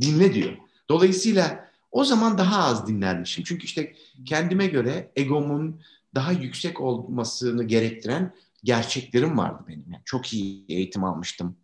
Dinle 0.00 0.34
diyor. 0.34 0.52
Dolayısıyla 0.88 1.70
o 1.90 2.04
zaman 2.04 2.38
daha 2.38 2.64
az 2.64 2.86
dinlermişim. 2.86 3.44
Çünkü 3.44 3.64
işte 3.64 3.94
kendime 4.24 4.66
göre 4.66 5.12
egomun 5.16 5.80
daha 6.14 6.32
yüksek 6.32 6.80
olmasını 6.80 7.64
gerektiren 7.64 8.34
gerçeklerim 8.64 9.38
vardı 9.38 9.64
benim. 9.68 9.84
Yani 9.92 10.02
çok 10.04 10.32
iyi 10.32 10.64
eğitim 10.68 11.04
almıştım. 11.04 11.56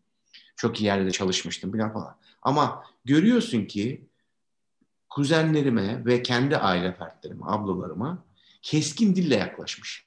Çok 0.57 0.81
iyi 0.81 0.85
yerlerde 0.85 1.11
çalışmıştım 1.11 1.73
falan 1.73 1.93
falan. 1.93 2.17
Ama 2.43 2.85
görüyorsun 3.05 3.65
ki 3.65 4.07
kuzenlerime 5.15 6.05
ve 6.05 6.23
kendi 6.23 6.57
aile 6.57 6.93
fertlerime, 6.93 7.45
ablalarıma 7.45 8.25
keskin 8.63 9.17
dille 9.17 9.35
yaklaşmış. 9.35 10.07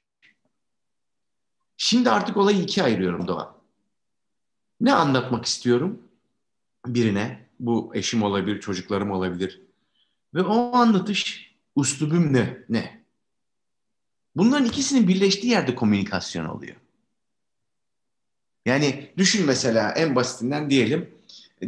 Şimdi 1.76 2.10
artık 2.10 2.36
olayı 2.36 2.62
ikiye 2.62 2.86
ayırıyorum 2.86 3.28
Doğa. 3.28 3.56
Ne 4.80 4.92
anlatmak 4.92 5.44
istiyorum 5.44 6.02
birine? 6.86 7.48
Bu 7.60 7.92
eşim 7.94 8.22
olabilir, 8.22 8.60
çocuklarım 8.60 9.10
olabilir. 9.10 9.62
Ve 10.34 10.42
o 10.42 10.76
anlatış 10.76 11.54
uslubum 11.74 12.32
ne? 12.32 12.64
Ne? 12.68 13.04
Bunların 14.36 14.66
ikisinin 14.66 15.08
birleştiği 15.08 15.48
yerde 15.48 15.74
komünikasyon 15.74 16.44
oluyor. 16.44 16.76
Yani 18.66 19.12
düşün 19.16 19.46
mesela 19.46 19.92
en 19.92 20.16
basitinden 20.16 20.70
diyelim. 20.70 21.14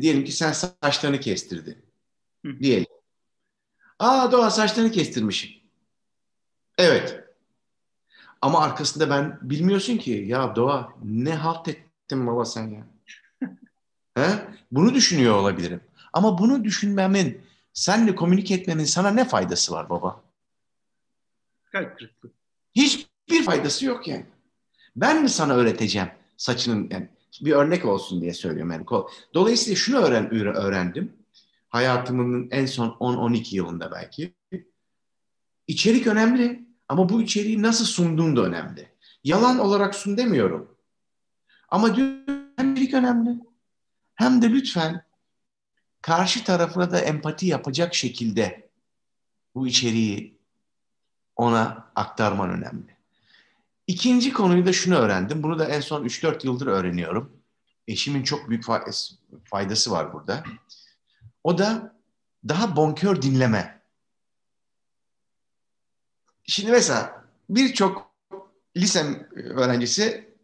Diyelim 0.01 0.25
ki 0.25 0.33
sen 0.33 0.53
saçlarını 0.53 1.21
kestirdin. 1.21 1.77
Diyelim. 2.61 3.00
Aa 4.01 4.33
Doğa 4.33 4.51
saçlarını 4.51 4.91
kestirmişim. 4.91 5.51
Evet. 6.79 7.25
Ama 8.43 8.61
arkasında 8.61 9.11
ben 9.11 9.39
bilmiyorsun 9.43 9.97
ki 9.97 10.11
ya 10.11 10.57
Doğa 10.57 10.93
ne 11.05 11.35
halt 11.35 11.69
ettin 11.69 12.27
baba 12.27 12.45
sen 12.45 12.69
ya. 12.69 12.87
He? 14.15 14.31
Bunu 14.73 14.95
düşünüyor 14.95 15.35
olabilirim. 15.35 15.81
Ama 16.13 16.39
bunu 16.39 16.65
düşünmemin, 16.65 17.43
senle 17.73 18.15
komünike 18.15 18.55
etmemin 18.55 18.85
sana 18.85 19.11
ne 19.11 19.25
faydası 19.25 19.73
var 19.73 19.91
baba? 19.91 20.23
Kalp 21.73 21.99
kırıklığı. 21.99 22.31
Hiçbir 22.75 23.45
faydası 23.45 23.87
yok 23.87 24.09
yani. 24.09 24.27
Ben 24.97 25.23
mi 25.23 25.29
sana 25.29 25.55
öğreteceğim 25.55 26.09
saçının 26.37 26.89
yani 26.91 27.09
bir 27.41 27.53
örnek 27.53 27.85
olsun 27.85 28.21
diye 28.21 28.35
söylüyorum 28.35 28.73
yani. 28.73 28.87
Dolayısıyla 29.35 29.77
şunu 29.77 29.99
öğren, 29.99 30.31
öğrendim. 30.57 31.20
Hayatımın 31.71 32.49
en 32.51 32.67
son 32.67 32.89
10-12 32.89 33.55
yılında 33.55 33.91
belki. 33.93 34.35
İçerik 35.67 36.07
önemli 36.07 36.69
ama 36.89 37.09
bu 37.09 37.23
içeriği 37.23 37.63
nasıl 37.63 37.85
sunduğun 37.85 38.37
da 38.37 38.43
önemli. 38.43 38.93
Yalan 39.25 39.59
olarak 39.59 39.95
sun 39.95 40.17
demiyorum. 40.17 40.77
Ama 41.69 41.97
hem 42.57 42.77
içerik 42.77 42.95
önemli 42.95 43.39
hem 44.15 44.43
de 44.43 44.51
lütfen 44.51 45.05
karşı 46.03 46.45
tarafına 46.45 46.91
da 46.91 47.01
empati 47.01 47.47
yapacak 47.47 47.95
şekilde 47.95 48.71
bu 49.55 49.67
içeriği 49.67 50.39
ona 51.37 51.93
aktarman 51.97 52.51
önemli. 52.51 52.97
İkinci 53.87 54.33
konuyu 54.33 54.67
da 54.67 54.73
şunu 54.73 54.95
öğrendim. 54.95 55.43
Bunu 55.43 55.59
da 55.59 55.65
en 55.65 55.81
son 55.81 56.05
3-4 56.05 56.47
yıldır 56.47 56.67
öğreniyorum. 56.67 57.33
Eşimin 57.89 58.23
çok 58.23 58.49
büyük 58.49 58.65
faydası 59.45 59.91
var 59.91 60.13
burada. 60.13 60.45
O 61.45 61.59
da 61.59 61.97
daha 62.49 62.77
bonkör 62.77 63.23
dinleme. 63.23 63.83
Şimdi 66.45 66.71
mesela 66.71 67.25
birçok 67.51 68.11
lise 68.77 69.29
öğrencisi 69.35 70.35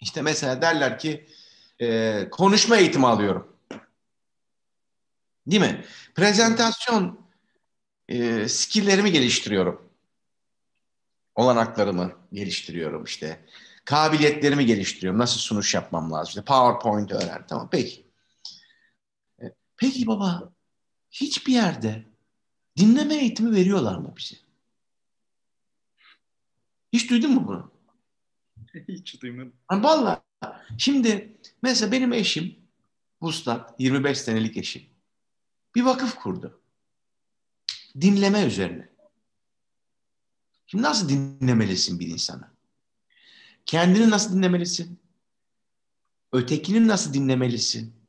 işte 0.00 0.22
mesela 0.22 0.62
derler 0.62 0.98
ki 0.98 1.28
e, 1.80 2.28
konuşma 2.30 2.76
eğitimi 2.76 3.06
alıyorum. 3.06 3.56
Değil 5.46 5.62
mi? 5.62 5.84
Prezentasyon 6.14 7.26
e, 8.08 8.48
skilllerimi 8.48 9.12
geliştiriyorum. 9.12 9.90
Olanaklarımı 11.34 12.12
geliştiriyorum 12.32 13.04
işte. 13.04 13.44
Kabiliyetlerimi 13.84 14.66
geliştiriyorum. 14.66 15.20
Nasıl 15.20 15.38
sunuş 15.38 15.74
yapmam 15.74 16.12
lazım? 16.12 16.28
İşte 16.28 16.42
PowerPoint 16.42 17.12
öğren. 17.12 17.46
Tamam 17.48 17.68
peki. 17.72 18.03
Peki 19.76 20.06
baba 20.06 20.52
hiçbir 21.10 21.52
yerde 21.52 22.04
dinleme 22.76 23.14
eğitimi 23.14 23.52
veriyorlar 23.52 23.96
mı 23.96 24.14
bize? 24.18 24.36
Hiç 26.92 27.10
duydun 27.10 27.30
mu 27.30 27.46
bunu? 27.46 27.72
Hiç 28.88 29.22
duymadım. 29.22 29.52
Vallahi 29.70 30.20
şimdi 30.78 31.36
mesela 31.62 31.92
benim 31.92 32.12
eşim 32.12 32.56
Vuslat 33.22 33.74
25 33.80 34.18
senelik 34.18 34.56
eşim 34.56 34.82
bir 35.74 35.82
vakıf 35.82 36.14
kurdu. 36.14 36.60
Dinleme 38.00 38.44
üzerine. 38.44 38.88
Şimdi 40.66 40.84
nasıl 40.84 41.08
dinlemelisin 41.08 42.00
bir 42.00 42.06
insana? 42.06 42.54
Kendini 43.66 44.10
nasıl 44.10 44.36
dinlemelisin? 44.36 44.98
Ötekini 46.32 46.88
nasıl 46.88 47.14
dinlemelisin? 47.14 48.03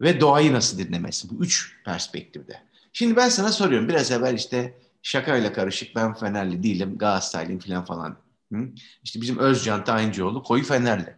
Ve 0.00 0.20
doğayı 0.20 0.52
nasıl 0.52 0.78
dinlemelisin? 0.78 1.38
Bu 1.38 1.44
üç 1.44 1.76
perspektifte. 1.84 2.62
Şimdi 2.92 3.16
ben 3.16 3.28
sana 3.28 3.52
soruyorum. 3.52 3.88
Biraz 3.88 4.10
evvel 4.10 4.34
işte 4.34 4.78
şakayla 5.02 5.52
karışık 5.52 5.96
ben 5.96 6.14
Fenerli 6.14 6.62
değilim, 6.62 6.98
Galatasaraylıyım 6.98 7.60
falan 7.60 7.84
falan. 7.84 8.16
Hı? 8.52 8.68
İşte 9.02 9.20
bizim 9.20 9.38
Özcan 9.38 9.84
Tayincioğlu 9.84 10.42
koyu 10.42 10.64
Fenerli. 10.64 11.16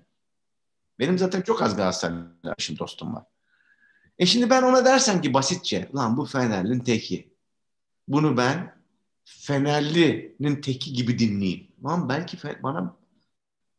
Benim 0.99 1.19
zaten 1.19 1.43
çok 1.43 1.63
az 1.63 1.77
Galatasaraylı 1.77 2.79
dostum 2.79 3.15
var. 3.15 3.25
E 4.19 4.27
şimdi 4.27 4.51
ben 4.51 4.63
ona 4.63 4.85
dersem 4.85 5.23
ki 5.23 5.35
basitçe, 5.35 5.89
lan 5.95 6.17
bu 6.17 6.25
Fenerli'nin 6.25 6.81
teki. 6.81 7.33
Bunu 8.09 8.37
ben 8.37 8.75
Fenerli'nin 9.25 10.61
teki 10.61 10.93
gibi 10.93 11.19
dinleyeyim. 11.19 11.67
Lan 11.85 12.09
belki 12.09 12.39
bana 12.63 12.97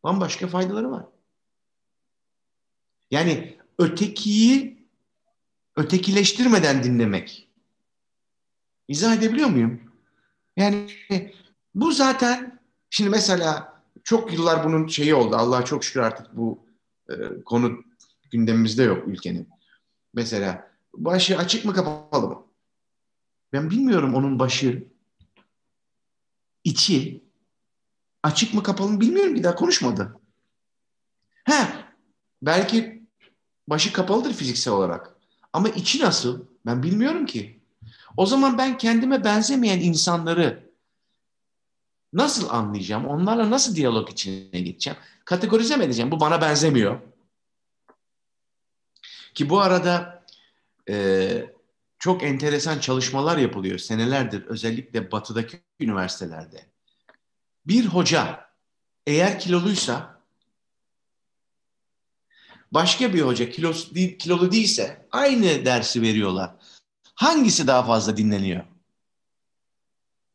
bambaşka 0.03 0.47
faydaları 0.47 0.91
var. 0.91 1.05
Yani 3.11 3.57
ötekiyi 3.77 4.82
ötekileştirmeden 5.75 6.83
dinlemek. 6.83 7.49
İzah 8.87 9.15
edebiliyor 9.15 9.49
muyum? 9.49 9.81
Yani 10.57 10.87
bu 11.75 11.91
zaten 11.91 12.59
şimdi 12.89 13.09
mesela 13.09 13.81
çok 14.03 14.33
yıllar 14.33 14.63
bunun 14.63 14.87
şeyi 14.87 15.15
oldu. 15.15 15.35
Allah'a 15.35 15.65
çok 15.65 15.83
şükür 15.83 15.99
artık 15.99 16.37
bu 16.37 16.65
e, 17.09 17.13
konu 17.45 17.83
gündemimizde 18.31 18.83
yok 18.83 19.07
ülkenin. 19.07 19.49
Mesela 20.13 20.71
başı 20.93 21.37
açık 21.37 21.65
mı 21.65 21.73
kapalı 21.73 22.27
mı? 22.27 22.45
Ben 23.53 23.69
bilmiyorum 23.69 24.15
onun 24.15 24.39
başı 24.39 24.87
içi 26.63 27.23
açık 28.23 28.53
mı 28.53 28.63
kapalı 28.63 28.89
mı 28.89 29.01
bilmiyorum 29.01 29.35
bir 29.35 29.43
daha 29.43 29.55
konuşmadı. 29.55 30.19
He 31.43 31.67
belki 32.41 33.07
başı 33.67 33.93
kapalıdır 33.93 34.33
fiziksel 34.33 34.73
olarak. 34.73 35.12
Ama 35.53 35.69
içi 35.69 36.03
nasıl? 36.03 36.45
Ben 36.65 36.83
bilmiyorum 36.83 37.25
ki. 37.25 37.59
O 38.17 38.25
zaman 38.25 38.57
ben 38.57 38.77
kendime 38.77 39.23
benzemeyen 39.23 39.79
insanları 39.79 40.69
nasıl 42.13 42.49
anlayacağım? 42.49 43.07
Onlarla 43.07 43.49
nasıl 43.51 43.75
diyalog 43.75 44.09
içine 44.09 44.61
geçeceğim? 44.61 44.99
Kategorize 45.25 45.77
mi 45.77 45.83
edeceğim? 45.83 46.11
Bu 46.11 46.19
bana 46.19 46.41
benzemiyor. 46.41 46.99
Ki 49.33 49.49
bu 49.49 49.61
arada 49.61 50.23
e, 50.89 51.45
çok 51.99 52.23
enteresan 52.23 52.79
çalışmalar 52.79 53.37
yapılıyor 53.37 53.79
senelerdir 53.79 54.45
özellikle 54.45 55.11
batıdaki 55.11 55.61
üniversitelerde. 55.79 56.65
Bir 57.65 57.85
hoca 57.85 58.49
eğer 59.07 59.39
kiloluysa 59.39 60.12
başka 62.73 63.13
bir 63.13 63.21
hoca 63.21 63.49
kilosu, 63.49 63.93
kilolu 63.93 64.51
değilse 64.51 65.07
aynı 65.11 65.65
dersi 65.65 66.01
veriyorlar. 66.01 66.55
Hangisi 67.15 67.67
daha 67.67 67.83
fazla 67.83 68.17
dinleniyor? 68.17 68.63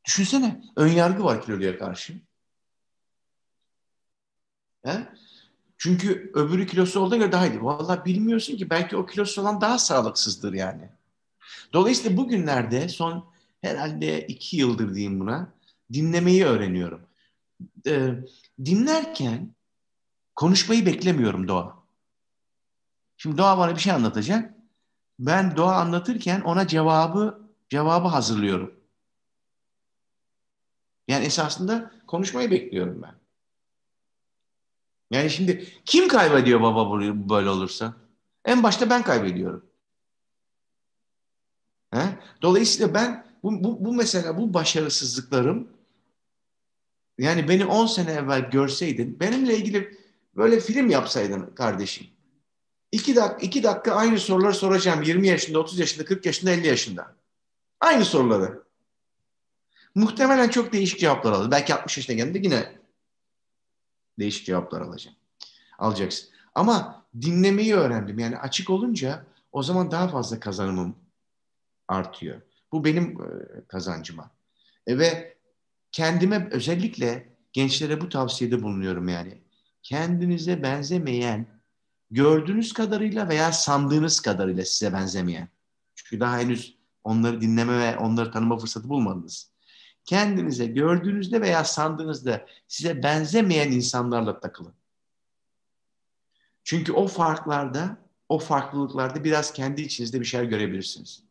Düşünsene 0.04 0.62
ön 0.76 0.88
yargı 0.88 1.24
var 1.24 1.42
kiloluya 1.42 1.78
karşı. 1.78 2.14
He? 4.84 5.08
Çünkü 5.78 6.30
öbürü 6.34 6.66
kilosu 6.66 7.00
olduğuna 7.00 7.16
göre 7.16 7.32
daha 7.32 7.46
iyi. 7.46 7.62
Vallahi 7.62 8.04
bilmiyorsun 8.04 8.56
ki 8.56 8.70
belki 8.70 8.96
o 8.96 9.06
kilosu 9.06 9.40
olan 9.40 9.60
daha 9.60 9.78
sağlıksızdır 9.78 10.52
yani. 10.52 10.88
Dolayısıyla 11.72 12.16
bugünlerde 12.16 12.88
son 12.88 13.30
herhalde 13.60 14.26
iki 14.26 14.56
yıldır 14.56 14.94
diyeyim 14.94 15.20
buna 15.20 15.52
dinlemeyi 15.92 16.44
öğreniyorum. 16.44 17.00
Ee, 17.86 18.10
dinlerken 18.64 19.54
konuşmayı 20.36 20.86
beklemiyorum 20.86 21.48
Doğa. 21.48 21.77
Şimdi 23.18 23.38
Doğa 23.38 23.58
bana 23.58 23.74
bir 23.74 23.80
şey 23.80 23.92
anlatacak. 23.92 24.54
Ben 25.18 25.56
Doğa 25.56 25.76
anlatırken 25.76 26.40
ona 26.40 26.66
cevabı 26.66 27.48
cevabı 27.68 28.08
hazırlıyorum. 28.08 28.74
Yani 31.08 31.24
esasında 31.24 31.92
konuşmayı 32.06 32.50
bekliyorum 32.50 33.02
ben. 33.02 33.14
Yani 35.10 35.30
şimdi 35.30 35.68
kim 35.84 36.08
kaybediyor 36.08 36.60
baba 36.60 37.00
böyle 37.30 37.50
olursa? 37.50 37.94
En 38.44 38.62
başta 38.62 38.90
ben 38.90 39.02
kaybediyorum. 39.02 39.66
He? 41.90 42.18
Dolayısıyla 42.42 42.94
ben 42.94 43.26
bu, 43.42 43.64
bu, 43.64 43.84
bu 43.84 43.94
mesela 43.94 44.38
bu 44.38 44.54
başarısızlıklarım 44.54 45.68
yani 47.18 47.48
beni 47.48 47.66
10 47.66 47.86
sene 47.86 48.10
evvel 48.10 48.50
görseydin 48.50 49.20
benimle 49.20 49.56
ilgili 49.56 49.98
böyle 50.36 50.60
film 50.60 50.90
yapsaydın 50.90 51.54
kardeşim. 51.54 52.17
2 52.92 53.16
dakika, 53.16 53.46
iki 53.46 53.62
dakika 53.62 53.92
aynı 53.92 54.18
soruları 54.18 54.54
soracağım 54.54 55.02
20 55.02 55.28
yaşında, 55.28 55.58
30 55.58 55.78
yaşında, 55.78 56.04
40 56.04 56.26
yaşında, 56.26 56.50
50 56.50 56.66
yaşında. 56.66 57.16
Aynı 57.80 58.04
soruları. 58.04 58.62
Muhtemelen 59.94 60.48
çok 60.48 60.72
değişik 60.72 61.00
cevaplar 61.00 61.32
alır. 61.32 61.50
Belki 61.50 61.74
60 61.74 61.96
yaşına 61.96 62.16
geldiğinde 62.16 62.38
yine 62.48 62.78
değişik 64.18 64.46
cevaplar 64.46 64.80
alacağım. 64.80 65.16
Alacaksın. 65.78 66.28
Ama 66.54 67.04
dinlemeyi 67.20 67.74
öğrendim. 67.74 68.18
Yani 68.18 68.38
açık 68.38 68.70
olunca 68.70 69.26
o 69.52 69.62
zaman 69.62 69.90
daha 69.90 70.08
fazla 70.08 70.40
kazanımım 70.40 70.96
artıyor. 71.88 72.40
Bu 72.72 72.84
benim 72.84 73.04
e, 73.04 73.26
kazancıma. 73.68 74.30
E, 74.86 74.98
ve 74.98 75.36
kendime 75.92 76.48
özellikle 76.50 77.28
gençlere 77.52 78.00
bu 78.00 78.08
tavsiyede 78.08 78.62
bulunuyorum 78.62 79.08
yani. 79.08 79.42
Kendinize 79.82 80.62
benzemeyen, 80.62 81.46
gördüğünüz 82.10 82.72
kadarıyla 82.72 83.28
veya 83.28 83.52
sandığınız 83.52 84.20
kadarıyla 84.20 84.64
size 84.64 84.92
benzemeyen. 84.92 85.48
Çünkü 85.94 86.20
daha 86.20 86.38
henüz 86.38 86.78
onları 87.04 87.40
dinleme 87.40 87.78
ve 87.78 87.98
onları 87.98 88.32
tanıma 88.32 88.58
fırsatı 88.58 88.88
bulmadınız 88.88 89.50
kendinize 90.08 90.66
gördüğünüzde 90.66 91.40
veya 91.40 91.64
sandığınızda 91.64 92.46
size 92.68 93.02
benzemeyen 93.02 93.72
insanlarla 93.72 94.40
takılın. 94.40 94.72
Çünkü 96.64 96.92
o 96.92 97.08
farklarda, 97.08 97.96
o 98.28 98.38
farklılıklarda 98.38 99.24
biraz 99.24 99.52
kendi 99.52 99.82
içinizde 99.82 100.20
bir 100.20 100.24
şeyler 100.24 100.44
görebilirsiniz. 100.44 101.22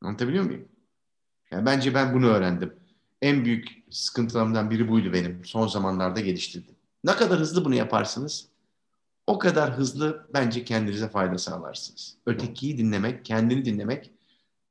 Anlatabiliyor 0.00 0.44
muyum? 0.44 0.68
Yani 1.50 1.66
bence 1.66 1.94
ben 1.94 2.14
bunu 2.14 2.26
öğrendim. 2.26 2.76
En 3.22 3.44
büyük 3.44 3.68
sıkıntılarımdan 3.90 4.70
biri 4.70 4.88
buydu 4.88 5.12
benim. 5.12 5.44
Son 5.44 5.66
zamanlarda 5.66 6.20
geliştirdim. 6.20 6.74
Ne 7.04 7.16
kadar 7.16 7.38
hızlı 7.38 7.64
bunu 7.64 7.74
yaparsınız, 7.74 8.48
o 9.26 9.38
kadar 9.38 9.72
hızlı 9.72 10.28
bence 10.34 10.64
kendinize 10.64 11.08
fayda 11.08 11.38
sağlarsınız. 11.38 12.16
Ötekiyi 12.26 12.78
dinlemek, 12.78 13.24
kendini 13.24 13.64
dinlemek 13.64 14.10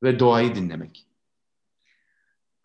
ve 0.02 0.18
doğayı 0.18 0.54
dinlemek 0.54 1.06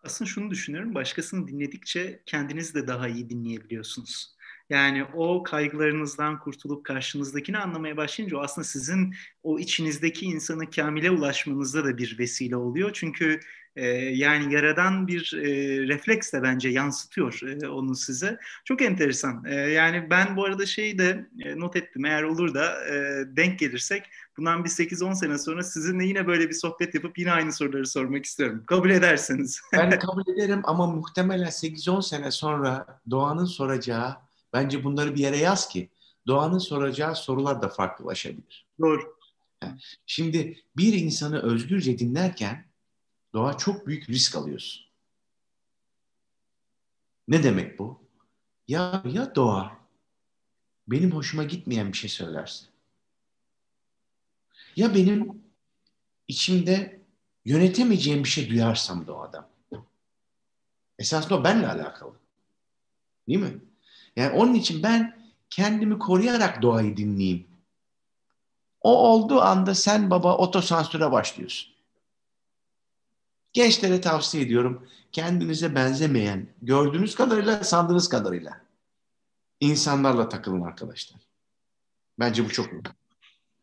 aslında 0.08 0.30
şunu 0.30 0.50
düşünüyorum. 0.50 0.94
Başkasını 0.94 1.48
dinledikçe 1.48 2.22
kendinizi 2.26 2.74
de 2.74 2.86
daha 2.86 3.08
iyi 3.08 3.30
dinleyebiliyorsunuz. 3.30 4.36
Yani 4.70 5.04
o 5.14 5.42
kaygılarınızdan 5.42 6.38
kurtulup 6.38 6.84
karşınızdakini 6.84 7.58
anlamaya 7.58 7.96
başlayınca 7.96 8.36
o 8.36 8.40
aslında 8.40 8.64
sizin 8.64 9.14
o 9.42 9.58
içinizdeki 9.58 10.26
insanı 10.26 10.70
kamile 10.70 11.10
ulaşmanızda 11.10 11.84
da 11.84 11.98
bir 11.98 12.18
vesile 12.18 12.56
oluyor. 12.56 12.90
Çünkü 12.94 13.40
E, 13.78 13.86
yani 13.96 14.54
yaradan 14.54 15.06
bir 15.06 15.32
e, 15.34 15.48
refleks 15.88 16.32
de 16.32 16.42
bence 16.42 16.68
yansıtıyor 16.68 17.40
e, 17.42 17.68
onu 17.68 17.94
size. 17.96 18.38
Çok 18.64 18.82
enteresan. 18.82 19.44
E, 19.44 19.54
yani 19.54 20.10
ben 20.10 20.36
bu 20.36 20.44
arada 20.44 20.66
şeyi 20.66 20.98
de 20.98 21.28
e, 21.40 21.58
not 21.58 21.76
ettim. 21.76 22.04
Eğer 22.04 22.22
olur 22.22 22.54
da 22.54 22.86
e, 22.88 23.24
denk 23.36 23.58
gelirsek 23.58 24.02
bundan 24.36 24.64
bir 24.64 24.68
8-10 24.70 25.14
sene 25.14 25.38
sonra 25.38 25.62
sizinle 25.62 26.04
yine 26.04 26.26
böyle 26.26 26.48
bir 26.48 26.54
sohbet 26.54 26.94
yapıp 26.94 27.18
yine 27.18 27.32
aynı 27.32 27.52
soruları 27.52 27.86
sormak 27.86 28.24
istiyorum. 28.24 28.64
Kabul 28.66 28.90
ederseniz. 28.90 29.60
ben 29.72 29.98
kabul 29.98 30.32
ederim 30.34 30.60
ama 30.64 30.86
muhtemelen 30.86 31.48
8-10 31.50 32.02
sene 32.02 32.30
sonra 32.30 33.00
Doğan'ın 33.10 33.44
soracağı 33.44 34.27
bence 34.52 34.84
bunları 34.84 35.14
bir 35.14 35.20
yere 35.20 35.36
yaz 35.36 35.68
ki 35.68 35.90
Doğan'ın 36.26 36.58
soracağı 36.58 37.16
sorular 37.16 37.62
da 37.62 37.68
farklılaşabilir. 37.68 38.66
Doğru. 38.80 39.18
Şimdi 40.06 40.62
bir 40.76 40.92
insanı 40.92 41.42
özgürce 41.42 41.98
dinlerken 41.98 42.66
doğa 43.32 43.56
çok 43.58 43.86
büyük 43.86 44.08
risk 44.08 44.36
alıyorsun. 44.36 44.84
Ne 47.28 47.42
demek 47.42 47.78
bu? 47.78 48.02
Ya 48.68 49.02
ya 49.04 49.34
doğa 49.34 49.78
benim 50.88 51.12
hoşuma 51.12 51.44
gitmeyen 51.44 51.92
bir 51.92 51.96
şey 51.96 52.10
söylerse. 52.10 52.66
Ya 54.76 54.94
benim 54.94 55.42
içimde 56.28 57.02
yönetemeyeceğim 57.44 58.24
bir 58.24 58.28
şey 58.28 58.50
duyarsam 58.50 59.06
doğadan. 59.06 59.48
Esasında 60.98 61.38
o 61.38 61.44
benimle 61.44 61.68
alakalı. 61.68 62.14
Değil 63.28 63.40
mi? 63.40 63.60
Yani 64.18 64.30
onun 64.30 64.54
için 64.54 64.82
ben 64.82 65.16
kendimi 65.50 65.98
koruyarak 65.98 66.62
doğayı 66.62 66.96
dinleyeyim. 66.96 67.46
O 68.80 69.08
olduğu 69.08 69.40
anda 69.40 69.74
sen 69.74 70.10
baba 70.10 70.36
otosansüre 70.36 71.12
başlıyorsun. 71.12 71.72
Gençlere 73.52 74.00
tavsiye 74.00 74.44
ediyorum. 74.44 74.88
Kendinize 75.12 75.74
benzemeyen, 75.74 76.46
gördüğünüz 76.62 77.14
kadarıyla, 77.14 77.64
sandığınız 77.64 78.08
kadarıyla 78.08 78.60
insanlarla 79.60 80.28
takılın 80.28 80.60
arkadaşlar. 80.60 81.20
Bence 82.18 82.44
bu 82.44 82.48
çok 82.48 82.66
önemli. 82.66 82.88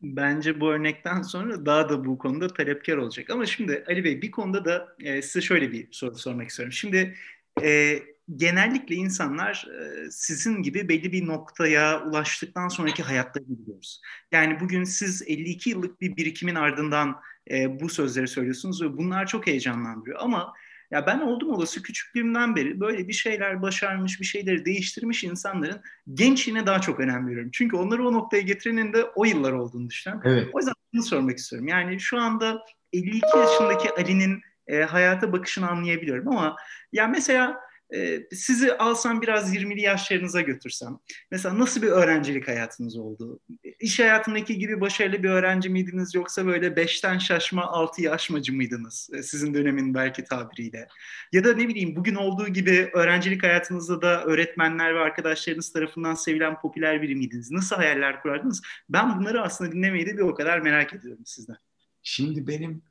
Bence 0.01 0.61
bu 0.61 0.71
örnekten 0.71 1.21
sonra 1.21 1.65
daha 1.65 1.89
da 1.89 2.05
bu 2.05 2.17
konuda 2.17 2.47
talepkar 2.47 2.97
olacak. 2.97 3.29
Ama 3.29 3.45
şimdi 3.45 3.83
Ali 3.87 4.03
Bey 4.03 4.21
bir 4.21 4.31
konuda 4.31 4.65
da 4.65 4.95
e, 4.99 5.21
size 5.21 5.41
şöyle 5.41 5.71
bir 5.71 5.87
soru 5.91 6.15
sormak 6.15 6.49
istiyorum. 6.49 6.73
Şimdi 6.73 7.15
e, 7.63 7.99
genellikle 8.35 8.95
insanlar 8.95 9.67
e, 9.67 10.11
sizin 10.11 10.61
gibi 10.61 10.89
belli 10.89 11.11
bir 11.11 11.27
noktaya 11.27 12.03
ulaştıktan 12.03 12.67
sonraki 12.67 13.03
hayatlarını 13.03 13.59
biliyoruz. 13.59 14.01
Yani 14.31 14.59
bugün 14.59 14.83
siz 14.83 15.21
52 15.27 15.69
yıllık 15.69 16.01
bir 16.01 16.17
birikimin 16.17 16.55
ardından 16.55 17.21
e, 17.51 17.79
bu 17.79 17.89
sözleri 17.89 18.27
söylüyorsunuz 18.27 18.81
ve 18.81 18.97
bunlar 18.97 19.27
çok 19.27 19.47
heyecanlandırıyor. 19.47 20.19
Ama 20.21 20.53
ya 20.91 21.05
ben 21.05 21.19
oldum 21.19 21.49
olası 21.49 21.81
küçüklüğümden 21.81 22.55
beri 22.55 22.79
böyle 22.79 23.07
bir 23.07 23.13
şeyler 23.13 23.61
başarmış, 23.61 24.21
bir 24.21 24.25
şeyleri 24.25 24.65
değiştirmiş 24.65 25.23
insanların 25.23 25.81
gençliğine 26.13 26.65
daha 26.65 26.81
çok 26.81 26.99
önem 26.99 27.27
veriyorum. 27.27 27.51
Çünkü 27.53 27.75
onları 27.75 28.07
o 28.07 28.13
noktaya 28.13 28.41
getirenin 28.41 28.93
de 28.93 29.03
o 29.03 29.25
yıllar 29.25 29.51
olduğunu 29.51 29.89
düşünüyorum. 29.89 30.31
Evet. 30.31 30.49
O 30.53 30.59
yüzden 30.59 30.73
bunu 30.93 31.03
sormak 31.03 31.37
istiyorum. 31.37 31.67
Yani 31.67 31.99
şu 31.99 32.19
anda 32.19 32.61
52 32.93 33.37
yaşındaki 33.37 33.91
Ali'nin 33.91 34.41
e, 34.67 34.81
hayata 34.81 35.33
bakışını 35.33 35.69
anlayabiliyorum 35.69 36.27
ama 36.27 36.55
ya 36.91 37.07
mesela 37.07 37.59
e, 37.93 38.27
sizi 38.31 38.77
alsam 38.77 39.21
biraz 39.21 39.55
20'li 39.55 39.81
yaşlarınıza 39.81 40.41
götürsem. 40.41 40.97
Mesela 41.31 41.59
nasıl 41.59 41.81
bir 41.81 41.87
öğrencilik 41.87 42.47
hayatınız 42.47 42.97
oldu? 42.97 43.39
İş 43.79 43.99
hayatındaki 43.99 44.57
gibi 44.57 44.81
başarılı 44.81 45.23
bir 45.23 45.29
öğrenci 45.29 45.69
miydiniz 45.69 46.15
yoksa 46.15 46.45
böyle 46.45 46.67
5'ten 46.67 47.17
şaşma 47.17 47.61
6'yı 47.61 48.11
aşmacı 48.11 48.53
mıydınız? 48.53 49.09
E, 49.13 49.23
sizin 49.23 49.53
dönemin 49.53 49.93
belki 49.93 50.23
tabiriyle. 50.23 50.87
Ya 51.33 51.43
da 51.43 51.53
ne 51.53 51.67
bileyim 51.67 51.95
bugün 51.95 52.15
olduğu 52.15 52.47
gibi 52.47 52.89
öğrencilik 52.93 53.43
hayatınızda 53.43 54.01
da 54.01 54.23
öğretmenler 54.23 54.95
ve 54.95 54.99
arkadaşlarınız 54.99 55.73
tarafından 55.73 56.15
sevilen 56.15 56.59
popüler 56.61 57.01
biri 57.01 57.15
miydiniz? 57.15 57.51
Nasıl 57.51 57.75
hayaller 57.75 58.21
kurardınız? 58.21 58.61
Ben 58.89 59.19
bunları 59.19 59.41
aslında 59.41 59.71
dinlemeyi 59.71 60.05
de 60.05 60.17
bir 60.17 60.21
o 60.21 60.35
kadar 60.35 60.59
merak 60.59 60.93
ediyorum 60.93 61.23
sizden. 61.25 61.57
Şimdi 62.03 62.47
benim 62.47 62.83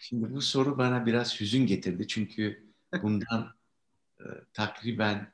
Şimdi 0.00 0.32
bu 0.34 0.40
soru 0.40 0.78
bana 0.78 1.06
biraz 1.06 1.40
hüzün 1.40 1.66
getirdi 1.66 2.08
çünkü 2.08 2.72
bundan 3.02 3.59
e, 4.20 4.26
takriben 4.52 5.32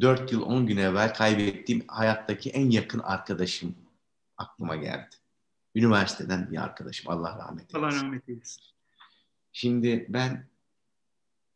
4 0.00 0.32
yıl 0.32 0.42
10 0.42 0.66
gün 0.66 0.76
evvel 0.76 1.14
kaybettiğim 1.14 1.84
hayattaki 1.88 2.50
en 2.50 2.70
yakın 2.70 2.98
arkadaşım 2.98 3.74
aklıma 4.36 4.76
geldi. 4.76 5.16
Üniversiteden 5.74 6.50
bir 6.50 6.62
arkadaşım 6.62 7.10
Allah 7.10 7.38
rahmet 7.38 7.74
eylesin. 7.74 7.78
Allah 7.78 8.04
rahmet 8.04 8.28
eylesin. 8.28 8.62
Şimdi 9.52 10.06
ben 10.08 10.46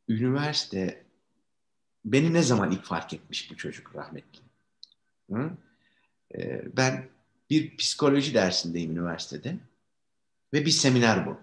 üniversite 0.09 1.05
beni 2.05 2.33
ne 2.33 2.42
zaman 2.42 2.70
ilk 2.70 2.85
fark 2.85 3.14
etmiş 3.14 3.50
bu 3.50 3.57
çocuk 3.57 3.96
rahmetli. 3.96 4.40
Hı? 5.33 5.50
Ee, 6.35 6.76
ben 6.76 7.09
bir 7.50 7.76
psikoloji 7.76 8.35
dersindeyim 8.35 8.90
üniversitede 8.90 9.57
ve 10.53 10.66
bir 10.66 10.70
seminer 10.70 11.26
bu. 11.26 11.40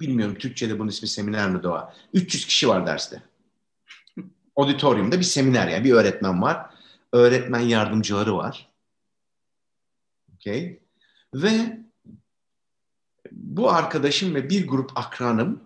Bilmiyorum 0.00 0.34
Türkçe'de 0.34 0.78
bunun 0.78 0.88
ismi 0.88 1.08
seminer 1.08 1.50
mi 1.50 1.62
doğa. 1.62 1.94
300 2.12 2.46
kişi 2.46 2.68
var 2.68 2.86
derste. 2.86 3.22
Auditoriumda 4.56 5.18
bir 5.18 5.24
seminer 5.24 5.68
yani 5.68 5.84
bir 5.84 5.92
öğretmen 5.92 6.42
var. 6.42 6.70
Öğretmen 7.12 7.60
yardımcıları 7.60 8.36
var. 8.36 8.68
Okay. 10.36 10.78
Ve 11.34 11.80
bu 13.32 13.70
arkadaşım 13.70 14.34
ve 14.34 14.50
bir 14.50 14.68
grup 14.68 14.98
akranım 14.98 15.64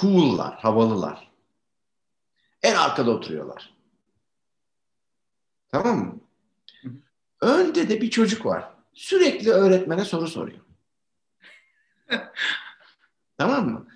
cool'lar, 0.00 0.54
havalılar. 0.54 1.30
En 2.62 2.74
arkada 2.74 3.10
oturuyorlar. 3.10 3.74
Tamam 5.68 5.98
mı? 5.98 6.20
Önde 7.40 7.88
de 7.88 8.00
bir 8.00 8.10
çocuk 8.10 8.46
var. 8.46 8.70
Sürekli 8.94 9.50
öğretmene 9.50 10.04
soru 10.04 10.28
soruyor. 10.28 10.60
tamam 13.38 13.68
mı? 13.68 13.86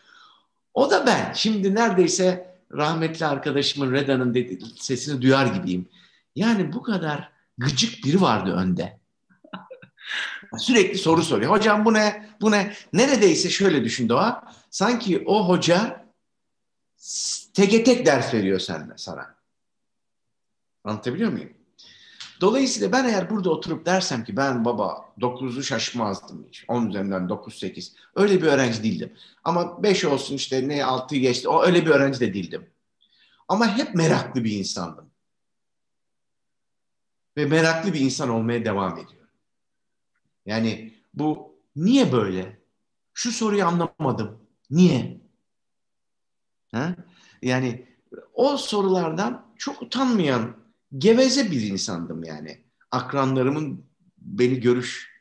O 0.74 0.90
da 0.90 1.06
ben. 1.06 1.32
Şimdi 1.32 1.74
neredeyse 1.74 2.51
rahmetli 2.72 3.26
arkadaşımın 3.26 3.92
Reda'nın 3.92 4.34
sesini 4.80 5.22
duyar 5.22 5.46
gibiyim. 5.46 5.88
Yani 6.36 6.72
bu 6.72 6.82
kadar 6.82 7.32
gıcık 7.58 8.04
biri 8.04 8.20
vardı 8.20 8.52
önde. 8.52 8.98
Sürekli 10.58 10.98
soru 10.98 11.22
soruyor. 11.22 11.50
Hocam 11.50 11.84
bu 11.84 11.94
ne? 11.94 12.28
Bu 12.40 12.50
ne? 12.50 12.74
Neredeyse 12.92 13.50
şöyle 13.50 13.84
düşün 13.84 14.08
Doğa. 14.08 14.54
Sanki 14.70 15.22
o 15.26 15.48
hoca 15.48 16.06
teke 17.54 17.84
tek 17.84 18.06
ders 18.06 18.34
veriyor 18.34 18.58
sende, 18.58 18.92
sana. 18.96 19.34
Anlatabiliyor 20.84 21.32
muyum? 21.32 21.52
Dolayısıyla 22.42 22.92
ben 22.92 23.04
eğer 23.04 23.30
burada 23.30 23.50
oturup 23.50 23.86
dersem 23.86 24.24
ki 24.24 24.36
ben 24.36 24.64
baba 24.64 25.12
9'u 25.18 25.62
şaşmazdım 25.62 26.46
hiç. 26.48 26.64
10 26.68 26.86
üzerinden 26.86 27.22
9-8. 27.22 27.92
Öyle 28.14 28.42
bir 28.42 28.46
öğrenci 28.46 28.82
değildim. 28.82 29.12
Ama 29.44 29.82
5 29.82 30.04
olsun 30.04 30.34
işte 30.34 30.68
ne 30.68 30.78
6'yı 30.78 31.20
geçti. 31.20 31.48
O 31.48 31.62
öyle 31.62 31.86
bir 31.86 31.90
öğrenci 31.90 32.20
de 32.20 32.34
değildim. 32.34 32.70
Ama 33.48 33.76
hep 33.78 33.94
meraklı 33.94 34.44
bir 34.44 34.52
insandım. 34.52 35.10
Ve 37.36 37.46
meraklı 37.46 37.92
bir 37.92 38.00
insan 38.00 38.28
olmaya 38.28 38.64
devam 38.64 38.92
ediyorum. 38.92 39.28
Yani 40.46 40.94
bu 41.14 41.54
niye 41.76 42.12
böyle? 42.12 42.58
Şu 43.14 43.32
soruyu 43.32 43.66
anlamadım. 43.66 44.38
Niye? 44.70 45.20
Ha? 46.72 46.94
Yani 47.42 47.86
o 48.34 48.56
sorulardan 48.56 49.46
çok 49.56 49.82
utanmayan 49.82 50.61
geveze 50.98 51.50
bir 51.50 51.60
insandım 51.60 52.24
yani. 52.24 52.64
Akranlarımın 52.90 53.86
beni 54.18 54.60
görüş 54.60 55.12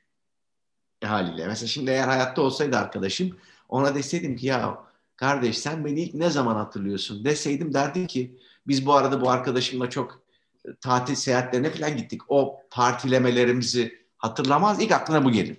haliyle. 1.04 1.48
Mesela 1.48 1.68
şimdi 1.68 1.92
eğer 1.92 2.08
hayatta 2.08 2.42
olsaydı 2.42 2.78
arkadaşım 2.78 3.38
ona 3.70 3.96
deseydim 3.96 4.36
ki 4.36 4.46
ya 4.48 4.78
kardeş 5.16 5.58
sen 5.58 5.86
beni 5.86 6.02
ilk 6.02 6.14
ne 6.14 6.30
zaman 6.30 6.56
hatırlıyorsun 6.56 7.26
deseydim 7.26 7.74
derdi 7.74 8.08
ki 8.08 8.40
biz 8.68 8.86
bu 8.86 8.94
arada 8.94 9.22
bu 9.22 9.30
arkadaşımla 9.30 9.90
çok 9.90 10.24
e, 10.66 10.76
tatil 10.82 11.16
seyahatlerine 11.16 11.72
falan 11.72 11.98
gittik. 11.98 12.22
O 12.28 12.62
partilemelerimizi 12.72 14.06
hatırlamaz. 14.18 14.82
ilk 14.82 14.92
aklına 14.92 15.26
bu 15.26 15.32
gelir. 15.32 15.58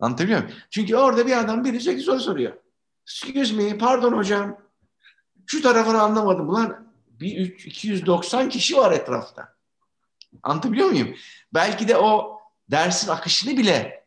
Anlatabiliyor 0.00 0.42
muyum? 0.42 0.56
Çünkü 0.70 0.96
orada 0.96 1.26
bir 1.26 1.40
adam 1.40 1.64
biri 1.64 1.80
sürekli 1.80 2.02
soru 2.02 2.20
soruyor. 2.20 2.52
Excuse 3.02 3.54
me, 3.54 3.78
pardon 3.78 4.12
hocam. 4.12 4.58
Şu 5.46 5.62
tarafını 5.62 6.02
anlamadım. 6.02 6.48
Ulan 6.48 6.83
bir 7.20 7.64
290 7.64 8.48
kişi 8.48 8.76
var 8.76 8.92
etrafta. 8.92 9.54
Anlatabiliyor 10.42 10.88
muyum? 10.88 11.14
Belki 11.54 11.88
de 11.88 11.96
o 11.96 12.40
dersin 12.70 13.08
akışını 13.08 13.58
bile 13.58 14.04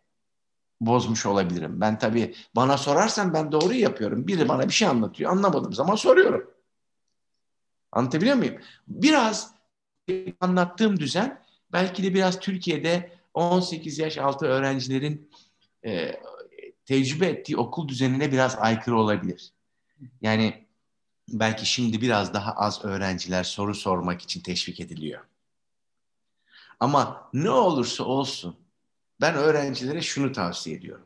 bozmuş 0.82 1.26
olabilirim. 1.26 1.82
Ben 1.82 2.00
tabii 2.00 2.36
bana 2.56 2.78
sorarsan 2.78 3.34
ben 3.34 3.52
doğru 3.52 3.74
yapıyorum. 3.74 4.28
Biri 4.28 4.50
bana 4.50 4.68
bir 4.68 4.74
şey 4.74 4.88
anlatıyor. 4.88 5.32
Anlamadığım 5.32 5.74
zaman 5.74 5.96
soruyorum. 5.96 6.52
Anlatabiliyor 7.92 8.36
muyum? 8.36 8.62
Biraz 8.88 9.52
anlattığım 10.42 11.00
düzen 11.00 11.44
belki 11.72 12.04
de 12.04 12.14
biraz 12.14 12.40
Türkiye'de 12.40 13.12
18 13.34 14.00
yaş 14.00 14.18
altı 14.18 14.46
öğrencilerin 14.46 15.30
e, 15.86 16.22
tecrübe 16.86 17.28
ettiği 17.28 17.58
okul 17.58 17.88
düzenine 17.88 18.32
biraz 18.32 18.56
aykırı 18.56 18.98
olabilir. 18.98 19.54
Yani 20.22 20.67
belki 21.28 21.66
şimdi 21.66 22.02
biraz 22.02 22.34
daha 22.34 22.52
az 22.52 22.86
öğrenciler 22.86 23.44
soru 23.44 23.76
sormak 23.76 24.22
için 24.22 24.42
teşvik 24.42 24.80
ediliyor. 24.80 25.26
Ama 26.80 27.30
ne 27.34 27.50
olursa 27.50 28.04
olsun 28.04 28.56
ben 29.22 29.36
öğrencilere 29.36 30.02
şunu 30.02 30.32
tavsiye 30.32 30.76
ediyorum. 30.76 31.06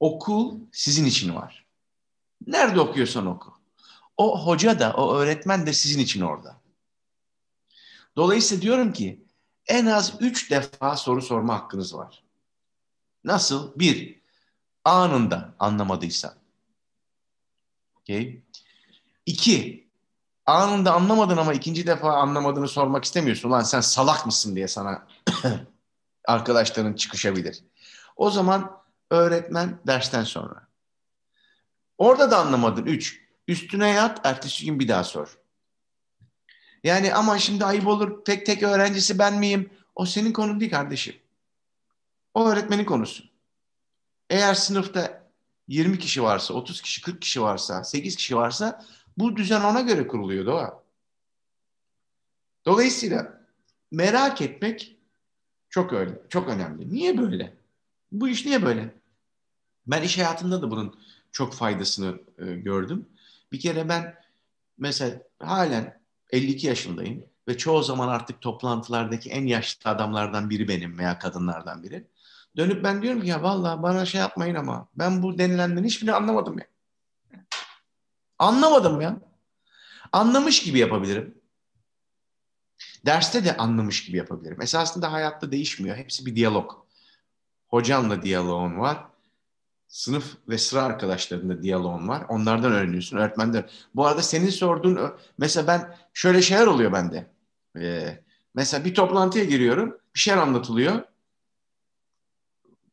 Okul 0.00 0.60
sizin 0.72 1.04
için 1.04 1.34
var. 1.34 1.66
Nerede 2.46 2.80
okuyorsan 2.80 3.26
oku. 3.26 3.54
O 4.16 4.46
hoca 4.46 4.78
da, 4.78 4.92
o 4.92 5.14
öğretmen 5.14 5.66
de 5.66 5.72
sizin 5.72 6.00
için 6.00 6.20
orada. 6.20 6.60
Dolayısıyla 8.16 8.62
diyorum 8.62 8.92
ki 8.92 9.24
en 9.66 9.86
az 9.86 10.14
üç 10.20 10.50
defa 10.50 10.96
soru 10.96 11.22
sorma 11.22 11.54
hakkınız 11.54 11.94
var. 11.94 12.24
Nasıl? 13.24 13.78
Bir, 13.78 14.20
anında 14.84 15.54
anlamadıysan. 15.58 16.34
Okay. 18.00 18.42
İki, 19.26 19.90
anında 20.46 20.92
anlamadın 20.92 21.36
ama 21.36 21.52
ikinci 21.52 21.86
defa 21.86 22.12
anlamadığını 22.12 22.68
sormak 22.68 23.04
istemiyorsun. 23.04 23.50
Lan 23.50 23.62
sen 23.62 23.80
salak 23.80 24.26
mısın 24.26 24.56
diye 24.56 24.68
sana 24.68 25.06
arkadaşların 26.26 26.92
çıkışabilir. 26.92 27.64
O 28.16 28.30
zaman 28.30 28.82
öğretmen 29.10 29.78
dersten 29.86 30.24
sonra. 30.24 30.68
Orada 31.98 32.30
da 32.30 32.38
anlamadın. 32.38 32.86
Üç, 32.86 33.20
üstüne 33.48 33.88
yat, 33.88 34.20
ertesi 34.26 34.66
gün 34.66 34.80
bir 34.80 34.88
daha 34.88 35.04
sor. 35.04 35.38
Yani 36.84 37.14
ama 37.14 37.38
şimdi 37.38 37.64
ayıp 37.64 37.86
olur, 37.86 38.24
tek 38.24 38.46
tek 38.46 38.62
öğrencisi 38.62 39.18
ben 39.18 39.38
miyim? 39.38 39.70
O 39.94 40.06
senin 40.06 40.32
konun 40.32 40.60
değil 40.60 40.70
kardeşim. 40.70 41.16
O 42.34 42.48
öğretmenin 42.48 42.84
konusu. 42.84 43.24
Eğer 44.30 44.54
sınıfta 44.54 45.30
20 45.68 45.98
kişi 45.98 46.22
varsa, 46.22 46.54
30 46.54 46.82
kişi, 46.82 47.02
40 47.02 47.22
kişi 47.22 47.42
varsa, 47.42 47.84
8 47.84 48.16
kişi 48.16 48.36
varsa 48.36 48.84
bu 49.20 49.36
düzen 49.36 49.60
ona 49.60 49.80
göre 49.80 50.06
kuruluyor 50.06 50.46
Doğa. 50.46 50.82
Dolayısıyla 52.66 53.46
merak 53.90 54.42
etmek 54.42 54.96
çok 55.68 55.92
öyle, 55.92 56.22
çok 56.28 56.48
önemli. 56.48 56.92
Niye 56.92 57.18
böyle? 57.18 57.56
Bu 58.12 58.28
iş 58.28 58.46
niye 58.46 58.62
böyle? 58.62 58.94
Ben 59.86 60.02
iş 60.02 60.18
hayatında 60.18 60.62
da 60.62 60.70
bunun 60.70 61.00
çok 61.32 61.54
faydasını 61.54 62.20
e, 62.38 62.54
gördüm. 62.54 63.08
Bir 63.52 63.60
kere 63.60 63.88
ben 63.88 64.14
mesela 64.78 65.22
halen 65.38 66.00
52 66.30 66.66
yaşındayım 66.66 67.24
ve 67.48 67.56
çoğu 67.58 67.82
zaman 67.82 68.08
artık 68.08 68.40
toplantılardaki 68.40 69.30
en 69.30 69.46
yaşlı 69.46 69.90
adamlardan 69.90 70.50
biri 70.50 70.68
benim 70.68 70.98
veya 70.98 71.18
kadınlardan 71.18 71.82
biri. 71.82 72.06
Dönüp 72.56 72.84
ben 72.84 73.02
diyorum 73.02 73.22
ki 73.22 73.28
ya 73.28 73.42
vallahi 73.42 73.82
bana 73.82 74.06
şey 74.06 74.20
yapmayın 74.20 74.54
ama 74.54 74.88
ben 74.94 75.22
bu 75.22 75.38
denilenden 75.38 75.84
hiçbirini 75.84 76.12
anlamadım 76.12 76.58
ya. 76.58 76.66
Anlamadım 78.40 79.00
ya. 79.00 79.20
Anlamış 80.12 80.62
gibi 80.62 80.78
yapabilirim. 80.78 81.34
Derste 83.06 83.44
de 83.44 83.56
anlamış 83.56 84.04
gibi 84.04 84.16
yapabilirim. 84.16 84.62
Esasında 84.62 85.12
hayatta 85.12 85.52
değişmiyor. 85.52 85.96
Hepsi 85.96 86.26
bir 86.26 86.36
diyalog. 86.36 86.72
Hocanla 87.68 88.22
diyaloğun 88.22 88.78
var. 88.78 89.04
Sınıf 89.88 90.36
ve 90.48 90.58
sıra 90.58 90.82
arkadaşlarında 90.82 91.62
diyaloğun 91.62 92.08
var. 92.08 92.26
Onlardan 92.28 92.72
öğreniyorsun. 92.72 93.16
Öğretmenden. 93.16 93.68
Bu 93.94 94.06
arada 94.06 94.22
senin 94.22 94.50
sorduğun 94.50 95.12
mesela 95.38 95.66
ben 95.66 95.96
şöyle 96.14 96.42
şeyler 96.42 96.66
oluyor 96.66 96.92
bende. 96.92 97.30
Ee, 97.76 98.20
mesela 98.54 98.84
bir 98.84 98.94
toplantıya 98.94 99.44
giriyorum. 99.44 99.98
Bir 100.14 100.20
şeyler 100.20 100.38
anlatılıyor. 100.38 101.02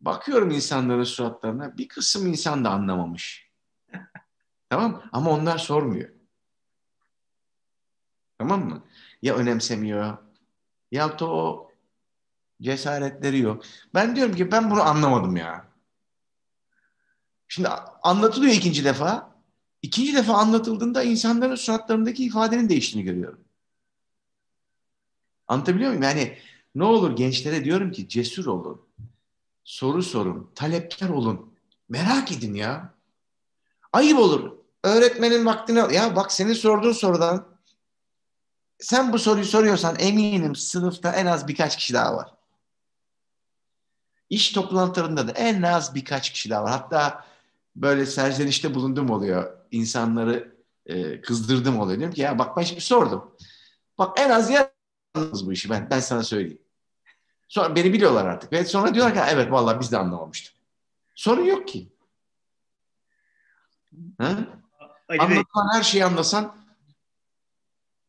Bakıyorum 0.01 0.51
insanların 0.51 1.03
suratlarına. 1.03 1.77
Bir 1.77 1.87
kısım 1.87 2.27
insan 2.27 2.65
da 2.65 2.69
anlamamış. 2.69 3.46
Tamam 4.70 5.03
Ama 5.11 5.32
onlar 5.32 5.57
sormuyor. 5.57 6.09
Tamam 8.38 8.65
mı? 8.65 8.84
Ya 9.22 9.36
önemsemiyor 9.36 10.18
ya 10.91 11.20
da 11.20 11.26
o 11.26 11.72
cesaretleri 12.61 13.39
yok. 13.39 13.63
Ben 13.93 14.15
diyorum 14.15 14.36
ki 14.36 14.51
ben 14.51 14.72
bunu 14.72 14.82
anlamadım 14.82 15.36
ya. 15.36 15.68
Şimdi 17.47 17.68
anlatılıyor 18.03 18.53
ikinci 18.53 18.84
defa. 18.86 19.38
İkinci 19.82 20.15
defa 20.15 20.34
anlatıldığında 20.34 21.03
insanların 21.03 21.55
suratlarındaki 21.55 22.26
ifadenin 22.26 22.70
değiştiğini 22.70 23.05
görüyorum. 23.05 23.39
Anlatabiliyor 25.47 25.89
muyum? 25.89 26.03
Yani 26.03 26.38
ne 26.76 26.84
olur 26.84 27.15
gençlere 27.15 27.65
diyorum 27.65 27.91
ki 27.91 28.09
cesur 28.09 28.45
olun. 28.45 28.82
Soru 29.63 30.03
sorun. 30.03 30.51
Talepkar 30.55 31.09
olun. 31.09 31.53
Merak 31.89 32.32
edin 32.32 32.53
ya. 32.53 32.93
Ayıp 33.93 34.20
olur. 34.20 34.56
Öğretmenin 34.84 35.45
vaktini 35.45 35.82
al. 35.82 35.91
Ya 35.91 36.15
bak 36.15 36.32
senin 36.32 36.53
sorduğun 36.53 36.91
sorudan 36.91 37.57
sen 38.80 39.13
bu 39.13 39.19
soruyu 39.19 39.45
soruyorsan 39.45 39.95
eminim 39.99 40.55
sınıfta 40.55 41.11
en 41.11 41.25
az 41.25 41.47
birkaç 41.47 41.78
kişi 41.78 41.93
daha 41.93 42.15
var. 42.15 42.34
İş 44.30 44.51
toplantılarında 44.51 45.28
da 45.28 45.32
en 45.32 45.61
az 45.61 45.95
birkaç 45.95 46.30
kişi 46.30 46.49
daha 46.49 46.63
var. 46.63 46.71
Hatta 46.71 47.25
böyle 47.75 48.05
serzenişte 48.05 48.75
bulundum 48.75 49.09
oluyor. 49.09 49.57
İnsanları 49.71 50.55
e, 50.86 51.21
kızdırdım 51.21 51.80
oluyor. 51.80 51.99
Diyorum 51.99 52.15
ki 52.15 52.21
ya 52.21 52.39
bak 52.39 52.57
ben 52.57 52.61
şimdi 52.61 52.82
sordum. 52.82 53.36
Bak 53.97 54.19
en 54.19 54.30
az 54.30 54.49
yer 54.49 54.69
bu 55.15 55.53
işi 55.53 55.69
ben, 55.69 55.89
ben 55.89 55.99
sana 55.99 56.23
söyleyeyim. 56.23 56.61
Sonra 57.47 57.75
beni 57.75 57.93
biliyorlar 57.93 58.25
artık. 58.25 58.53
Ve 58.53 58.65
sonra 58.65 58.93
diyorlar 58.93 59.13
ki 59.13 59.21
evet 59.34 59.51
vallahi 59.51 59.80
biz 59.80 59.91
de 59.91 59.97
anlamamıştık. 59.97 60.53
Sorun 61.15 61.45
yok 61.45 61.67
ki. 61.67 61.89
Ha? 64.17 64.38
Anlatılan 65.09 65.73
her 65.73 65.83
şeyi 65.83 66.05
anlasan 66.05 66.55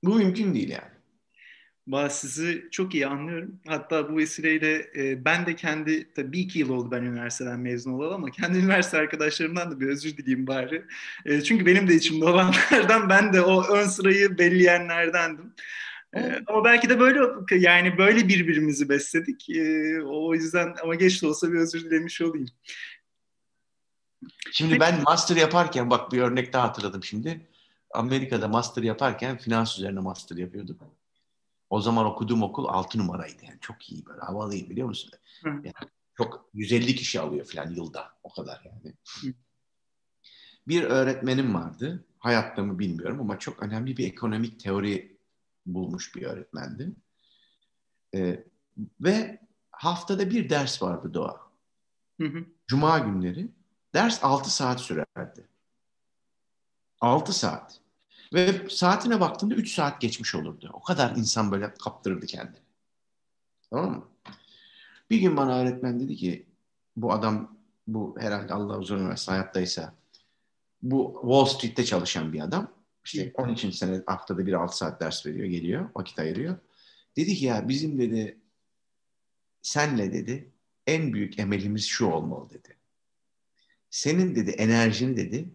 bu 0.04 0.14
mümkün 0.14 0.54
değil 0.54 0.68
yani. 0.68 0.98
Bah, 1.86 2.08
sizi 2.08 2.68
çok 2.70 2.94
iyi 2.94 3.06
anlıyorum. 3.06 3.60
Hatta 3.68 4.12
bu 4.12 4.16
vesileyle 4.16 4.90
e, 4.96 5.24
ben 5.24 5.46
de 5.46 5.56
kendi, 5.56 6.12
tabii 6.14 6.32
bir 6.32 6.38
iki 6.38 6.58
yıl 6.58 6.68
oldu 6.68 6.90
ben 6.90 7.02
üniversiteden 7.02 7.60
mezun 7.60 7.92
olalı 7.92 8.14
ama 8.14 8.30
kendi 8.30 8.58
üniversite 8.64 8.98
arkadaşlarımdan 8.98 9.70
da 9.70 9.80
bir 9.80 9.88
özür 9.88 10.16
dileyeyim 10.16 10.46
bari. 10.46 10.84
E, 11.24 11.40
çünkü 11.42 11.66
benim 11.66 11.88
de 11.88 11.94
içimde 11.94 12.24
olanlardan 12.24 13.08
ben 13.08 13.32
de 13.32 13.40
o 13.40 13.76
ön 13.76 13.86
sırayı 13.86 14.38
belleyenlerdendim. 14.38 15.54
E, 16.16 16.40
ama 16.46 16.64
belki 16.64 16.88
de 16.88 17.00
böyle 17.00 17.20
yani 17.58 17.98
böyle 17.98 18.28
birbirimizi 18.28 18.88
besledik. 18.88 19.50
E, 19.50 20.02
o 20.02 20.34
yüzden 20.34 20.74
ama 20.82 20.94
geç 20.94 21.22
de 21.22 21.26
olsa 21.26 21.52
bir 21.52 21.58
özür 21.58 21.84
dilemiş 21.84 22.20
olayım. 22.20 22.48
Şimdi 24.52 24.80
ben 24.80 25.02
master 25.02 25.36
yaparken 25.36 25.90
bak 25.90 26.12
bir 26.12 26.20
örnek 26.20 26.52
daha 26.52 26.68
hatırladım 26.68 27.04
şimdi. 27.04 27.48
Amerika'da 27.90 28.48
master 28.48 28.82
yaparken 28.82 29.38
finans 29.38 29.78
üzerine 29.78 30.00
master 30.00 30.36
yapıyordum. 30.36 30.78
O 31.70 31.80
zaman 31.80 32.06
okuduğum 32.06 32.42
okul 32.42 32.66
6 32.68 32.98
numaraydı. 32.98 33.44
Yani 33.44 33.58
çok 33.60 33.92
iyi 33.92 34.06
böyle 34.06 34.20
havalıyım 34.20 34.70
biliyor 34.70 34.88
musun? 34.88 35.10
Yani 35.44 35.72
çok 36.16 36.50
150 36.54 36.94
kişi 36.94 37.20
alıyor 37.20 37.46
falan 37.46 37.70
yılda. 37.70 38.12
O 38.22 38.32
kadar 38.32 38.62
yani. 38.64 38.94
Bir 40.68 40.82
öğretmenim 40.82 41.54
vardı. 41.54 42.04
Hayatta 42.18 42.62
mı 42.62 42.78
bilmiyorum 42.78 43.20
ama 43.20 43.38
çok 43.38 43.62
önemli 43.62 43.96
bir 43.96 44.06
ekonomik 44.06 44.60
teori 44.60 45.18
bulmuş 45.66 46.16
bir 46.16 46.22
öğretmendi. 46.22 46.92
Ee, 48.14 48.44
ve 49.00 49.40
haftada 49.70 50.30
bir 50.30 50.50
ders 50.50 50.82
vardı 50.82 51.14
Doğa. 51.14 51.40
Hı 52.20 52.26
hı. 52.26 52.44
Cuma 52.66 52.98
günleri. 52.98 53.48
Ders 53.94 54.24
6 54.24 54.50
saat 54.50 54.80
sürerdi. 54.80 55.48
6 57.00 57.32
saat. 57.32 57.80
Ve 58.34 58.68
saatine 58.70 59.20
baktığında 59.20 59.54
3 59.54 59.74
saat 59.74 60.00
geçmiş 60.00 60.34
olurdu. 60.34 60.70
O 60.72 60.82
kadar 60.82 61.16
insan 61.16 61.52
böyle 61.52 61.74
kaptırırdı 61.74 62.26
kendini. 62.26 62.62
Tamam 63.70 63.90
mı? 63.90 64.08
Bir 65.10 65.20
gün 65.20 65.36
bana 65.36 65.58
öğretmen 65.58 66.00
dedi 66.00 66.16
ki 66.16 66.46
bu 66.96 67.12
adam 67.12 67.58
bu 67.86 68.16
herhalde 68.20 68.54
Allah 68.54 68.78
uzun 68.78 68.98
ömür 68.98 69.16
hayattaysa 69.26 69.94
bu 70.82 71.18
Wall 71.22 71.44
Street'te 71.44 71.84
çalışan 71.84 72.32
bir 72.32 72.40
adam. 72.40 72.72
İşte 73.04 73.32
13. 73.34 73.74
sene 73.74 74.02
haftada 74.06 74.46
bir 74.46 74.52
6 74.52 74.76
saat 74.76 75.00
ders 75.00 75.26
veriyor, 75.26 75.46
geliyor, 75.46 75.90
vakit 75.96 76.18
ayırıyor. 76.18 76.58
Dedi 77.16 77.34
ki 77.34 77.44
ya 77.44 77.68
bizim 77.68 77.98
dedi 77.98 78.38
senle 79.62 80.12
dedi 80.12 80.52
en 80.86 81.12
büyük 81.12 81.38
emelimiz 81.38 81.86
şu 81.86 82.06
olmalı 82.06 82.50
dedi. 82.50 82.77
Senin 83.90 84.34
dedi 84.34 84.50
enerjini 84.50 85.16
dedi 85.16 85.48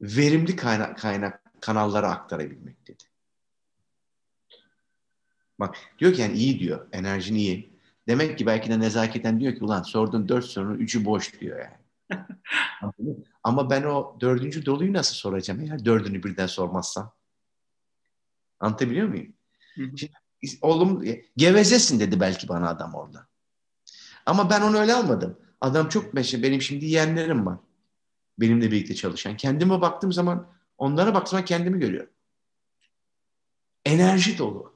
verimli 0.00 0.56
kaynak, 0.56 0.98
kaynak 0.98 1.42
kanallara 1.60 2.10
aktarabilmek 2.10 2.86
dedi. 2.86 3.02
Bak 5.58 5.76
diyor 5.98 6.12
ki 6.12 6.20
yani 6.22 6.38
iyi 6.38 6.60
diyor, 6.60 6.88
enerjin 6.92 7.34
iyi. 7.34 7.70
Demek 8.08 8.38
ki 8.38 8.46
belki 8.46 8.70
de 8.70 8.80
nezaketen 8.80 9.40
diyor 9.40 9.54
ki 9.54 9.64
ulan 9.64 9.82
sorduğun 9.82 10.28
dört 10.28 10.44
sorunun 10.44 10.78
üçü 10.78 11.04
boş 11.04 11.40
diyor 11.40 11.58
yani. 11.58 11.80
Ama 13.44 13.70
ben 13.70 13.82
o 13.82 14.16
dördüncü 14.20 14.66
doluyu 14.66 14.92
nasıl 14.92 15.14
soracağım 15.14 15.60
eğer 15.60 15.84
dördünü 15.84 16.22
birden 16.22 16.46
sormazsam? 16.46 17.12
Anlatabiliyor 18.60 19.08
muyum? 19.08 19.32
Hı 19.74 19.82
hı. 19.82 19.96
Şimdi, 19.96 20.12
oğlum 20.62 21.04
gevezesin 21.36 22.00
dedi 22.00 22.20
belki 22.20 22.48
bana 22.48 22.68
adam 22.68 22.94
orada. 22.94 23.26
Ama 24.26 24.50
ben 24.50 24.60
onu 24.60 24.78
öyle 24.78 24.94
almadım. 24.94 25.38
Adam 25.60 25.88
çok 25.88 26.14
mesela 26.14 26.42
benim 26.42 26.62
şimdi 26.62 26.86
yeğenlerim 26.86 27.46
var. 27.46 27.58
Benimle 28.38 28.70
birlikte 28.70 28.94
çalışan. 28.94 29.36
Kendime 29.36 29.80
baktığım 29.80 30.12
zaman 30.12 30.46
onlara 30.78 31.14
baktığım 31.14 31.30
zaman 31.30 31.44
kendimi 31.44 31.80
görüyorum. 31.80 32.10
Enerji 33.84 34.38
dolu. 34.38 34.74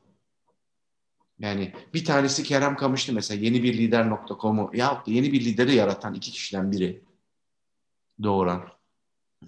Yani 1.39 1.73
bir 1.95 2.05
tanesi 2.05 2.43
Kerem 2.43 2.77
Kamışlı 2.77 3.13
mesela 3.13 3.41
yeni 3.45 3.63
bir 3.63 3.79
lider.com'u 3.79 4.71
ya 4.75 5.03
yeni 5.07 5.33
bir 5.33 5.45
lideri 5.45 5.75
yaratan 5.75 6.15
iki 6.15 6.33
kişiden 6.33 6.73
biri 6.73 7.03
doğuran 8.23 8.69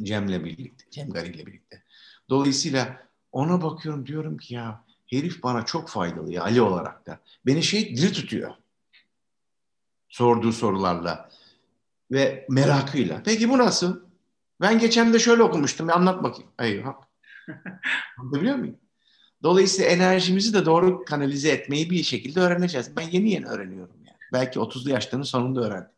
Cem'le 0.03 0.45
birlikte, 0.45 0.85
Cem 0.91 1.11
Gari 1.11 1.47
birlikte. 1.47 1.83
Dolayısıyla 2.31 3.09
ona 3.33 3.63
bakıyorum 3.63 4.07
diyorum 4.07 4.37
ki 4.37 4.55
ya 4.55 4.85
herif 5.07 5.43
bana 5.43 5.65
çok 5.65 5.89
faydalı 5.89 6.33
ya 6.33 6.43
Ali 6.43 6.61
olarak 6.61 7.07
da. 7.07 7.21
Beni 7.47 7.63
şey 7.63 7.97
diri 7.97 8.13
tutuyor. 8.13 8.55
Sorduğu 10.17 10.53
sorularla 10.53 11.31
ve 12.11 12.47
merakıyla. 12.51 13.23
Peki 13.25 13.49
bu 13.49 13.59
nasıl? 13.59 14.01
Ben 14.61 14.79
geçen 14.79 15.13
de 15.13 15.19
şöyle 15.19 15.43
okumuştum. 15.43 15.91
Anlat 15.91 16.23
bakayım. 16.23 16.51
Eyvah. 16.59 16.95
Anlatabiliyor 18.19 18.57
muyum? 18.57 18.77
Dolayısıyla 19.43 19.91
enerjimizi 19.91 20.55
de 20.55 20.67
doğru 20.67 21.05
kanalize 21.05 21.49
etmeyi 21.49 21.91
bir 21.91 22.03
şekilde 22.03 22.41
öğreneceğiz. 22.41 22.97
Ben 22.97 23.03
yeni 23.03 23.31
yeni 23.31 23.47
öğreniyorum 23.47 23.97
yani. 24.05 24.19
Belki 24.33 24.59
30'lu 24.59 24.91
yaşlarının 24.91 25.25
sonunda 25.25 25.61
öğrendim. 25.61 25.91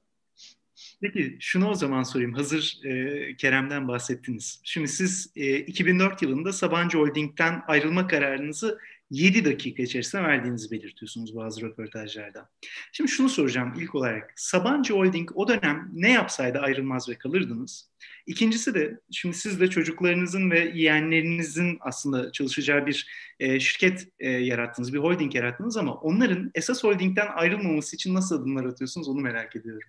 Peki 1.00 1.36
şunu 1.40 1.68
o 1.68 1.74
zaman 1.74 2.02
sorayım. 2.02 2.34
Hazır 2.34 2.80
e, 2.84 3.36
Kerem'den 3.36 3.88
bahsettiniz. 3.88 4.60
Şimdi 4.64 4.88
siz 4.88 5.32
e, 5.36 5.58
2004 5.58 6.22
yılında 6.22 6.52
Sabancı 6.52 6.98
Holding'den 6.98 7.62
ayrılma 7.66 8.06
kararınızı 8.06 8.78
7 9.10 9.44
dakika 9.44 9.82
içerisinde 9.82 10.22
verdiğinizi 10.22 10.70
belirtiyorsunuz 10.70 11.36
bazı 11.36 11.62
röportajlarda. 11.62 12.48
Şimdi 12.92 13.10
şunu 13.10 13.28
soracağım 13.28 13.74
ilk 13.78 13.94
olarak. 13.94 14.32
Sabancı 14.36 14.94
Holding 14.94 15.30
o 15.34 15.48
dönem 15.48 15.90
ne 15.92 16.12
yapsaydı 16.12 16.58
ayrılmaz 16.58 17.08
ve 17.08 17.14
kalırdınız? 17.14 17.90
İkincisi 18.26 18.74
de 18.74 19.00
şimdi 19.10 19.36
siz 19.36 19.60
de 19.60 19.70
çocuklarınızın 19.70 20.50
ve 20.50 20.72
yeğenlerinizin 20.74 21.78
aslında 21.80 22.32
çalışacağı 22.32 22.86
bir 22.86 23.06
e, 23.40 23.60
şirket 23.60 24.08
e, 24.18 24.30
yarattınız, 24.30 24.92
bir 24.94 24.98
holding 24.98 25.34
yarattınız 25.34 25.76
ama 25.76 25.94
onların 25.94 26.50
esas 26.54 26.84
holdingden 26.84 27.28
ayrılmaması 27.34 27.96
için 27.96 28.14
nasıl 28.14 28.40
adımlar 28.40 28.64
atıyorsunuz 28.64 29.08
onu 29.08 29.20
merak 29.20 29.56
ediyorum. 29.56 29.88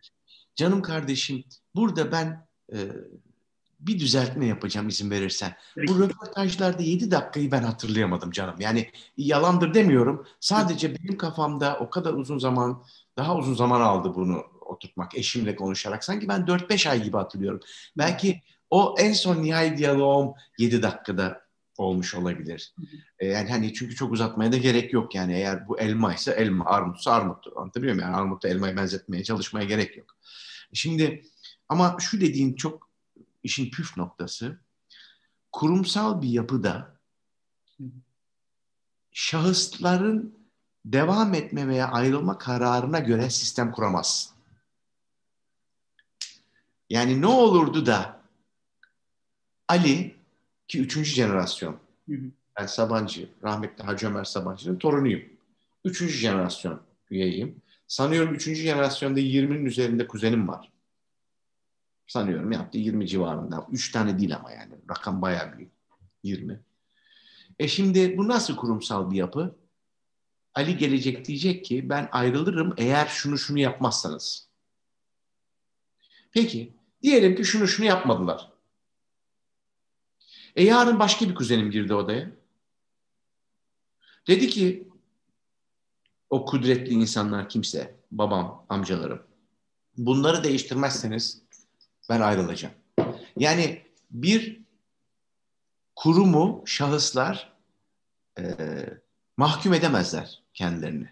Canım 0.56 0.82
kardeşim 0.82 1.44
burada 1.76 2.12
ben 2.12 2.48
e, 2.74 2.78
bir 3.80 4.00
düzeltme 4.00 4.46
yapacağım 4.46 4.88
izin 4.88 5.12
verirsen. 5.12 5.56
Peki. 5.76 5.94
Bu 5.94 6.00
röportajlarda 6.00 6.84
7 6.84 7.12
dakikayı 7.12 7.52
ben 7.52 7.64
hatırlayamadım 7.64 8.32
canım. 8.32 8.56
Yani 8.60 8.90
yalandır 9.18 9.74
demiyorum. 9.74 10.28
Sadece 10.40 10.96
benim 10.96 11.18
kafamda 11.18 11.78
o 11.80 11.90
kadar 11.90 12.14
uzun 12.14 12.40
zaman, 12.40 12.84
daha 13.18 13.36
uzun 13.38 13.54
zaman 13.54 13.82
aldı 13.82 14.16
bunu 14.16 14.44
oturtmak 14.62 15.18
eşimle 15.18 15.56
konuşarak. 15.56 16.04
Sanki 16.04 16.28
ben 16.28 16.42
4-5 16.42 16.90
ay 16.90 17.04
gibi 17.04 17.18
hatırlıyorum. 17.18 17.60
Belki 17.98 18.42
o 18.70 18.96
en 19.00 19.14
son 19.14 19.44
nihai 19.44 19.78
diyaloğum 19.78 20.34
7 20.58 20.84
dakikada 20.84 21.42
olmuş 21.78 22.16
olabilir. 22.16 22.74
Ee, 23.20 23.28
yani 23.28 23.50
hani 23.50 23.74
çünkü 23.74 23.96
çok 23.96 24.12
uzatmaya 24.12 24.52
da 24.52 24.58
gerek 24.58 24.94
yok 24.94 25.16
yani 25.16 25.34
eğer 25.34 25.68
bu 25.68 25.80
elma 25.80 26.14
ise 26.14 26.32
elma, 26.32 26.66
armutsa 26.66 27.12
armut. 27.12 27.46
Anlatabiliyor 27.56 27.96
muyum? 27.96 28.10
Yani 28.10 28.22
armutla 28.22 28.50
elmayı 28.50 28.78
benzetmeye 28.78 29.24
çalışmaya 29.24 29.66
gerek 29.66 29.98
yok. 29.98 30.16
Şimdi 30.74 31.24
ama 31.70 31.98
şu 32.00 32.22
dediğin 32.22 32.54
çok 32.54 32.89
işin 33.44 33.72
püf 33.72 33.98
noktası. 33.98 34.60
Kurumsal 35.52 36.22
bir 36.22 36.30
yapıda 36.30 37.00
şahısların 39.12 40.40
devam 40.86 41.34
etme 41.34 41.68
veya 41.68 41.88
ayrılma 41.88 42.38
kararına 42.38 43.00
göre 43.00 43.30
sistem 43.30 43.72
kuramazsın. 43.72 44.36
Yani 46.90 47.22
ne 47.22 47.28
olurdu 47.28 47.86
da 47.86 48.22
Ali 49.68 50.16
ki 50.68 50.80
üçüncü 50.80 51.12
jenerasyon 51.12 51.80
ben 52.60 52.66
Sabancı, 52.66 53.30
rahmetli 53.44 53.84
Hacı 53.84 54.08
Ömer 54.08 54.24
Sabancı'nın 54.24 54.78
torunuyum. 54.80 55.22
Üçüncü 55.86 56.14
jenerasyon 56.14 56.82
üyeyim. 57.10 57.62
Sanıyorum 57.88 58.36
üçüncü 58.36 58.62
jenerasyonda 58.62 59.20
20'nin 59.20 59.66
üzerinde 59.66 60.08
kuzenim 60.08 60.48
var. 60.48 60.72
Sanıyorum 62.10 62.52
yaptı 62.52 62.78
20 62.78 63.08
civarında. 63.08 63.68
Üç 63.72 63.92
tane 63.92 64.20
değil 64.20 64.36
ama 64.36 64.52
yani. 64.52 64.74
Rakam 64.90 65.22
bayağı 65.22 65.58
büyük. 65.58 65.72
20. 66.24 66.60
E 67.60 67.68
şimdi 67.68 68.18
bu 68.18 68.28
nasıl 68.28 68.56
kurumsal 68.56 69.12
bir 69.12 69.18
yapı? 69.18 69.56
Ali 70.54 70.78
gelecek 70.78 71.26
diyecek 71.26 71.66
ki 71.66 71.90
ben 71.90 72.10
ayrılırım 72.12 72.74
eğer 72.78 73.08
şunu 73.08 73.38
şunu 73.38 73.60
yapmazsanız. 73.60 74.48
Peki 76.32 76.74
diyelim 77.02 77.36
ki 77.36 77.46
şunu 77.46 77.68
şunu 77.68 77.86
yapmadılar. 77.86 78.52
E 80.56 80.64
yarın 80.64 81.00
başka 81.00 81.30
bir 81.30 81.36
kuzenim 81.36 81.72
girdi 81.72 81.94
odaya. 81.94 82.32
Dedi 84.28 84.50
ki 84.50 84.88
o 86.30 86.46
kudretli 86.46 86.94
insanlar 86.94 87.50
kimse, 87.50 87.96
babam, 88.12 88.66
amcalarım. 88.70 89.24
Bunları 89.98 90.44
değiştirmezseniz 90.44 91.49
ben 92.10 92.22
ayrılacağım. 92.22 92.76
Yani 93.38 93.82
bir 94.12 94.62
kurumu 95.96 96.64
şahıslar 96.66 97.54
e, 98.40 98.44
mahkum 99.38 99.74
edemezler 99.74 100.44
kendilerini. 100.54 101.10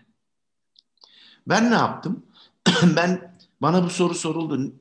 Ben 1.48 1.72
ne 1.72 1.76
yaptım? 1.76 2.26
ben 2.96 3.38
bana 3.62 3.84
bu 3.84 3.90
soru 3.90 4.14
soruldu. 4.14 4.74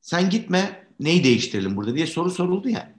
Sen 0.00 0.30
gitme 0.30 0.88
neyi 1.00 1.24
değiştirelim 1.24 1.76
burada 1.76 1.94
diye 1.94 2.06
soru 2.06 2.30
soruldu 2.30 2.68
yani. 2.68 2.94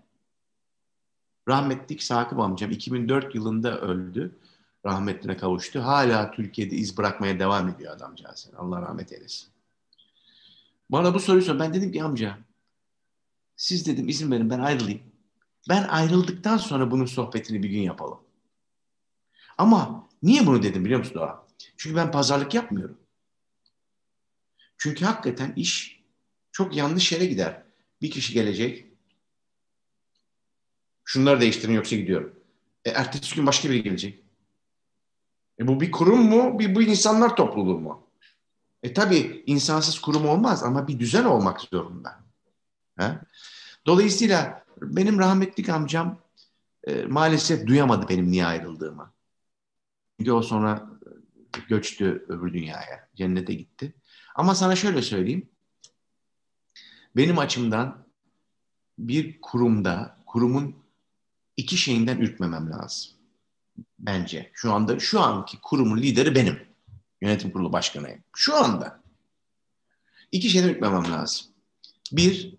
Rahmetlik 1.48 2.04
Sakıp 2.04 2.40
amcam 2.40 2.72
2004 2.72 3.36
yılında 3.36 3.82
öldü. 3.82 4.36
Rahmetine 4.86 5.38
kavuştu. 5.38 5.80
Hala 5.80 6.32
Türkiye'de 6.32 6.76
iz 6.76 6.98
bırakmaya 6.98 7.40
devam 7.40 7.70
ediyor 7.70 7.96
adamcağız. 7.96 8.50
Allah 8.58 8.82
rahmet 8.82 9.12
eylesin. 9.12 9.55
Bana 10.90 11.14
bu 11.14 11.20
soruyu 11.20 11.44
sor. 11.44 11.60
Ben 11.60 11.74
dedim 11.74 11.92
ki 11.92 12.04
amca 12.04 12.40
siz 13.56 13.88
dedim 13.88 14.08
izin 14.08 14.32
verin 14.32 14.50
ben 14.50 14.60
ayrılayım. 14.60 15.02
Ben 15.70 15.84
ayrıldıktan 15.84 16.58
sonra 16.58 16.92
bunun 16.92 17.06
sohbetini 17.06 17.64
bir 17.64 17.70
gün 17.70 17.82
yapalım. 17.82 18.20
Ama 19.58 20.10
niye 20.24 20.46
bunu 20.46 20.64
dedim 20.64 20.86
biliyor 20.86 21.00
musun 21.00 21.16
Doğa? 21.16 21.48
Çünkü 21.78 21.96
ben 21.96 22.12
pazarlık 22.12 22.54
yapmıyorum. 22.54 22.98
Çünkü 24.78 25.06
hakikaten 25.06 25.54
iş 25.56 26.04
çok 26.52 26.76
yanlış 26.76 27.12
yere 27.12 27.26
gider. 27.26 27.64
Bir 28.02 28.12
kişi 28.12 28.34
gelecek. 28.34 28.86
Şunları 31.04 31.42
değiştirin 31.42 31.74
yoksa 31.74 31.96
gidiyorum. 31.96 32.40
E, 32.86 32.90
ertesi 32.90 33.36
gün 33.36 33.48
başka 33.48 33.70
biri 33.70 33.84
gelecek. 33.84 34.24
E, 35.60 35.68
bu 35.68 35.82
bir 35.82 35.92
kurum 35.92 36.26
mu? 36.30 36.60
Bir, 36.60 36.76
bu 36.76 36.82
insanlar 36.82 37.36
topluluğu 37.36 37.80
mu? 37.80 38.05
E 38.86 38.94
tabi 38.94 39.44
insansız 39.46 40.00
kurum 40.00 40.28
olmaz 40.28 40.64
ama 40.64 40.88
bir 40.88 41.00
düzen 41.00 41.26
olmak 41.26 41.62
zorunda. 41.62 42.20
He? 43.00 43.20
Dolayısıyla 43.86 44.66
benim 44.82 45.20
rahmetlik 45.20 45.70
amcam 45.70 46.18
e, 46.84 47.06
maalesef 47.06 47.68
duyamadı 47.68 48.10
benim 48.10 48.32
niye 48.32 48.46
ayrıldığımı. 48.46 49.12
Çünkü 50.20 50.32
o 50.32 50.42
sonra 50.42 50.90
göçtü 51.70 52.26
öbür 52.28 52.54
dünyaya, 52.54 53.10
cennete 53.16 53.54
gitti. 53.54 53.94
Ama 54.36 54.56
sana 54.56 54.76
şöyle 54.76 55.02
söyleyeyim. 55.02 55.50
Benim 57.16 57.40
açımdan 57.40 58.06
bir 59.00 59.42
kurumda, 59.42 60.18
kurumun 60.26 60.76
iki 61.58 61.78
şeyinden 61.78 62.18
ürkmemem 62.18 62.72
lazım. 62.72 63.12
Bence. 64.00 64.52
Şu 64.54 64.74
anda, 64.74 65.00
şu 65.00 65.22
anki 65.22 65.62
kurumun 65.62 65.98
lideri 65.98 66.36
benim. 66.36 66.65
Yönetim 67.26 67.52
kurulu 67.52 67.74
başkanıyım. 67.74 68.24
Şu 68.36 68.56
anda. 68.56 69.00
İki 70.32 70.50
şeyden 70.50 70.70
ürkmemem 70.70 71.12
lazım. 71.12 71.48
Bir, 72.12 72.56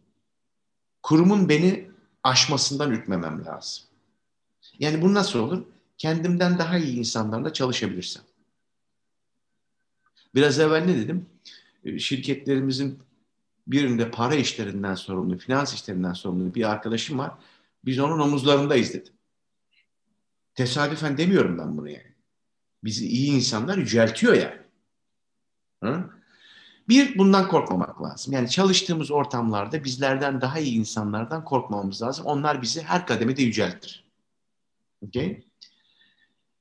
kurumun 1.03 1.49
beni 1.49 1.91
aşmasından 2.23 2.91
ürkmemem 2.91 3.45
lazım. 3.45 3.85
Yani 4.79 5.03
bu 5.03 5.14
nasıl 5.14 5.39
olur? 5.39 5.64
Kendimden 5.99 6.59
daha 6.59 6.79
iyi 6.79 6.99
insanlarla 6.99 7.53
çalışabilirsem. 7.53 8.23
Biraz 10.35 10.59
evvel 10.59 10.85
ne 10.85 10.97
dedim? 10.97 11.27
Ee, 11.85 11.99
şirketlerimizin 11.99 12.99
birinde 13.67 14.11
para 14.11 14.35
işlerinden 14.35 14.95
sorumlu, 14.95 15.39
finans 15.39 15.75
işlerinden 15.75 16.12
sorumlu 16.12 16.55
bir 16.55 16.71
arkadaşım 16.71 17.19
var. 17.19 17.33
Biz 17.85 17.99
onun 17.99 18.19
omuzlarındayız 18.19 18.95
dedim. 18.95 19.12
Tesadüfen 20.55 21.19
demiyorum 21.19 21.59
ben 21.59 21.79
bunu 21.79 21.89
yani 21.89 22.16
bizi 22.87 23.09
iyi 23.09 23.32
insanlar 23.32 23.78
yüceltiyor 23.78 24.34
yani. 24.34 24.61
Hı? 25.84 26.11
Bir, 26.89 27.18
bundan 27.18 27.49
korkmamak 27.49 28.03
lazım. 28.03 28.32
Yani 28.32 28.51
çalıştığımız 28.51 29.11
ortamlarda 29.11 29.84
bizlerden 29.84 30.41
daha 30.41 30.59
iyi 30.59 30.74
insanlardan 30.78 31.45
korkmamamız 31.45 32.03
lazım. 32.03 32.26
Onlar 32.26 32.62
bizi 32.62 32.82
her 32.82 33.07
kademede 33.07 33.43
yüceltir. 33.43 34.05
Okay? 35.01 35.43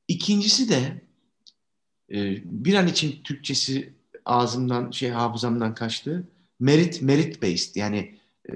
İkincisi 0.07 0.69
de 0.69 1.01
e, 2.11 2.37
bir 2.45 2.73
an 2.73 2.87
için 2.87 3.23
Türkçesi 3.23 3.93
ağzımdan 4.25 4.91
şey 4.91 5.09
hafızamdan 5.09 5.75
kaçtı. 5.75 6.27
Merit 6.59 7.01
merit 7.01 7.41
based 7.41 7.75
yani 7.75 8.19
e, 8.49 8.53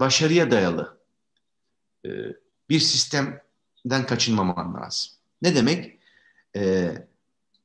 başarıya 0.00 0.50
dayalı 0.50 0.98
e, 2.06 2.10
bir 2.68 2.80
sistemden 2.80 4.06
kaçınmaman 4.06 4.74
lazım. 4.74 5.12
Ne 5.42 5.54
demek? 5.54 5.98
E, 6.56 6.92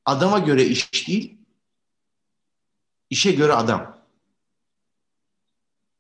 adama 0.06 0.40
göre 0.40 0.66
iş 0.66 1.08
değil, 1.08 1.38
işe 3.10 3.32
göre 3.32 3.54
adam. 3.54 3.98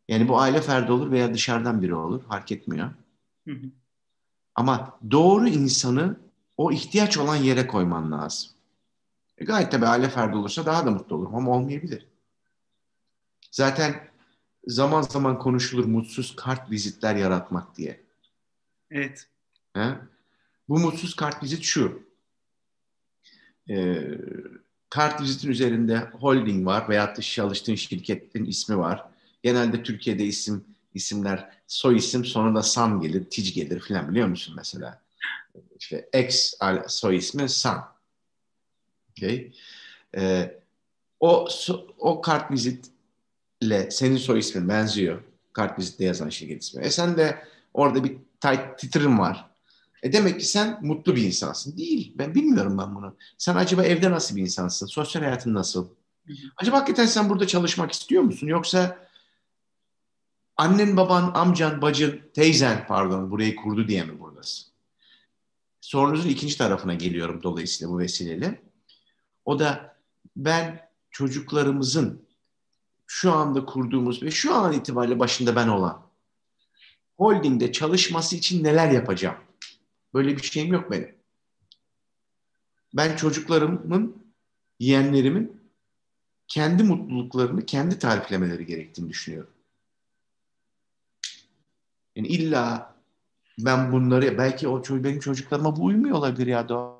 Yani 0.07 0.27
bu 0.27 0.39
aile 0.39 0.61
ferdi 0.61 0.91
olur 0.91 1.11
veya 1.11 1.33
dışarıdan 1.33 1.81
biri 1.81 1.95
olur. 1.95 2.23
Fark 2.23 2.51
etmiyor. 2.51 2.89
Hı 3.47 3.51
hı. 3.51 3.65
Ama 4.55 4.99
doğru 5.11 5.47
insanı 5.47 6.19
o 6.57 6.71
ihtiyaç 6.71 7.17
olan 7.17 7.35
yere 7.35 7.67
koyman 7.67 8.11
lazım. 8.11 8.49
E 9.37 9.45
gayet 9.45 9.71
tabii 9.71 9.85
aile 9.85 10.09
ferdi 10.09 10.37
olursa 10.37 10.65
daha 10.65 10.85
da 10.85 10.91
mutlu 10.91 11.15
olurum 11.15 11.35
ama 11.35 11.51
olmayabilir. 11.51 12.07
Zaten 13.51 14.07
zaman 14.67 15.01
zaman 15.01 15.39
konuşulur 15.39 15.85
mutsuz 15.85 16.35
kart 16.35 16.71
vizitler 16.71 17.15
yaratmak 17.15 17.77
diye. 17.77 18.03
Evet. 18.91 19.27
He? 19.73 19.97
Bu 20.69 20.79
mutsuz 20.79 21.15
kart 21.15 21.43
vizit 21.43 21.63
şu. 21.63 22.06
Ee, 23.69 24.01
kart 24.89 25.21
vizitin 25.21 25.49
üzerinde 25.49 25.97
holding 25.99 26.65
var 26.65 26.89
veyahut 26.89 27.17
da 27.17 27.21
çalıştığın 27.21 27.75
şirketin 27.75 28.45
ismi 28.45 28.77
var. 28.77 29.03
Genelde 29.43 29.83
Türkiye'de 29.83 30.23
isim 30.25 30.65
isimler 30.93 31.49
soy 31.67 31.95
isim 31.95 32.25
sonunda 32.25 32.63
San 32.63 33.01
gelir, 33.01 33.25
Tic 33.29 33.53
gelir 33.53 33.79
filan 33.79 34.09
biliyor 34.09 34.27
musun 34.27 34.53
mesela? 34.57 35.01
İşte 35.79 36.09
X 36.23 36.53
soy 36.87 37.17
ismi 37.17 37.49
San. 37.49 37.97
Okay. 39.11 39.51
Ee, 40.15 40.59
o 41.19 41.47
o 41.97 42.21
kart 42.21 42.51
vizitle 42.51 43.91
senin 43.91 44.17
soy 44.17 44.39
ismin 44.39 44.69
benziyor. 44.69 45.21
Kart 45.53 45.79
vizitte 45.79 46.05
yazan 46.05 46.29
şirket 46.29 46.63
ismi. 46.63 46.85
E 46.85 46.89
sen 46.89 47.17
de 47.17 47.43
orada 47.73 48.03
bir 48.03 48.17
titrin 48.77 49.19
var. 49.19 49.49
E 50.03 50.13
demek 50.13 50.39
ki 50.39 50.45
sen 50.45 50.79
mutlu 50.81 51.15
bir 51.15 51.23
insansın. 51.23 51.77
Değil. 51.77 52.13
Ben 52.15 52.35
bilmiyorum 52.35 52.77
ben 52.77 52.95
bunu. 52.95 53.15
Sen 53.37 53.55
acaba 53.55 53.83
evde 53.83 54.11
nasıl 54.11 54.35
bir 54.35 54.41
insansın? 54.41 54.85
Sosyal 54.85 55.21
hayatın 55.23 55.53
nasıl? 55.53 55.87
Acaba 56.57 56.77
hakikaten 56.77 57.05
sen 57.05 57.29
burada 57.29 57.47
çalışmak 57.47 57.91
istiyor 57.91 58.23
musun? 58.23 58.47
Yoksa 58.47 59.07
annen, 60.57 60.97
baban, 60.97 61.31
amcan, 61.35 61.81
bacın, 61.81 62.21
teyzen 62.33 62.85
pardon 62.87 63.31
burayı 63.31 63.55
kurdu 63.55 63.87
diye 63.87 64.03
mi 64.03 64.19
buradasın? 64.19 64.67
Sorunuzun 65.81 66.29
ikinci 66.29 66.57
tarafına 66.57 66.93
geliyorum 66.93 67.43
dolayısıyla 67.43 67.93
bu 67.93 67.99
vesileyle. 67.99 68.61
O 69.45 69.59
da 69.59 69.97
ben 70.35 70.89
çocuklarımızın 71.11 72.27
şu 73.07 73.31
anda 73.31 73.65
kurduğumuz 73.65 74.23
ve 74.23 74.31
şu 74.31 74.55
an 74.55 74.73
itibariyle 74.73 75.19
başında 75.19 75.55
ben 75.55 75.67
olan 75.67 76.07
holdingde 77.17 77.71
çalışması 77.71 78.35
için 78.35 78.63
neler 78.63 78.91
yapacağım? 78.91 79.46
Böyle 80.17 80.37
bir 80.37 80.41
şeyim 80.41 80.73
yok 80.73 80.91
benim. 80.91 81.15
Ben 82.93 83.15
çocuklarımın, 83.15 84.33
yeğenlerimin 84.79 85.61
kendi 86.47 86.83
mutluluklarını 86.83 87.65
kendi 87.65 87.99
tariflemeleri 87.99 88.65
gerektiğini 88.65 89.09
düşünüyorum. 89.09 89.49
Yani 92.15 92.27
illa 92.27 92.95
ben 93.59 93.91
bunları 93.91 94.37
belki 94.37 94.67
o 94.67 94.83
benim 94.89 95.19
çocuklarıma 95.19 95.75
bu 95.75 95.85
uymuyor 95.85 96.17
olabilir 96.17 96.47
ya 96.47 96.69
da 96.69 96.97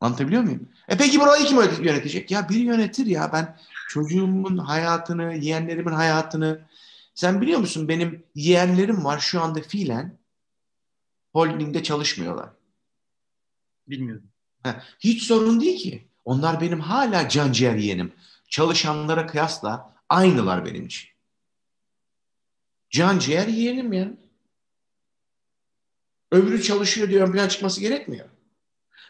Anlatabiliyor 0.00 0.42
muyum? 0.42 0.68
E 0.88 0.96
peki 0.96 1.20
burayı 1.20 1.44
kim 1.44 1.84
yönetecek? 1.84 2.30
Ya 2.30 2.48
biri 2.48 2.58
yönetir 2.58 3.06
ya. 3.06 3.32
Ben 3.32 3.56
çocuğumun 3.88 4.58
hayatını, 4.58 5.34
yeğenlerimin 5.34 5.92
hayatını. 5.92 6.68
Sen 7.14 7.40
biliyor 7.40 7.60
musun 7.60 7.88
benim 7.88 8.24
yeğenlerim 8.34 9.04
var 9.04 9.18
şu 9.18 9.42
anda 9.42 9.60
fiilen 9.60 10.21
holdingde 11.32 11.82
çalışmıyorlar. 11.82 12.50
Bilmiyorum. 13.86 14.28
Ha, 14.62 14.82
hiç 15.00 15.22
sorun 15.22 15.60
değil 15.60 15.78
ki. 15.78 16.08
Onlar 16.24 16.60
benim 16.60 16.80
hala 16.80 17.28
can 17.28 17.52
ciğer 17.52 17.74
yeğenim. 17.74 18.12
Çalışanlara 18.48 19.26
kıyasla 19.26 19.94
aynılar 20.08 20.64
benim 20.66 20.86
için. 20.86 21.08
Can 22.90 23.18
ciğer 23.18 23.48
yeğenim 23.48 23.92
ya. 23.92 24.10
Öbürü 26.30 26.62
çalışıyor 26.62 27.08
diye 27.08 27.22
ön 27.22 27.32
plan 27.32 27.48
çıkması 27.48 27.80
gerekmiyor. 27.80 28.28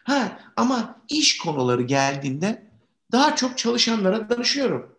Ha, 0.04 0.40
ama 0.56 1.02
iş 1.08 1.38
konuları 1.38 1.82
geldiğinde 1.82 2.70
daha 3.12 3.36
çok 3.36 3.58
çalışanlara 3.58 4.28
danışıyorum. 4.28 4.98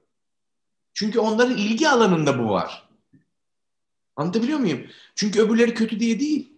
Çünkü 0.93 1.19
onların 1.19 1.57
ilgi 1.57 1.89
alanında 1.89 2.39
bu 2.39 2.49
var. 2.49 2.89
Anlatabiliyor 4.15 4.59
muyum? 4.59 4.87
Çünkü 5.15 5.41
öbürleri 5.41 5.73
kötü 5.73 5.99
diye 5.99 6.19
değil. 6.19 6.52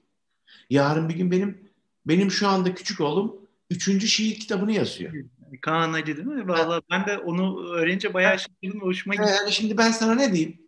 Yarın 0.69 1.09
bir 1.09 1.15
gün 1.15 1.31
benim 1.31 1.69
benim 2.05 2.31
şu 2.31 2.47
anda 2.47 2.73
küçük 2.75 3.01
oğlum 3.01 3.35
üçüncü 3.69 4.07
şiir 4.07 4.39
kitabını 4.39 4.71
yazıyor. 4.71 5.13
Kaan 5.61 5.93
Ali 5.93 6.17
değil 6.17 6.27
mi? 6.27 6.47
Vallahi 6.47 6.81
ben 6.91 7.05
de 7.05 7.17
onu 7.17 7.69
öğrenince 7.69 8.13
bayağı 8.13 8.39
şaşırdım 8.39 8.81
hoşuma 8.81 9.15
gitti. 9.15 9.29
Yani 9.29 9.51
şimdi 9.51 9.77
ben 9.77 9.91
sana 9.91 10.15
ne 10.15 10.33
diyeyim? 10.33 10.61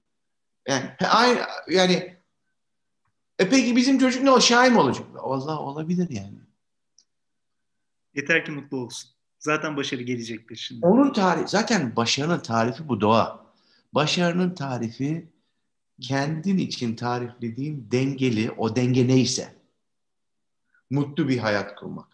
Yani 0.68 0.90
aynı 1.10 1.40
yani 1.70 2.18
e 3.40 3.50
peki 3.50 3.76
bizim 3.76 4.00
çocuk 4.00 4.24
ne 4.24 4.32
o 4.32 4.42
şair 4.42 4.72
mi 4.72 4.80
olacak? 4.80 5.08
Allah 5.18 5.60
olabilir 5.60 6.08
yani. 6.10 6.38
Yeter 8.16 8.46
ki 8.46 8.52
mutlu 8.52 8.78
olsun. 8.78 9.12
Zaten 9.40 9.78
başarı 9.78 10.02
gelecektir 10.02 10.56
şimdi. 10.56 10.86
Onun 10.86 11.14
tarifi, 11.14 11.48
zaten 11.48 11.96
başarının 11.96 12.40
tarifi 12.40 12.88
bu 12.88 13.02
doğa. 13.02 13.46
Başarının 13.94 14.56
tarifi 14.56 15.30
kendin 16.02 16.58
için 16.58 16.96
tariflediğin 16.96 17.88
dengeli, 17.92 18.52
o 18.52 18.76
denge 18.76 19.08
neyse. 19.08 19.57
Mutlu 20.90 21.28
bir 21.28 21.38
hayat 21.38 21.76
kurmak. 21.76 22.08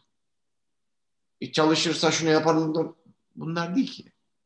E 1.42 1.52
çalışırsa 1.52 2.12
şunu 2.12 2.30
yaparım. 2.30 2.96
Bunlar 3.36 3.76
değil 3.76 3.92
ki. 3.92 4.06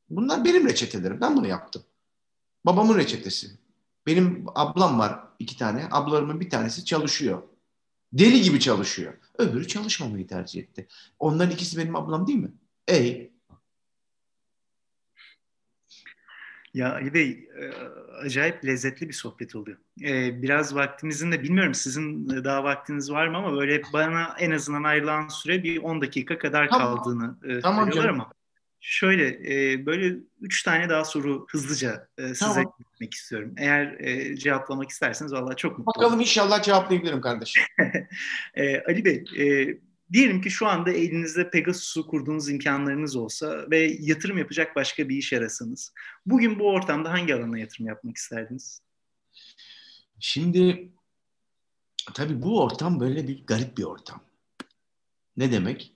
Bunlar 0.10 0.46
benim 0.46 0.68
reçetelerim. 0.68 1.22
Ben 1.22 1.38
bunu 1.38 1.48
yaptım. 1.48 1.84
Babamın 2.66 2.98
reçetesi. 2.98 3.52
Benim 4.06 4.46
ablam 4.56 5.00
var 5.00 5.20
iki 5.40 5.58
tane. 5.58 5.88
Ablarımın 5.92 6.40
bir 6.40 6.50
tanesi 6.50 6.86
çalışıyor. 6.86 7.44
Deli 8.14 8.42
gibi 8.42 8.60
çalışıyor. 8.60 9.14
Öbürü 9.38 9.68
çalışmamayı 9.68 10.28
tercih 10.28 10.62
etti. 10.62 10.88
Onların 11.20 11.54
ikisi 11.54 11.78
benim 11.78 11.96
ablam 11.96 12.28
değil 12.28 12.40
mi? 12.40 12.52
Ey. 12.88 13.32
Ya 16.74 16.94
Ali 16.94 17.14
Bey, 17.14 17.30
e, 17.30 17.72
acayip 18.26 18.66
lezzetli 18.66 19.08
bir 19.08 19.14
sohbet 19.14 19.56
oluyor. 19.56 19.78
E, 20.04 20.42
biraz 20.42 20.76
vaktimizin 20.76 21.32
de 21.32 21.44
bilmiyorum 21.44 21.74
sizin 21.74 22.30
daha 22.44 22.64
vaktiniz 22.64 23.12
var 23.12 23.28
mı 23.28 23.38
ama 23.38 23.54
böyle 23.54 23.82
bana 23.94 24.36
en 24.40 24.52
azından 24.52 24.84
ayrılan 24.84 25.28
süre 25.28 25.64
bir 25.64 25.78
10 25.78 26.02
dakika 26.02 26.38
kadar 26.38 26.70
kaldığını 26.70 27.38
tamam. 27.42 27.62
tamam 27.62 27.86
söylüyorlar 27.86 28.10
ama 28.10 28.32
Şöyle 28.90 29.28
e, 29.28 29.86
böyle 29.86 30.16
üç 30.42 30.64
tane 30.64 30.90
daha 30.90 31.06
soru 31.06 31.46
hızlıca 31.50 32.08
e, 32.18 32.28
size 32.28 32.40
tamam. 32.40 32.74
gitmek 32.92 33.14
istiyorum. 33.14 33.54
Eğer 33.58 33.96
e, 34.00 34.38
cevaplamak 34.38 34.90
isterseniz 34.90 35.34
vallahi 35.34 35.56
çok 35.56 35.78
mutlu 35.78 35.86
Bakalım 35.86 36.08
olurum. 36.08 36.22
inşallah 36.22 36.64
cevaplayabilirim 36.64 37.22
kardeşim. 37.22 37.64
e, 38.56 38.82
Ali 38.82 39.06
Bey, 39.06 39.24
e, 39.40 39.78
diyelim 40.14 40.42
ki 40.42 40.52
şu 40.52 40.68
anda 40.68 40.92
elinizde 40.92 41.50
Pegasus'u 41.50 42.08
kurduğunuz 42.08 42.50
imkanlarınız 42.50 43.16
olsa 43.16 43.66
ve 43.72 43.98
yatırım 44.00 44.38
yapacak 44.38 44.76
başka 44.76 45.10
bir 45.10 45.18
iş 45.18 45.34
arasanız. 45.34 45.94
Bugün 46.26 46.60
bu 46.60 46.70
ortamda 46.70 47.12
hangi 47.12 47.36
alana 47.36 47.60
yatırım 47.60 47.88
yapmak 47.88 48.18
isterdiniz? 48.18 48.82
Şimdi 50.20 50.92
tabii 52.14 52.42
bu 52.42 52.62
ortam 52.62 53.00
böyle 53.00 53.28
bir 53.28 53.46
garip 53.46 53.78
bir 53.78 53.84
ortam. 53.84 54.22
Ne 55.38 55.52
demek? 55.52 55.94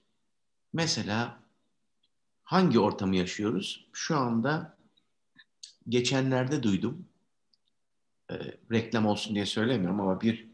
Mesela 0.74 1.44
hangi 2.44 2.80
ortamı 2.80 3.16
yaşıyoruz? 3.16 3.90
Şu 3.94 4.18
anda 4.18 4.78
geçenlerde 5.90 6.64
duydum. 6.64 7.06
E, 8.32 8.36
reklam 8.72 9.06
olsun 9.06 9.36
diye 9.36 9.46
söylemiyorum 9.46 10.00
ama 10.00 10.22
bir 10.22 10.48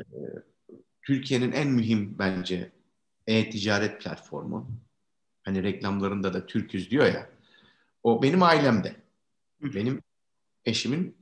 e, 0.00 0.04
Türkiye'nin 1.02 1.52
en 1.52 1.68
mühim 1.68 2.18
bence 2.18 2.72
e-ticaret 3.26 4.02
platformu. 4.02 4.70
Hani 5.42 5.62
reklamlarında 5.62 6.34
da 6.34 6.46
Türküz 6.46 6.90
diyor 6.90 7.06
ya. 7.06 7.30
O 8.02 8.22
benim 8.22 8.42
ailemde. 8.42 8.96
Benim 9.60 10.02
eşimin 10.64 11.16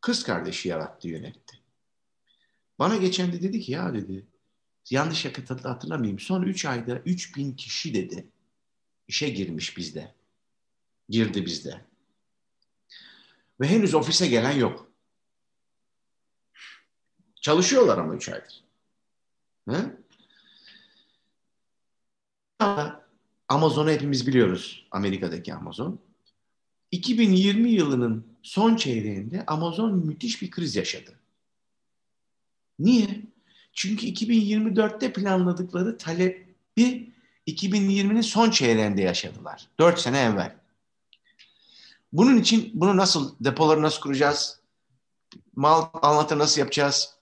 kız 0.00 0.22
kardeşi 0.22 0.68
yarattı, 0.68 1.08
yönetti. 1.08 1.58
Bana 2.78 2.96
geçen 2.96 3.32
de 3.32 3.42
dedi 3.42 3.60
ki 3.60 3.72
ya 3.72 3.94
dedi 3.94 4.26
yanlış 4.90 5.24
hatırlamayayım. 5.24 6.18
Son 6.18 6.42
3 6.42 6.64
ayda 6.64 6.98
3000 6.98 7.52
kişi 7.52 7.94
dedi 7.94 8.26
işe 9.08 9.28
girmiş 9.28 9.76
bizde. 9.76 10.14
Girdi 11.08 11.46
bizde. 11.46 11.80
Ve 13.60 13.68
henüz 13.68 13.94
ofise 13.94 14.26
gelen 14.26 14.52
yok. 14.52 14.90
Çalışıyorlar 17.40 17.98
ama 17.98 18.14
üç 18.14 18.28
aydır. 18.28 18.64
Hı? 19.68 20.05
Amazon'u 23.48 23.90
hepimiz 23.90 24.26
biliyoruz. 24.26 24.86
Amerika'daki 24.90 25.54
Amazon. 25.54 25.98
2020 26.90 27.70
yılının 27.70 28.26
son 28.42 28.76
çeyreğinde 28.76 29.44
Amazon 29.46 30.06
müthiş 30.06 30.42
bir 30.42 30.50
kriz 30.50 30.76
yaşadı. 30.76 31.18
Niye? 32.78 33.22
Çünkü 33.72 34.06
2024'te 34.06 35.12
planladıkları 35.12 35.98
talebi 35.98 37.12
2020'nin 37.46 38.20
son 38.20 38.50
çeyreğinde 38.50 39.02
yaşadılar. 39.02 39.68
4 39.78 40.00
sene 40.00 40.20
evvel. 40.20 40.56
Bunun 42.12 42.36
için 42.36 42.70
bunu 42.74 42.96
nasıl, 42.96 43.34
depoları 43.40 43.82
nasıl 43.82 44.00
kuracağız? 44.00 44.60
Mal 45.56 45.84
anlatı 46.02 46.38
nasıl 46.38 46.60
yapacağız? 46.60 47.14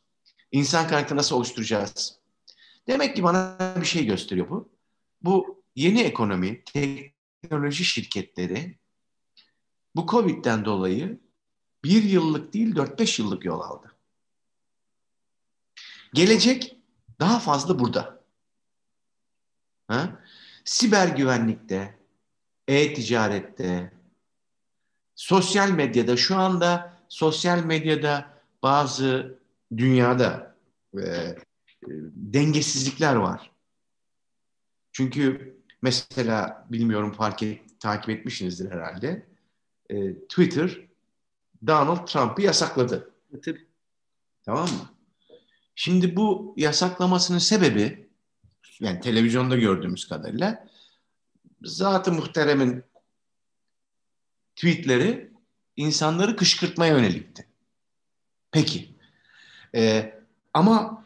İnsan 0.53 0.89
kaynakları 0.89 1.19
nasıl 1.19 1.37
oluşturacağız? 1.37 2.19
Demek 2.87 3.17
ki 3.17 3.23
bana 3.23 3.57
bir 3.81 3.87
şey 3.87 4.07
gösteriyor 4.07 4.51
bu. 4.51 4.74
Bu 5.25 5.63
yeni 5.77 6.03
ekonomi, 6.03 6.65
teknoloji 6.65 7.85
şirketleri 7.85 8.79
bu 9.97 10.07
Covid'den 10.07 10.65
dolayı 10.65 11.21
bir 11.85 12.03
yıllık 12.03 12.53
değil 12.53 12.75
4-5 12.75 13.23
yıllık 13.23 13.45
yol 13.45 13.61
aldı. 13.61 13.93
Gelecek 16.15 16.77
daha 17.21 17.39
fazla 17.39 17.79
burada. 17.79 18.25
Ha? 19.89 20.23
Siber 20.65 21.09
güvenlikte, 21.09 21.99
e-ticarette, 22.69 23.93
sosyal 25.15 25.71
medyada 25.71 26.17
şu 26.17 26.37
anda 26.37 26.99
sosyal 27.09 27.65
medyada 27.65 28.41
bazı 28.63 29.39
dünyada 29.77 30.57
e, 30.99 31.37
dengesizlikler 32.13 33.15
var. 33.15 33.54
Çünkü 34.95 35.55
mesela 35.83 36.67
bilmiyorum 36.71 37.13
fark 37.13 37.43
et, 37.43 37.61
takip 37.81 38.11
etmişsinizdir 38.11 38.71
herhalde. 38.71 39.27
E, 39.91 40.15
Twitter 40.15 40.79
Donald 41.67 42.07
Trump'ı 42.07 42.43
yasakladı. 42.43 43.11
Tabii. 43.45 43.67
Tamam 44.45 44.65
mı? 44.69 44.91
Şimdi 45.75 46.17
bu 46.17 46.55
yasaklamasının 46.57 47.39
sebebi 47.39 48.09
yani 48.81 49.01
televizyonda 49.01 49.57
gördüğümüz 49.57 50.09
kadarıyla 50.09 50.69
Zat-ı 51.63 52.13
Muhterem'in 52.13 52.85
tweetleri 54.57 55.31
insanları 55.77 56.37
kışkırtmaya 56.37 56.97
yönelikti. 56.97 57.47
Peki. 58.53 58.95
Ee, 59.75 60.21
ama 60.55 61.04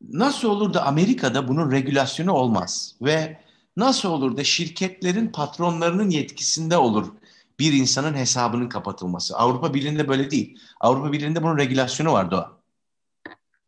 nasıl 0.00 0.48
olur 0.48 0.74
da 0.74 0.86
Amerika'da 0.86 1.48
bunun 1.48 1.72
regülasyonu 1.72 2.32
olmaz 2.32 2.94
ve 3.02 3.40
nasıl 3.76 4.08
olur 4.08 4.36
da 4.36 4.44
şirketlerin 4.44 5.28
patronlarının 5.28 6.10
yetkisinde 6.10 6.76
olur 6.76 7.12
bir 7.58 7.72
insanın 7.72 8.14
hesabının 8.14 8.68
kapatılması. 8.68 9.36
Avrupa 9.36 9.74
Birliği'nde 9.74 10.08
böyle 10.08 10.30
değil. 10.30 10.58
Avrupa 10.80 11.12
Birliği'nde 11.12 11.42
bunun 11.42 11.58
regülasyonu 11.58 12.12
var 12.12 12.30
Doğa. 12.30 12.58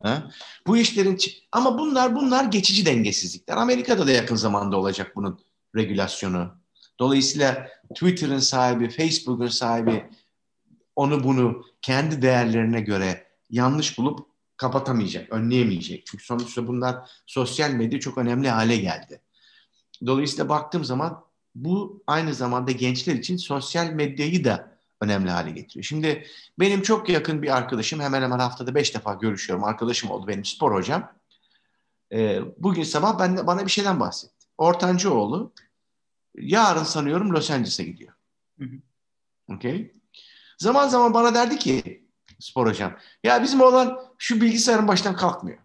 Ha? 0.03 0.31
Bu 0.67 0.77
işlerin 0.77 1.17
ama 1.51 1.77
bunlar 1.77 2.15
bunlar 2.15 2.45
geçici 2.45 2.85
dengesizlikler. 2.85 3.57
Amerika'da 3.57 4.07
da 4.07 4.11
yakın 4.11 4.35
zamanda 4.35 4.77
olacak 4.77 5.11
bunun 5.15 5.39
regülasyonu. 5.75 6.51
Dolayısıyla 6.99 7.67
Twitter'ın 7.93 8.39
sahibi, 8.39 8.89
Facebook'un 8.89 9.47
sahibi 9.47 10.09
onu 10.95 11.23
bunu 11.23 11.65
kendi 11.81 12.21
değerlerine 12.21 12.81
göre 12.81 13.27
yanlış 13.49 13.97
bulup 13.97 14.30
kapatamayacak, 14.61 15.31
önleyemeyecek. 15.31 16.05
Çünkü 16.05 16.23
sonuçta 16.23 16.67
bunlar 16.67 17.09
sosyal 17.25 17.71
medya 17.71 17.99
çok 17.99 18.17
önemli 18.17 18.49
hale 18.49 18.77
geldi. 18.77 19.21
Dolayısıyla 20.05 20.49
baktığım 20.49 20.85
zaman 20.85 21.23
bu 21.55 22.03
aynı 22.07 22.33
zamanda 22.33 22.71
gençler 22.71 23.15
için 23.15 23.37
sosyal 23.37 23.89
medyayı 23.89 24.43
da 24.43 24.77
önemli 25.01 25.29
hale 25.29 25.51
getiriyor. 25.51 25.83
Şimdi 25.83 26.27
benim 26.59 26.81
çok 26.81 27.09
yakın 27.09 27.41
bir 27.41 27.57
arkadaşım 27.57 27.99
hemen 27.99 28.21
hemen 28.21 28.39
haftada 28.39 28.75
beş 28.75 28.95
defa 28.95 29.13
görüşüyorum. 29.13 29.63
Arkadaşım 29.63 30.11
oldu 30.11 30.27
benim 30.27 30.45
spor 30.45 30.73
hocam. 30.75 31.13
Ee, 32.11 32.41
bugün 32.57 32.83
sabah 32.83 33.19
ben, 33.19 33.47
bana 33.47 33.65
bir 33.65 33.71
şeyden 33.71 33.99
bahsetti. 33.99 34.47
Ortancı 34.57 35.13
oğlu 35.13 35.53
yarın 36.35 36.83
sanıyorum 36.83 37.33
Los 37.33 37.51
Angeles'e 37.51 37.83
gidiyor. 37.83 38.13
Hı 38.59 38.65
Okay. 39.49 39.91
Zaman 40.57 40.87
zaman 40.87 41.13
bana 41.13 41.35
derdi 41.35 41.59
ki 41.59 42.05
spor 42.41 42.67
hocam 42.67 42.97
ya 43.23 43.43
bizim 43.43 43.61
oğlan 43.61 44.13
şu 44.17 44.41
bilgisayarın 44.41 44.87
baştan 44.87 45.15
kalkmıyor. 45.15 45.59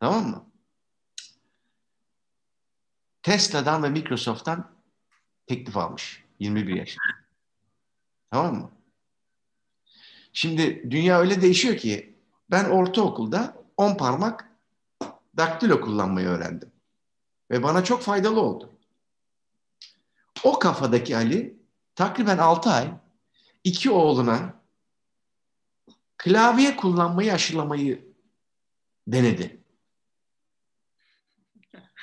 Tamam 0.00 0.26
mı? 0.26 0.46
Tesla'dan 3.22 3.82
ve 3.82 3.88
Microsoft'tan 3.88 4.70
teklif 5.46 5.76
almış. 5.76 6.24
21 6.38 6.74
yaşında. 6.74 7.04
Tamam 8.30 8.54
mı? 8.54 8.70
Şimdi 10.32 10.90
dünya 10.90 11.18
öyle 11.18 11.42
değişiyor 11.42 11.76
ki 11.76 12.18
ben 12.50 12.64
ortaokulda 12.64 13.54
10 13.76 13.96
parmak 13.96 14.50
daktilo 15.36 15.80
kullanmayı 15.80 16.28
öğrendim. 16.28 16.72
Ve 17.50 17.62
bana 17.62 17.84
çok 17.84 18.02
faydalı 18.02 18.40
oldu. 18.40 18.72
O 20.44 20.58
kafadaki 20.58 21.16
Ali 21.16 21.58
takriben 21.94 22.38
6 22.38 22.70
ay 22.70 22.90
iki 23.64 23.90
oğluna 23.90 24.57
klavye 26.18 26.76
kullanmayı 26.76 27.32
aşılamayı 27.32 28.08
denedi. 29.06 29.60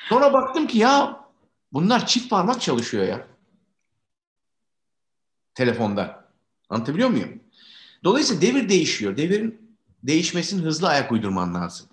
Sonra 0.10 0.34
baktım 0.34 0.68
ki 0.68 0.78
ya 0.78 1.26
bunlar 1.74 2.08
çift 2.08 2.30
parmak 2.30 2.62
çalışıyor 2.62 3.08
ya. 3.08 3.28
Telefonda. 5.56 6.26
Anlatabiliyor 6.70 7.10
muyum? 7.10 7.44
Dolayısıyla 8.04 8.42
devir 8.42 8.70
değişiyor. 8.70 9.18
Devirin 9.18 9.78
değişmesinin 10.04 10.64
hızlı 10.64 10.88
ayak 10.88 11.12
uydurman 11.12 11.54
lazım. 11.54 11.88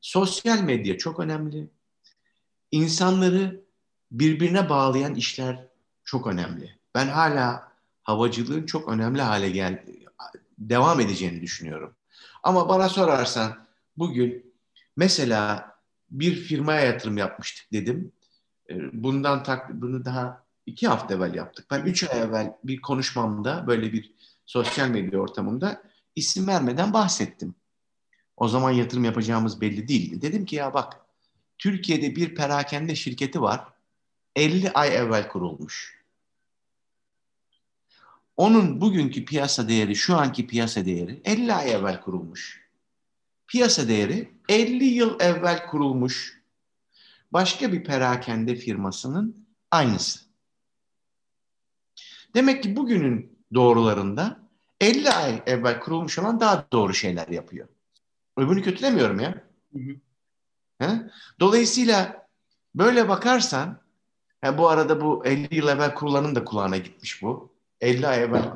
Sosyal 0.00 0.60
medya 0.60 0.98
çok 0.98 1.20
önemli. 1.20 1.68
İnsanları 2.70 3.60
birbirine 4.10 4.68
bağlayan 4.68 5.14
işler 5.14 5.68
çok 6.04 6.26
önemli. 6.26 6.78
Ben 6.94 7.08
hala 7.08 7.72
havacılığın 8.02 8.66
çok 8.66 8.88
önemli 8.88 9.22
hale 9.22 9.50
gel 9.50 9.84
devam 10.70 11.00
edeceğini 11.00 11.40
düşünüyorum. 11.40 11.96
Ama 12.42 12.68
bana 12.68 12.88
sorarsan 12.88 13.66
bugün 13.96 14.54
mesela 14.96 15.72
bir 16.10 16.34
firmaya 16.34 16.80
yatırım 16.80 17.16
yapmıştık 17.16 17.72
dedim. 17.72 18.12
Ee, 18.70 18.74
bundan 19.02 19.42
tak, 19.42 19.74
bunu 19.74 20.04
daha 20.04 20.44
iki 20.66 20.88
hafta 20.88 21.14
evvel 21.14 21.34
yaptık. 21.34 21.66
Ben 21.70 21.82
üç 21.82 22.10
ay 22.10 22.20
evvel 22.20 22.56
bir 22.64 22.80
konuşmamda 22.80 23.66
böyle 23.66 23.92
bir 23.92 24.14
sosyal 24.46 24.88
medya 24.88 25.20
ortamında 25.20 25.82
isim 26.16 26.46
vermeden 26.46 26.92
bahsettim. 26.92 27.54
O 28.36 28.48
zaman 28.48 28.70
yatırım 28.70 29.04
yapacağımız 29.04 29.60
belli 29.60 29.88
değildi. 29.88 30.22
Dedim 30.22 30.44
ki 30.44 30.56
ya 30.56 30.74
bak 30.74 31.00
Türkiye'de 31.58 32.16
bir 32.16 32.34
perakende 32.34 32.94
şirketi 32.94 33.42
var. 33.42 33.64
50 34.36 34.70
ay 34.70 34.96
evvel 34.96 35.28
kurulmuş. 35.28 36.01
Onun 38.36 38.80
bugünkü 38.80 39.24
piyasa 39.24 39.68
değeri, 39.68 39.96
şu 39.96 40.16
anki 40.16 40.46
piyasa 40.46 40.84
değeri 40.84 41.20
50 41.24 41.54
ay 41.54 41.72
evvel 41.72 42.00
kurulmuş. 42.00 42.62
Piyasa 43.46 43.88
değeri 43.88 44.32
50 44.48 44.84
yıl 44.84 45.20
evvel 45.20 45.66
kurulmuş 45.66 46.42
başka 47.32 47.72
bir 47.72 47.84
perakende 47.84 48.56
firmasının 48.56 49.46
aynısı. 49.70 50.20
Demek 52.34 52.62
ki 52.62 52.76
bugünün 52.76 53.38
doğrularında 53.54 54.40
50 54.80 55.10
ay 55.10 55.42
evvel 55.46 55.80
kurulmuş 55.80 56.18
olan 56.18 56.40
daha 56.40 56.66
doğru 56.72 56.94
şeyler 56.94 57.28
yapıyor. 57.28 57.68
Öbürünü 58.36 58.62
kötülemiyorum 58.62 59.20
ya. 59.20 59.44
Hı? 60.82 61.10
Dolayısıyla 61.40 62.28
böyle 62.74 63.08
bakarsan 63.08 63.80
he, 64.40 64.58
bu 64.58 64.68
arada 64.68 65.00
bu 65.00 65.26
50 65.26 65.56
yıl 65.56 65.68
evvel 65.68 65.94
kurulanın 65.94 66.34
da 66.34 66.44
kulağına 66.44 66.76
gitmiş 66.76 67.22
bu. 67.22 67.51
50 67.82 68.06
ay 68.06 68.22
evvel 68.22 68.52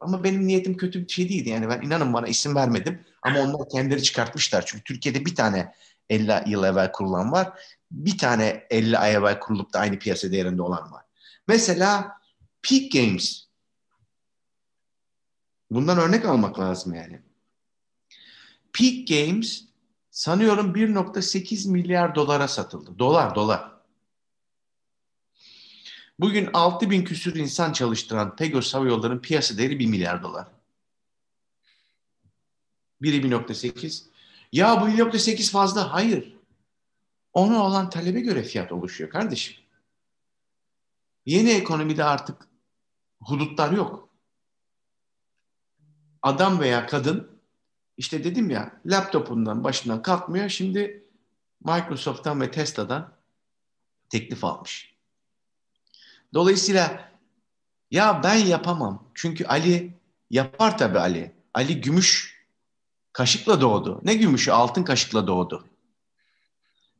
ama 0.00 0.24
benim 0.24 0.46
niyetim 0.46 0.76
kötü 0.76 1.02
bir 1.02 1.08
şey 1.08 1.28
değildi. 1.28 1.48
Yani 1.48 1.68
ben 1.68 1.80
inanın 1.80 2.12
bana 2.12 2.26
isim 2.26 2.54
vermedim 2.54 3.04
ama 3.22 3.40
onlar 3.40 3.68
kendileri 3.68 4.02
çıkartmışlar. 4.02 4.66
Çünkü 4.66 4.84
Türkiye'de 4.84 5.24
bir 5.24 5.34
tane 5.34 5.74
50 6.10 6.50
yıl 6.50 6.64
evvel 6.64 6.92
kurulan 6.92 7.32
var. 7.32 7.60
Bir 7.90 8.18
tane 8.18 8.66
50 8.70 8.98
ay 8.98 9.14
evvel 9.14 9.40
kurulup 9.40 9.72
da 9.72 9.78
aynı 9.78 9.98
piyasa 9.98 10.32
değerinde 10.32 10.62
olan 10.62 10.92
var. 10.92 11.04
Mesela 11.48 12.20
Peak 12.62 12.92
Games. 12.92 13.46
Bundan 15.70 15.98
örnek 15.98 16.24
almak 16.24 16.58
lazım 16.58 16.94
yani. 16.94 17.22
Peak 18.72 19.08
Games 19.08 19.64
sanıyorum 20.10 20.74
1.8 20.74 21.70
milyar 21.70 22.14
dolara 22.14 22.48
satıldı. 22.48 22.98
Dolar, 22.98 23.34
dolar. 23.34 23.75
Bugün 26.18 26.50
6 26.52 26.90
bin 26.90 27.04
küsür 27.04 27.34
insan 27.34 27.72
çalıştıran 27.72 28.36
Pegos 28.36 28.74
Hava 28.74 28.86
Yolları'nın 28.86 29.18
piyasa 29.18 29.58
değeri 29.58 29.78
1 29.78 29.86
milyar 29.86 30.22
dolar. 30.22 30.48
Biri 33.02 33.16
1.8. 33.16 34.04
Ya 34.52 34.80
bu 34.80 34.88
1.8 34.88 35.50
fazla. 35.50 35.92
Hayır. 35.92 36.36
ona 37.32 37.64
olan 37.64 37.90
talebe 37.90 38.20
göre 38.20 38.42
fiyat 38.42 38.72
oluşuyor 38.72 39.10
kardeşim. 39.10 39.56
Yeni 41.26 41.50
ekonomide 41.50 42.04
artık 42.04 42.48
hudutlar 43.20 43.72
yok. 43.72 44.08
Adam 46.22 46.60
veya 46.60 46.86
kadın 46.86 47.40
işte 47.96 48.24
dedim 48.24 48.50
ya 48.50 48.80
laptopundan 48.86 49.64
başından 49.64 50.02
kalkmıyor. 50.02 50.48
Şimdi 50.48 51.08
Microsoft'tan 51.64 52.40
ve 52.40 52.50
Tesla'dan 52.50 53.12
teklif 54.08 54.44
almış. 54.44 54.95
Dolayısıyla 56.34 57.10
ya 57.90 58.20
ben 58.22 58.34
yapamam. 58.34 59.10
Çünkü 59.14 59.44
Ali 59.44 59.94
yapar 60.30 60.78
tabii 60.78 60.98
Ali. 60.98 61.32
Ali 61.54 61.80
gümüş 61.80 62.36
kaşıkla 63.12 63.60
doğdu. 63.60 64.00
Ne 64.04 64.14
gümüşü? 64.14 64.50
Altın 64.50 64.82
kaşıkla 64.82 65.26
doğdu. 65.26 65.66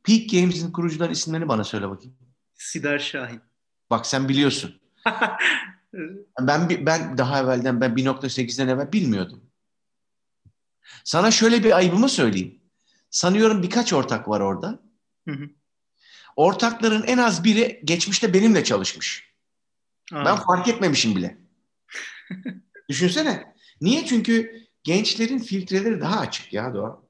Peak 0.03 0.29
Games'in 0.29 0.71
kurucuların 0.71 1.11
isimlerini 1.11 1.47
bana 1.47 1.63
söyle 1.63 1.89
bakayım. 1.89 2.17
Sidar 2.53 2.99
Şahin. 2.99 3.41
Bak 3.89 4.05
sen 4.05 4.29
biliyorsun. 4.29 4.79
ben 6.41 6.85
ben 6.85 7.17
daha 7.17 7.39
evvelden 7.39 7.81
ben 7.81 7.95
1.8'den 7.95 8.67
evvel 8.67 8.91
bilmiyordum. 8.91 9.43
Sana 11.03 11.31
şöyle 11.31 11.63
bir 11.63 11.77
ayıbımı 11.77 12.09
söyleyeyim. 12.09 12.61
Sanıyorum 13.09 13.63
birkaç 13.63 13.93
ortak 13.93 14.27
var 14.27 14.39
orada. 14.39 14.79
Hı 15.27 15.31
hı. 15.31 15.49
Ortakların 16.37 17.03
en 17.03 17.17
az 17.17 17.43
biri 17.43 17.81
geçmişte 17.83 18.33
benimle 18.33 18.63
çalışmış. 18.63 19.33
Aa. 20.13 20.25
Ben 20.25 20.35
fark 20.35 20.67
etmemişim 20.67 21.15
bile. 21.15 21.37
Düşünsene. 22.89 23.55
Niye? 23.81 24.05
Çünkü 24.05 24.61
gençlerin 24.83 25.39
filtreleri 25.39 26.01
daha 26.01 26.19
açık 26.19 26.53
ya 26.53 26.73
Doğa. 26.73 27.01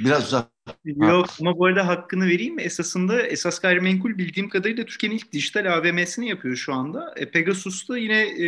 Biraz 0.00 0.26
uzak. 0.26 0.50
Yok 0.84 1.26
ama 1.40 1.58
bu 1.58 1.66
arada 1.66 1.86
hakkını 1.86 2.26
vereyim 2.26 2.54
mi? 2.54 2.62
Esasında 2.62 3.22
esas 3.22 3.58
gayrimenkul 3.58 4.18
bildiğim 4.18 4.48
kadarıyla 4.48 4.84
Türkiye'nin 4.84 5.16
ilk 5.16 5.32
dijital 5.32 5.72
AVM'sini 5.72 6.28
yapıyor 6.28 6.56
şu 6.56 6.74
anda. 6.74 7.14
E, 7.16 7.30
Pegasus 7.30 7.88
da 7.88 7.98
yine 7.98 8.22
e, 8.22 8.46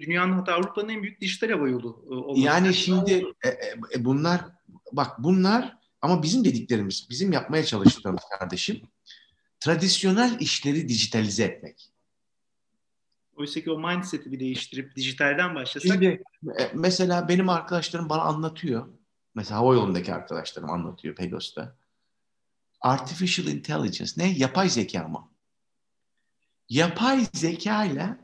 dünyanın 0.00 0.32
hatta 0.32 0.54
Avrupa'nın 0.54 0.88
en 0.88 1.02
büyük 1.02 1.20
dijital 1.20 1.50
hava 1.50 1.68
yolu. 1.68 2.04
E, 2.36 2.40
yani 2.40 2.74
şimdi 2.74 3.26
e, 3.44 3.48
e, 3.94 4.04
bunlar 4.04 4.40
bak 4.92 5.10
bunlar 5.18 5.76
ama 6.06 6.22
bizim 6.22 6.44
dediklerimiz, 6.44 7.06
bizim 7.10 7.32
yapmaya 7.32 7.64
çalıştığımız 7.64 8.22
kardeşim 8.38 8.82
tradisyonel 9.60 10.40
işleri 10.40 10.88
dijitalize 10.88 11.44
etmek. 11.44 11.92
Oysa 13.36 13.60
ki 13.60 13.70
o 13.70 13.78
mindset'i 13.78 14.32
bir 14.32 14.40
değiştirip 14.40 14.96
dijitalden 14.96 15.54
başlasak. 15.54 15.92
Şimdi 15.92 16.22
e, 16.60 16.70
mesela 16.74 17.28
benim 17.28 17.48
arkadaşlarım 17.48 18.08
bana 18.08 18.22
anlatıyor. 18.22 18.88
Mesela 19.34 19.60
hava 19.60 19.74
yolundaki 19.74 20.14
arkadaşlarım 20.14 20.70
anlatıyor 20.70 21.14
Pegasus'ta. 21.14 21.76
Artificial 22.80 23.48
intelligence 23.48 24.12
ne? 24.16 24.30
Yapay 24.30 24.68
zeka 24.68 25.08
mı? 25.08 25.28
Yapay 26.68 27.26
zeka 27.32 27.84
ile 27.84 28.16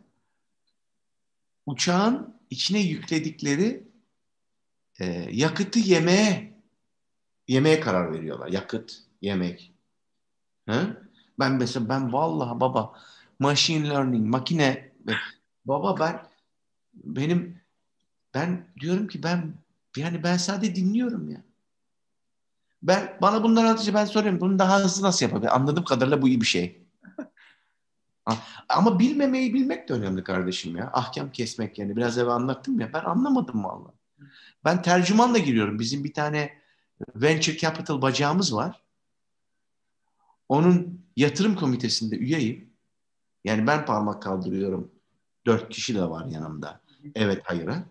uçağın 1.66 2.41
içine 2.51 2.80
yükledikleri 2.80 3.89
e, 5.01 5.28
yakıtı 5.33 5.78
yemeye 5.78 6.51
yemeye 7.53 7.80
karar 7.80 8.12
veriyorlar. 8.12 8.48
Yakıt, 8.48 8.94
yemek. 9.22 9.72
He? 10.66 10.80
Ben 11.38 11.53
mesela 11.53 11.88
ben 11.88 12.12
vallahi 12.12 12.61
baba 12.61 12.92
machine 13.38 13.88
learning, 13.88 14.28
makine 14.28 14.92
baba 15.64 16.00
ben 16.00 16.26
benim 16.94 17.61
ben 18.34 18.66
diyorum 18.80 19.09
ki 19.09 19.22
ben 19.22 19.55
yani 19.96 20.22
ben 20.22 20.36
sadece 20.36 20.74
dinliyorum 20.76 21.28
ya. 21.28 21.42
Ben 22.82 23.18
bana 23.22 23.42
bunları 23.42 23.66
anlatınca 23.66 23.94
ben 23.94 24.05
soruyorum 24.05 24.40
bunu 24.40 24.59
daha 24.59 24.78
hızlı 24.78 25.07
nasıl 25.07 25.26
yapabilir? 25.26 25.57
Anladığım 25.57 25.84
kadarıyla 25.84 26.22
bu 26.22 26.28
iyi 26.28 26.40
bir 26.40 26.46
şey. 26.46 26.82
Ama 28.68 28.98
bilmemeyi 28.98 29.55
bilmek 29.55 29.88
de 29.88 29.92
önemli 29.92 30.24
kardeşim 30.24 30.76
ya. 30.76 30.90
Ahkam 30.92 31.32
kesmek 31.32 31.78
yani. 31.78 31.96
Biraz 31.96 32.18
evvel 32.18 32.30
anlattım 32.30 32.80
ya. 32.80 32.92
Ben 32.92 33.05
anlamadım 33.05 33.64
vallahi. 33.64 33.94
Ben 34.64 34.82
tercümanla 34.82 35.38
giriyorum. 35.38 35.78
Bizim 35.78 36.05
bir 36.05 36.14
tane 36.14 36.62
venture 37.14 37.57
capital 37.57 38.03
bacağımız 38.03 38.55
var. 38.55 38.82
Onun 40.48 41.05
yatırım 41.16 41.57
komitesinde 41.57 42.16
üyeyim. 42.16 42.70
Yani 43.44 43.66
ben 43.66 43.86
parmak 43.86 44.22
kaldırıyorum. 44.22 44.92
Dört 45.46 45.68
kişi 45.68 45.94
de 45.94 46.11
var 46.11 46.26
yanımda. 46.26 46.80
Evet 47.14 47.42
hayıra. 47.44 47.84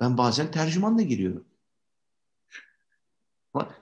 Ben 0.00 0.18
bazen 0.18 0.50
tercümanla 0.50 1.02
giriyorum. 1.02 1.44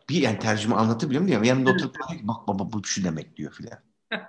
Bir 0.09 0.23
yani 0.23 0.39
tercüme 0.39 0.75
anlatabiliyor 0.75 1.23
muyum? 1.23 1.45
Yanımda 1.45 1.71
oturup 1.71 1.97
bak 2.23 2.49
baba 2.49 2.73
bu 2.73 2.85
şu 2.85 3.05
demek 3.05 3.37
diyor 3.37 3.53
filan. 3.53 3.79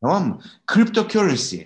tamam 0.00 0.28
mı? 0.28 0.40
Cryptocurrency. 0.74 1.62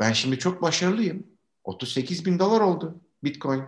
Ben 0.00 0.12
şimdi 0.12 0.38
çok 0.38 0.62
başarılıyım. 0.62 1.26
38 1.64 2.26
bin 2.26 2.38
dolar 2.38 2.60
oldu 2.60 3.00
Bitcoin. 3.24 3.64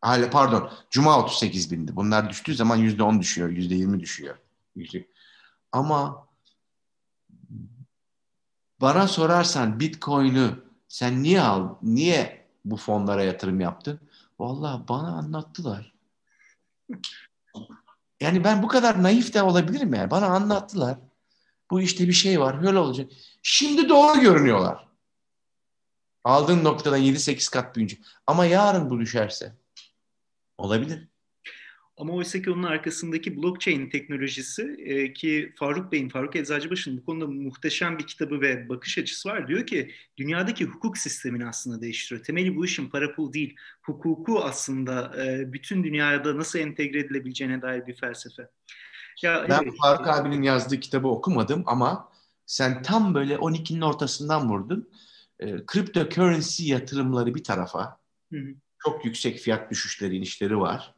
Hala 0.00 0.30
pardon. 0.30 0.70
Cuma 0.90 1.18
38 1.18 1.70
bindi. 1.72 1.96
Bunlar 1.96 2.30
düştüğü 2.30 2.54
zaman 2.54 2.76
yüzde 2.76 3.02
10 3.02 3.20
düşüyor. 3.20 3.48
Yüzde 3.48 3.74
20 3.74 4.00
düşüyor. 4.00 4.36
Ama 5.72 6.26
bana 8.80 9.08
sorarsan 9.08 9.80
Bitcoin'ü 9.80 10.64
sen 10.88 11.22
niye 11.22 11.40
al, 11.40 11.74
niye 11.82 12.46
bu 12.64 12.76
fonlara 12.76 13.24
yatırım 13.24 13.60
yaptın? 13.60 14.00
Vallahi 14.38 14.88
bana 14.88 15.08
anlattılar. 15.08 15.92
Yani 18.20 18.44
ben 18.44 18.62
bu 18.62 18.68
kadar 18.68 19.02
naif 19.02 19.34
de 19.34 19.42
olabilirim 19.42 19.94
yani. 19.94 20.10
Bana 20.10 20.26
anlattılar. 20.26 20.98
Bu 21.70 21.80
işte 21.80 22.08
bir 22.08 22.12
şey 22.12 22.40
var. 22.40 22.66
Öyle 22.66 22.78
olacak. 22.78 23.10
Şimdi 23.42 23.88
doğru 23.88 24.20
görünüyorlar. 24.20 24.88
Aldığın 26.24 26.64
noktadan 26.64 27.00
7-8 27.00 27.50
kat 27.50 27.76
büyüyünce. 27.76 27.98
Ama 28.26 28.44
yarın 28.44 28.90
bu 28.90 29.00
düşerse 29.00 29.59
olabilir. 30.60 31.08
Ama 32.00 32.12
oysa 32.12 32.42
ki 32.42 32.50
onun 32.50 32.62
arkasındaki 32.62 33.36
blockchain 33.36 33.90
teknolojisi 33.90 34.76
e, 34.78 35.12
ki 35.12 35.52
Faruk 35.58 35.92
Bey'in, 35.92 36.08
Faruk 36.08 36.36
Eczacıbaşı'nın 36.36 36.98
bu 36.98 37.04
konuda 37.04 37.26
muhteşem 37.26 37.98
bir 37.98 38.06
kitabı 38.06 38.40
ve 38.40 38.68
bakış 38.68 38.98
açısı 38.98 39.28
var. 39.28 39.48
Diyor 39.48 39.66
ki 39.66 39.90
dünyadaki 40.16 40.64
hukuk 40.64 40.98
sistemini 40.98 41.46
aslında 41.46 41.80
değiştiriyor. 41.80 42.24
Temeli 42.24 42.56
bu 42.56 42.64
işin 42.64 42.88
para 42.88 43.14
pul 43.14 43.32
değil. 43.32 43.56
Hukuku 43.82 44.40
aslında 44.44 45.24
e, 45.24 45.52
bütün 45.52 45.84
dünyada 45.84 46.36
nasıl 46.36 46.58
entegre 46.58 46.98
edilebileceğine 46.98 47.62
dair 47.62 47.86
bir 47.86 47.96
felsefe. 47.96 48.48
Ya, 49.22 49.46
ben 49.48 49.60
evet. 49.62 49.74
Faruk 49.82 50.08
abinin 50.08 50.42
yazdığı 50.42 50.80
kitabı 50.80 51.08
okumadım 51.08 51.62
ama 51.66 52.12
sen 52.46 52.82
tam 52.82 53.14
böyle 53.14 53.34
12'nin 53.34 53.80
ortasından 53.80 54.48
vurdun. 54.48 54.90
E, 55.38 55.46
cryptocurrency 55.72 56.68
yatırımları 56.68 57.34
bir 57.34 57.44
tarafa. 57.44 58.00
Hı 58.32 58.38
hı. 58.38 58.54
Çok 58.84 59.04
yüksek 59.04 59.38
fiyat 59.38 59.70
düşüşleri, 59.70 60.16
inişleri 60.16 60.58
var 60.58 60.94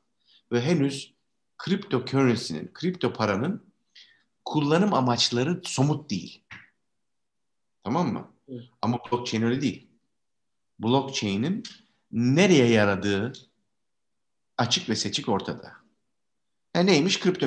ve 0.53 0.61
henüz 0.61 1.15
kripto 1.59 2.05
currency'nin, 2.05 2.71
kripto 2.73 3.13
paranın 3.13 3.73
kullanım 4.45 4.95
amaçları 4.95 5.61
somut 5.65 6.11
değil. 6.11 6.45
Tamam 7.85 8.13
mı? 8.13 8.33
Evet. 8.49 8.65
Ama 8.83 8.99
blockchain 8.99 9.43
öyle 9.43 9.61
değil. 9.61 9.89
Blockchain'in 10.79 11.63
nereye 12.13 12.69
yaradığı 12.69 13.33
açık 14.59 14.89
ve 14.89 14.97
seçik 14.97 15.29
ortada. 15.29 15.73
Yani 16.75 16.91
neymiş? 16.91 17.21
Kripto 17.21 17.47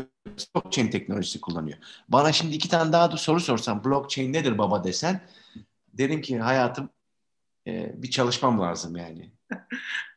blockchain 0.55 0.89
teknolojisi 0.89 1.41
kullanıyor. 1.41 1.77
Bana 2.09 2.31
şimdi 2.31 2.55
iki 2.55 2.69
tane 2.69 2.91
daha 2.91 3.11
da 3.11 3.17
soru 3.17 3.39
sorsan 3.39 3.83
blockchain 3.83 4.33
nedir 4.33 4.57
baba 4.57 4.83
desen 4.83 5.27
derim 5.93 6.21
ki 6.21 6.39
hayatım 6.39 6.89
e, 7.67 8.01
bir 8.03 8.09
çalışmam 8.09 8.61
lazım 8.61 8.95
yani. 8.95 9.31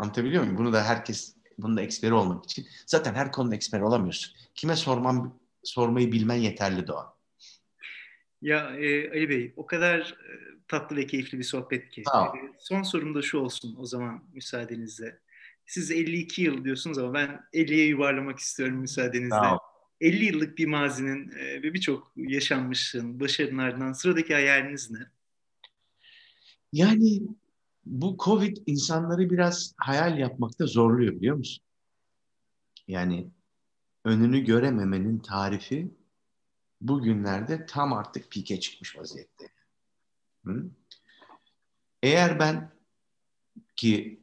Anlatabiliyor 0.00 0.42
muyum? 0.42 0.58
Bunu 0.58 0.72
da 0.72 0.84
herkes 0.84 1.34
bunda 1.58 1.82
eksperi 1.82 2.12
olmak 2.12 2.44
için. 2.44 2.66
Zaten 2.86 3.14
her 3.14 3.32
konuda 3.32 3.54
eksper 3.54 3.80
olamıyorsun. 3.80 4.36
Kime 4.54 4.76
sormam, 4.76 5.38
sormayı 5.62 6.12
bilmen 6.12 6.36
yeterli 6.36 6.86
Doğa. 6.86 7.16
Ya 8.42 8.76
e, 8.76 9.10
Ali 9.10 9.28
Bey 9.28 9.52
o 9.56 9.66
kadar 9.66 10.00
e, 10.00 10.32
tatlı 10.68 10.96
ve 10.96 11.06
keyifli 11.06 11.38
bir 11.38 11.44
sohbet 11.44 11.90
ki. 11.90 12.00
E, 12.00 12.52
son 12.58 12.82
sorum 12.82 13.14
da 13.14 13.22
şu 13.22 13.38
olsun 13.38 13.76
o 13.78 13.86
zaman 13.86 14.24
müsaadenizle. 14.32 15.18
Siz 15.66 15.90
52 15.90 16.42
yıl 16.42 16.64
diyorsunuz 16.64 16.98
ama 16.98 17.14
ben 17.14 17.40
50'ye 17.54 17.86
yuvarlamak 17.86 18.38
istiyorum 18.38 18.76
müsaadenizle. 18.76 19.30
Tamam. 19.30 19.58
50 20.00 20.24
yıllık 20.24 20.58
bir 20.58 20.66
mazinin 20.66 21.30
e, 21.30 21.62
ve 21.62 21.74
birçok 21.74 22.12
yaşanmışlığın, 22.16 23.20
başarının 23.20 23.58
ardından 23.58 23.92
sıradaki 23.92 24.34
hayaliniz 24.34 24.90
ne? 24.90 24.98
Yani 26.72 27.20
bu 27.90 28.16
Covid 28.24 28.56
insanları 28.66 29.30
biraz 29.30 29.74
hayal 29.76 30.18
yapmakta 30.18 30.66
zorluyor 30.66 31.14
biliyor 31.14 31.36
musun? 31.36 31.64
Yani 32.88 33.30
önünü 34.04 34.44
görememenin 34.44 35.18
tarifi 35.18 35.94
bugünlerde 36.80 37.66
tam 37.66 37.92
artık 37.92 38.30
pike 38.30 38.60
çıkmış 38.60 38.98
vaziyette. 38.98 39.48
Hı? 40.44 40.70
Eğer 42.02 42.38
ben 42.38 42.70
ki 43.76 44.20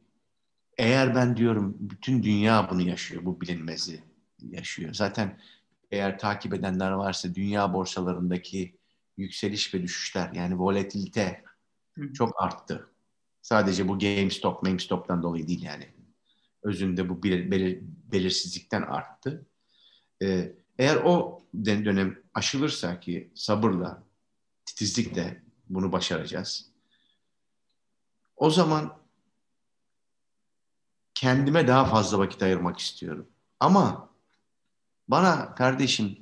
eğer 0.78 1.14
ben 1.14 1.36
diyorum 1.36 1.76
bütün 1.80 2.22
dünya 2.22 2.70
bunu 2.70 2.82
yaşıyor 2.82 3.24
bu 3.24 3.40
bilinmezi 3.40 4.02
yaşıyor. 4.42 4.94
Zaten 4.94 5.40
eğer 5.90 6.18
takip 6.18 6.54
edenler 6.54 6.90
varsa 6.90 7.34
dünya 7.34 7.72
borsalarındaki 7.72 8.76
yükseliş 9.16 9.74
ve 9.74 9.82
düşüşler 9.82 10.32
yani 10.32 10.58
volatilite 10.58 11.44
çok 12.14 12.42
arttı. 12.42 12.90
Sadece 13.42 13.88
bu 13.88 13.98
GameStop, 13.98 14.64
GameStop'tan 14.64 15.22
dolayı 15.22 15.48
değil 15.48 15.62
yani. 15.62 15.94
Özünde 16.62 17.08
bu 17.08 17.22
belir, 17.22 17.50
belir, 17.50 17.78
belirsizlikten 17.82 18.82
arttı. 18.82 19.46
Ee, 20.22 20.52
eğer 20.78 20.96
o 20.96 21.42
dönem 21.64 22.18
aşılırsa 22.34 23.00
ki 23.00 23.32
sabırla, 23.34 24.02
titizlikle 24.66 25.42
bunu 25.68 25.92
başaracağız. 25.92 26.70
O 28.36 28.50
zaman 28.50 28.98
kendime 31.14 31.68
daha 31.68 31.84
fazla 31.84 32.18
vakit 32.18 32.42
ayırmak 32.42 32.78
istiyorum. 32.78 33.28
Ama 33.60 34.10
bana 35.08 35.54
kardeşim 35.54 36.18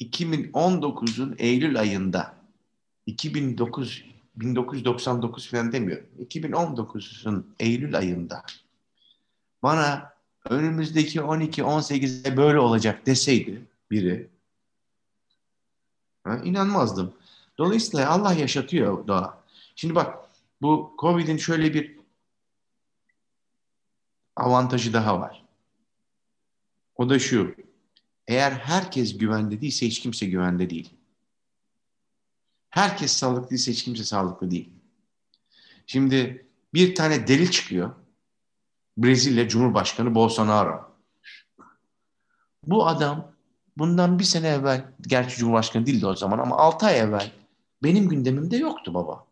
2019'un 0.00 1.34
Eylül 1.38 1.80
ayında 1.80 2.34
2009 3.06 4.04
1999 4.36 5.50
falan 5.50 5.72
demiyorum. 5.72 6.06
2019'un 6.20 7.54
Eylül 7.60 7.98
ayında 7.98 8.42
bana 9.62 10.12
önümüzdeki 10.48 11.18
12-18'de 11.18 12.36
böyle 12.36 12.58
olacak 12.58 13.06
deseydi 13.06 13.66
biri 13.90 14.28
ha, 16.24 16.36
inanmazdım. 16.44 17.14
Dolayısıyla 17.58 18.10
Allah 18.10 18.32
yaşatıyor 18.32 19.06
doğa. 19.06 19.42
Şimdi 19.76 19.94
bak 19.94 20.18
bu 20.62 20.94
Covid'in 21.00 21.36
şöyle 21.36 21.74
bir 21.74 21.96
avantajı 24.36 24.92
daha 24.92 25.20
var. 25.20 25.44
O 26.96 27.08
da 27.08 27.18
şu. 27.18 27.54
Eğer 28.28 28.52
herkes 28.52 29.18
güvende 29.18 29.60
değilse 29.60 29.86
hiç 29.86 30.00
kimse 30.00 30.26
güvende 30.26 30.70
değil. 30.70 30.90
Herkes 32.76 33.12
sağlıklıysa 33.12 33.72
hiç 33.72 33.84
kimse 33.84 34.04
sağlıklı 34.04 34.50
değil. 34.50 34.70
Şimdi 35.86 36.46
bir 36.74 36.94
tane 36.94 37.28
deli 37.28 37.50
çıkıyor. 37.50 37.94
Brezilya 38.98 39.48
Cumhurbaşkanı 39.48 40.14
Bolsonaro. 40.14 40.90
Bu 42.66 42.86
adam 42.86 43.32
bundan 43.76 44.18
bir 44.18 44.24
sene 44.24 44.48
evvel, 44.48 44.84
gerçi 45.00 45.36
Cumhurbaşkanı 45.36 45.86
değildi 45.86 46.06
o 46.06 46.14
zaman 46.14 46.38
ama 46.38 46.56
altı 46.56 46.86
ay 46.86 46.98
evvel 46.98 47.32
benim 47.82 48.08
gündemimde 48.08 48.56
yoktu 48.56 48.94
baba. 48.94 49.26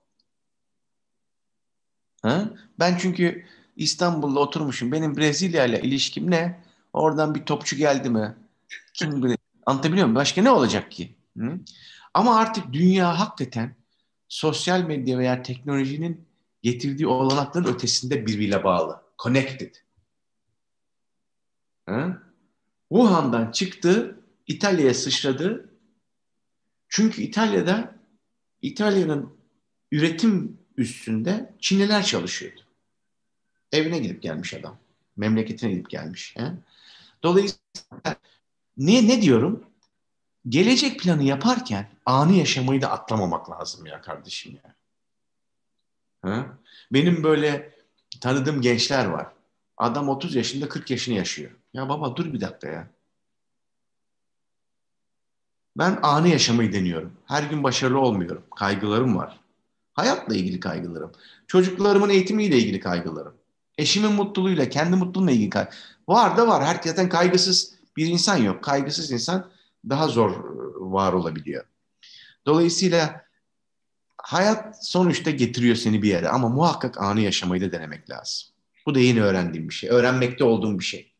Ha? 2.23 2.49
Ben 2.79 2.99
çünkü 2.99 3.47
İstanbul'da 3.77 4.41
oturmuşum. 4.41 4.93
Benim 4.93 5.17
Brezilya 5.17 5.65
ile 5.65 5.81
ilişkim 5.81 6.31
ne? 6.31 6.65
Oradan 6.93 7.35
bir 7.35 7.45
topçu 7.45 7.77
geldi 7.77 8.11
mi? 8.11 8.35
Kim 8.95 9.37
Anlatabiliyor 9.67 10.07
muyum? 10.07 10.15
Başka 10.15 10.43
ne 10.43 10.51
olacak 10.51 10.93
ki? 10.93 11.15
Hı? 11.39 11.59
Ama 12.15 12.37
artık 12.37 12.73
dünya 12.73 13.19
hakikaten 13.21 13.77
sosyal 14.29 14.81
medya 14.81 15.19
veya 15.19 15.43
teknolojinin 15.43 16.25
getirdiği 16.63 17.07
olanakların 17.07 17.75
ötesinde 17.75 18.27
birbiriyle 18.27 18.65
bağlı. 18.65 19.03
Connected. 19.23 19.75
Hı? 21.89 22.23
Wuhan'dan 22.89 23.51
çıktı, 23.51 24.21
İtalya'ya 24.47 24.95
sıçradı. 24.95 25.71
Çünkü 26.89 27.23
İtalya'da 27.23 27.95
İtalya'nın 28.63 29.37
üretim 29.93 30.59
üstünde 30.77 31.55
Çinliler 31.61 32.05
çalışıyordu. 32.05 32.61
Evine 33.73 33.99
gidip 33.99 34.23
gelmiş 34.23 34.55
adam. 34.55 34.79
Memleketine 35.17 35.71
gidip 35.71 35.91
gelmiş. 35.91 36.35
He? 36.37 36.53
Dolayısıyla 37.23 38.17
ne, 38.77 39.09
ne 39.09 39.23
diyorum? 39.23 39.65
Gelecek 40.49 41.01
planı 41.01 41.23
yaparken 41.23 41.91
anı 42.07 42.33
yaşamayı 42.33 42.83
da 42.83 42.91
atlamamak 42.91 43.51
lazım 43.51 43.87
ya 43.87 44.01
kardeşim 44.01 44.61
ya. 44.65 44.75
He? 46.25 46.45
Benim 46.93 47.23
böyle 47.23 47.75
tanıdığım 48.21 48.61
gençler 48.61 49.05
var. 49.05 49.27
Adam 49.77 50.09
30 50.09 50.35
yaşında 50.35 50.69
40 50.69 50.91
yaşını 50.91 51.15
yaşıyor. 51.15 51.51
Ya 51.73 51.89
baba 51.89 52.17
dur 52.17 52.33
bir 52.33 52.41
dakika 52.41 52.69
ya. 52.69 52.89
Ben 55.79 55.99
anı 56.03 56.29
yaşamayı 56.29 56.73
deniyorum. 56.73 57.13
Her 57.27 57.43
gün 57.43 57.63
başarılı 57.63 57.99
olmuyorum. 57.99 58.45
Kaygılarım 58.57 59.17
var. 59.17 59.41
Hayatla 59.95 60.35
ilgili 60.35 60.61
kaygılarım. 60.61 61.13
Çocuklarımın 61.47 62.09
eğitimiyle 62.09 62.59
ilgili 62.59 62.81
kaygılarım. 62.81 63.35
Eşimin 63.79 64.13
mutluluğuyla, 64.13 64.69
kendi 64.69 64.97
mutluluğumla 64.97 65.31
ilgili 65.31 65.51
kaygı. 65.51 65.71
Var 66.09 66.37
da 66.37 66.49
var. 66.49 66.65
Herkesten 66.65 67.09
kaygısız 67.09 67.75
bir 67.97 68.07
insan 68.07 68.37
yok. 68.37 68.65
Kaygısız 68.65 69.11
insan 69.11 69.51
daha 69.89 70.09
zor 70.09 70.31
e, 70.31 70.35
var 70.93 71.13
olabiliyor. 71.13 71.65
Dolayısıyla 72.47 73.25
hayat 74.19 74.87
sonuçta 74.87 75.31
getiriyor 75.31 75.77
seni 75.77 76.03
bir 76.03 76.09
yere 76.09 76.29
ama 76.29 76.49
muhakkak 76.49 77.01
anı 77.01 77.21
yaşamayı 77.21 77.63
da 77.63 77.73
denemek 77.73 78.11
lazım. 78.11 78.49
Bu 78.87 78.95
da 78.95 78.99
yeni 78.99 79.23
öğrendiğim 79.23 79.69
bir 79.69 79.75
şey. 79.75 79.91
Öğrenmekte 79.91 80.45
olduğum 80.45 80.79
bir 80.79 80.85
şey. 80.85 81.15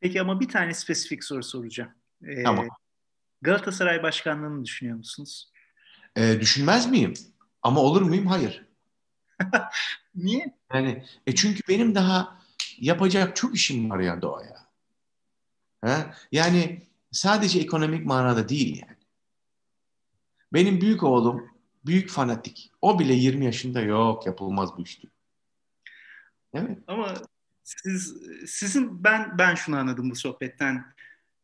Peki 0.00 0.20
ama 0.20 0.40
bir 0.40 0.48
tane 0.48 0.74
spesifik 0.74 1.24
soru 1.24 1.42
soracağım. 1.42 1.90
Ee, 2.24 2.42
tamam. 2.42 2.68
Galatasaray 3.42 4.02
başkanlığını 4.02 4.64
düşünüyor 4.64 4.96
musunuz? 4.96 5.52
Ee, 6.16 6.40
düşünmez 6.40 6.90
miyim? 6.90 7.14
Ama 7.62 7.80
olur 7.80 8.02
muyum? 8.02 8.26
Hayır. 8.26 8.66
Niye? 10.14 10.58
Yani 10.74 11.04
e 11.26 11.34
çünkü 11.34 11.60
benim 11.68 11.94
daha 11.94 12.38
yapacak 12.78 13.36
çok 13.36 13.54
işim 13.54 13.90
var 13.90 14.00
ya 14.00 14.22
doğaya. 14.22 14.56
Ha? 15.80 16.14
Yani 16.32 16.82
sadece 17.12 17.60
ekonomik 17.60 18.06
manada 18.06 18.48
değil 18.48 18.82
yani. 18.82 18.96
Benim 20.52 20.80
büyük 20.80 21.02
oğlum 21.02 21.50
büyük 21.86 22.10
fanatik. 22.10 22.70
O 22.82 22.98
bile 22.98 23.14
20 23.14 23.44
yaşında 23.44 23.80
yok 23.80 24.26
yapılmaz 24.26 24.76
bu 24.78 24.82
iş 24.82 25.02
diyor. 25.02 25.12
Evet. 26.54 26.78
Ama 26.86 27.14
siz 27.62 28.16
sizin 28.46 29.04
ben 29.04 29.38
ben 29.38 29.54
şunu 29.54 29.76
anladım 29.76 30.10
bu 30.10 30.16
sohbetten. 30.16 30.92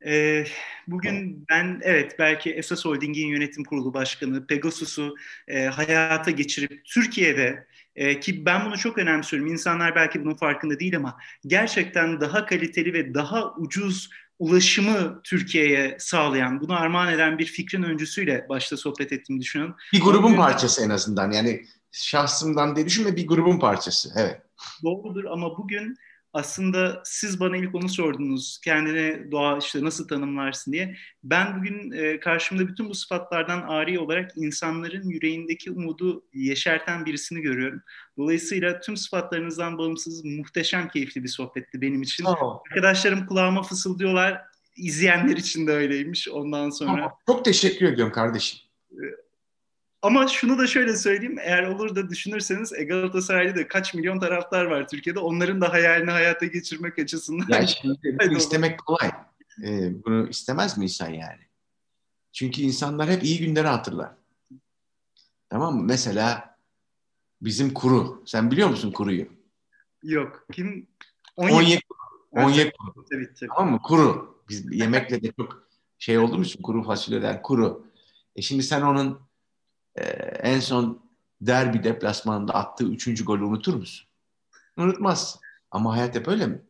Ee, 0.06 0.44
bugün 0.86 1.46
ben 1.50 1.80
evet 1.82 2.16
belki 2.18 2.50
Esas 2.50 2.84
Holding'in 2.84 3.26
yönetim 3.26 3.64
kurulu 3.64 3.94
başkanı 3.94 4.46
Pegasus'u 4.46 5.16
e, 5.48 5.64
hayata 5.66 6.30
geçirip 6.30 6.84
Türkiye'de 6.84 7.66
e, 7.96 8.20
ki 8.20 8.46
ben 8.46 8.66
bunu 8.66 8.78
çok 8.78 8.98
önemsiyorum. 8.98 9.48
İnsanlar 9.48 9.94
belki 9.94 10.24
bunun 10.24 10.34
farkında 10.34 10.80
değil 10.80 10.96
ama 10.96 11.18
gerçekten 11.46 12.20
daha 12.20 12.46
kaliteli 12.46 12.92
ve 12.92 13.14
daha 13.14 13.54
ucuz 13.54 14.10
ulaşımı 14.38 15.20
Türkiye'ye 15.24 15.96
sağlayan, 16.00 16.60
bunu 16.60 16.80
armağan 16.80 17.12
eden 17.12 17.38
bir 17.38 17.46
fikrin 17.46 17.82
öncüsüyle 17.82 18.46
başta 18.48 18.76
sohbet 18.76 19.12
ettiğimi 19.12 19.40
düşünüyorum. 19.40 19.76
Bir 19.92 20.00
grubun 20.00 20.36
parçası 20.36 20.84
en 20.84 20.90
azından 20.90 21.30
yani 21.30 21.66
şahsımdan 21.92 22.76
diye 22.76 22.86
düşünme 22.86 23.16
bir 23.16 23.26
grubun 23.26 23.58
parçası 23.58 24.12
evet. 24.16 24.42
Doğrudur 24.84 25.24
ama 25.24 25.58
bugün 25.58 25.96
aslında 26.38 27.02
siz 27.04 27.40
bana 27.40 27.56
ilk 27.56 27.74
onu 27.74 27.88
sordunuz. 27.88 28.60
Kendine 28.64 29.30
doğa 29.30 29.58
işte 29.58 29.84
nasıl 29.84 30.08
tanımlarsın 30.08 30.72
diye. 30.72 30.96
Ben 31.24 31.58
bugün 31.58 31.90
e, 31.90 32.20
karşımda 32.20 32.68
bütün 32.68 32.88
bu 32.88 32.94
sıfatlardan 32.94 33.62
ari 33.62 33.98
olarak 33.98 34.30
insanların 34.36 35.08
yüreğindeki 35.08 35.70
umudu 35.70 36.24
yeşerten 36.34 37.06
birisini 37.06 37.40
görüyorum. 37.40 37.82
Dolayısıyla 38.18 38.80
tüm 38.80 38.96
sıfatlarınızdan 38.96 39.78
bağımsız 39.78 40.24
muhteşem 40.24 40.88
keyifli 40.88 41.22
bir 41.22 41.28
sohbetti 41.28 41.80
benim 41.80 42.02
için. 42.02 42.24
Tamam. 42.24 42.60
Arkadaşlarım 42.70 43.26
kulağıma 43.26 43.62
fısıldıyorlar. 43.62 44.42
İzleyenler 44.76 45.36
için 45.36 45.66
de 45.66 45.72
öyleymiş 45.72 46.28
ondan 46.28 46.70
sonra. 46.70 46.90
Tamam. 46.90 47.12
Çok 47.26 47.44
teşekkür 47.44 47.86
ediyorum 47.86 48.12
kardeşim. 48.12 48.60
Ama 50.02 50.28
şunu 50.28 50.58
da 50.58 50.66
şöyle 50.66 50.96
söyleyeyim. 50.96 51.38
Eğer 51.40 51.62
olur 51.62 51.96
da 51.96 52.10
düşünürseniz 52.10 52.72
e, 52.72 52.84
Galatasaray'da 52.84 53.56
da 53.56 53.68
kaç 53.68 53.94
milyon 53.94 54.20
taraftar 54.20 54.64
var 54.64 54.88
Türkiye'de. 54.88 55.18
Onların 55.18 55.60
da 55.60 55.72
hayalini 55.72 56.10
hayata 56.10 56.46
geçirmek 56.46 56.98
açısından. 56.98 57.46
Ya 57.48 57.66
şimdi 57.66 57.98
bunu 58.24 58.38
istemek 58.38 58.78
kolay. 58.86 59.10
Ee, 59.64 60.04
bunu 60.04 60.28
istemez 60.28 60.78
mi 60.78 60.84
insan 60.84 61.08
yani? 61.08 61.40
Çünkü 62.32 62.62
insanlar 62.62 63.08
hep 63.08 63.24
iyi 63.24 63.38
günleri 63.38 63.66
hatırlar. 63.66 64.12
Tamam 65.48 65.76
mı? 65.76 65.82
Mesela 65.84 66.56
bizim 67.42 67.74
kuru. 67.74 68.22
Sen 68.26 68.50
biliyor 68.50 68.68
musun 68.68 68.92
kuruyu? 68.92 69.26
Yok. 70.02 70.46
Kim? 70.52 70.86
Onyek. 71.36 71.82
Onyek 72.30 72.78
kuru. 72.78 73.04
Tabii, 73.10 73.34
tabii. 73.34 73.50
Tamam 73.56 73.72
mı? 73.72 73.82
Kuru. 73.82 74.38
Biz 74.48 74.72
yemekle 74.72 75.22
de 75.22 75.32
çok 75.32 75.68
şey 75.98 76.18
oldu 76.18 76.38
mu? 76.38 76.44
Kuru 76.62 76.82
fasulyeden 76.82 77.42
kuru. 77.42 77.86
E 78.36 78.42
şimdi 78.42 78.62
sen 78.62 78.82
onun 78.82 79.27
e, 79.98 80.04
en 80.42 80.60
son 80.60 81.02
derbi 81.40 81.84
deplasmanında 81.84 82.54
attığı 82.54 82.84
üçüncü 82.84 83.24
golü 83.24 83.44
unutur 83.44 83.74
musun? 83.74 84.08
Unutmaz. 84.76 85.40
Ama 85.70 85.96
hayat 85.96 86.14
hep 86.14 86.28
öyle 86.28 86.46
mi? 86.46 86.62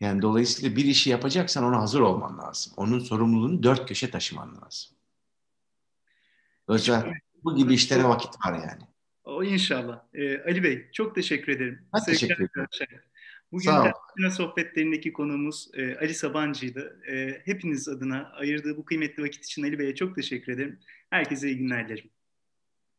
Yani 0.00 0.22
dolayısıyla 0.22 0.76
bir 0.76 0.84
işi 0.84 1.10
yapacaksan 1.10 1.64
ona 1.64 1.80
hazır 1.80 2.00
olman 2.00 2.38
lazım. 2.38 2.72
Onun 2.76 2.98
sorumluluğunu 2.98 3.62
dört 3.62 3.88
köşe 3.88 4.10
taşıman 4.10 4.48
lazım. 4.48 4.96
Dolayısıyla 6.68 7.12
bu 7.44 7.56
gibi 7.56 7.74
işlere 7.74 8.04
vakit 8.04 8.46
var 8.46 8.52
yani. 8.52 8.82
O 9.24 9.44
inşallah. 9.44 10.02
Ee, 10.14 10.42
Ali 10.42 10.62
Bey 10.62 10.90
çok 10.92 11.14
teşekkür 11.14 11.52
ederim. 11.52 11.88
Ben 11.94 12.04
teşekkür 12.04 12.34
ederim. 12.34 12.68
Bugün 13.52 13.70
Tartışma 13.70 14.30
sohbetlerindeki 14.30 15.12
konuğumuz 15.12 15.70
e, 15.74 15.96
Ali 15.96 16.14
Sabancı'ydı. 16.14 17.00
E, 17.10 17.42
hepiniz 17.44 17.88
adına 17.88 18.32
ayırdığı 18.32 18.76
bu 18.76 18.84
kıymetli 18.84 19.22
vakit 19.22 19.44
için 19.44 19.62
Ali 19.62 19.78
Bey'e 19.78 19.94
çok 19.94 20.14
teşekkür 20.14 20.52
ederim. 20.52 20.80
Herkese 21.10 21.48
iyi 21.48 21.58
günler 21.58 21.88
dilerim. 21.88 22.10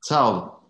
Sağ 0.02 0.32
olun. 0.32 0.67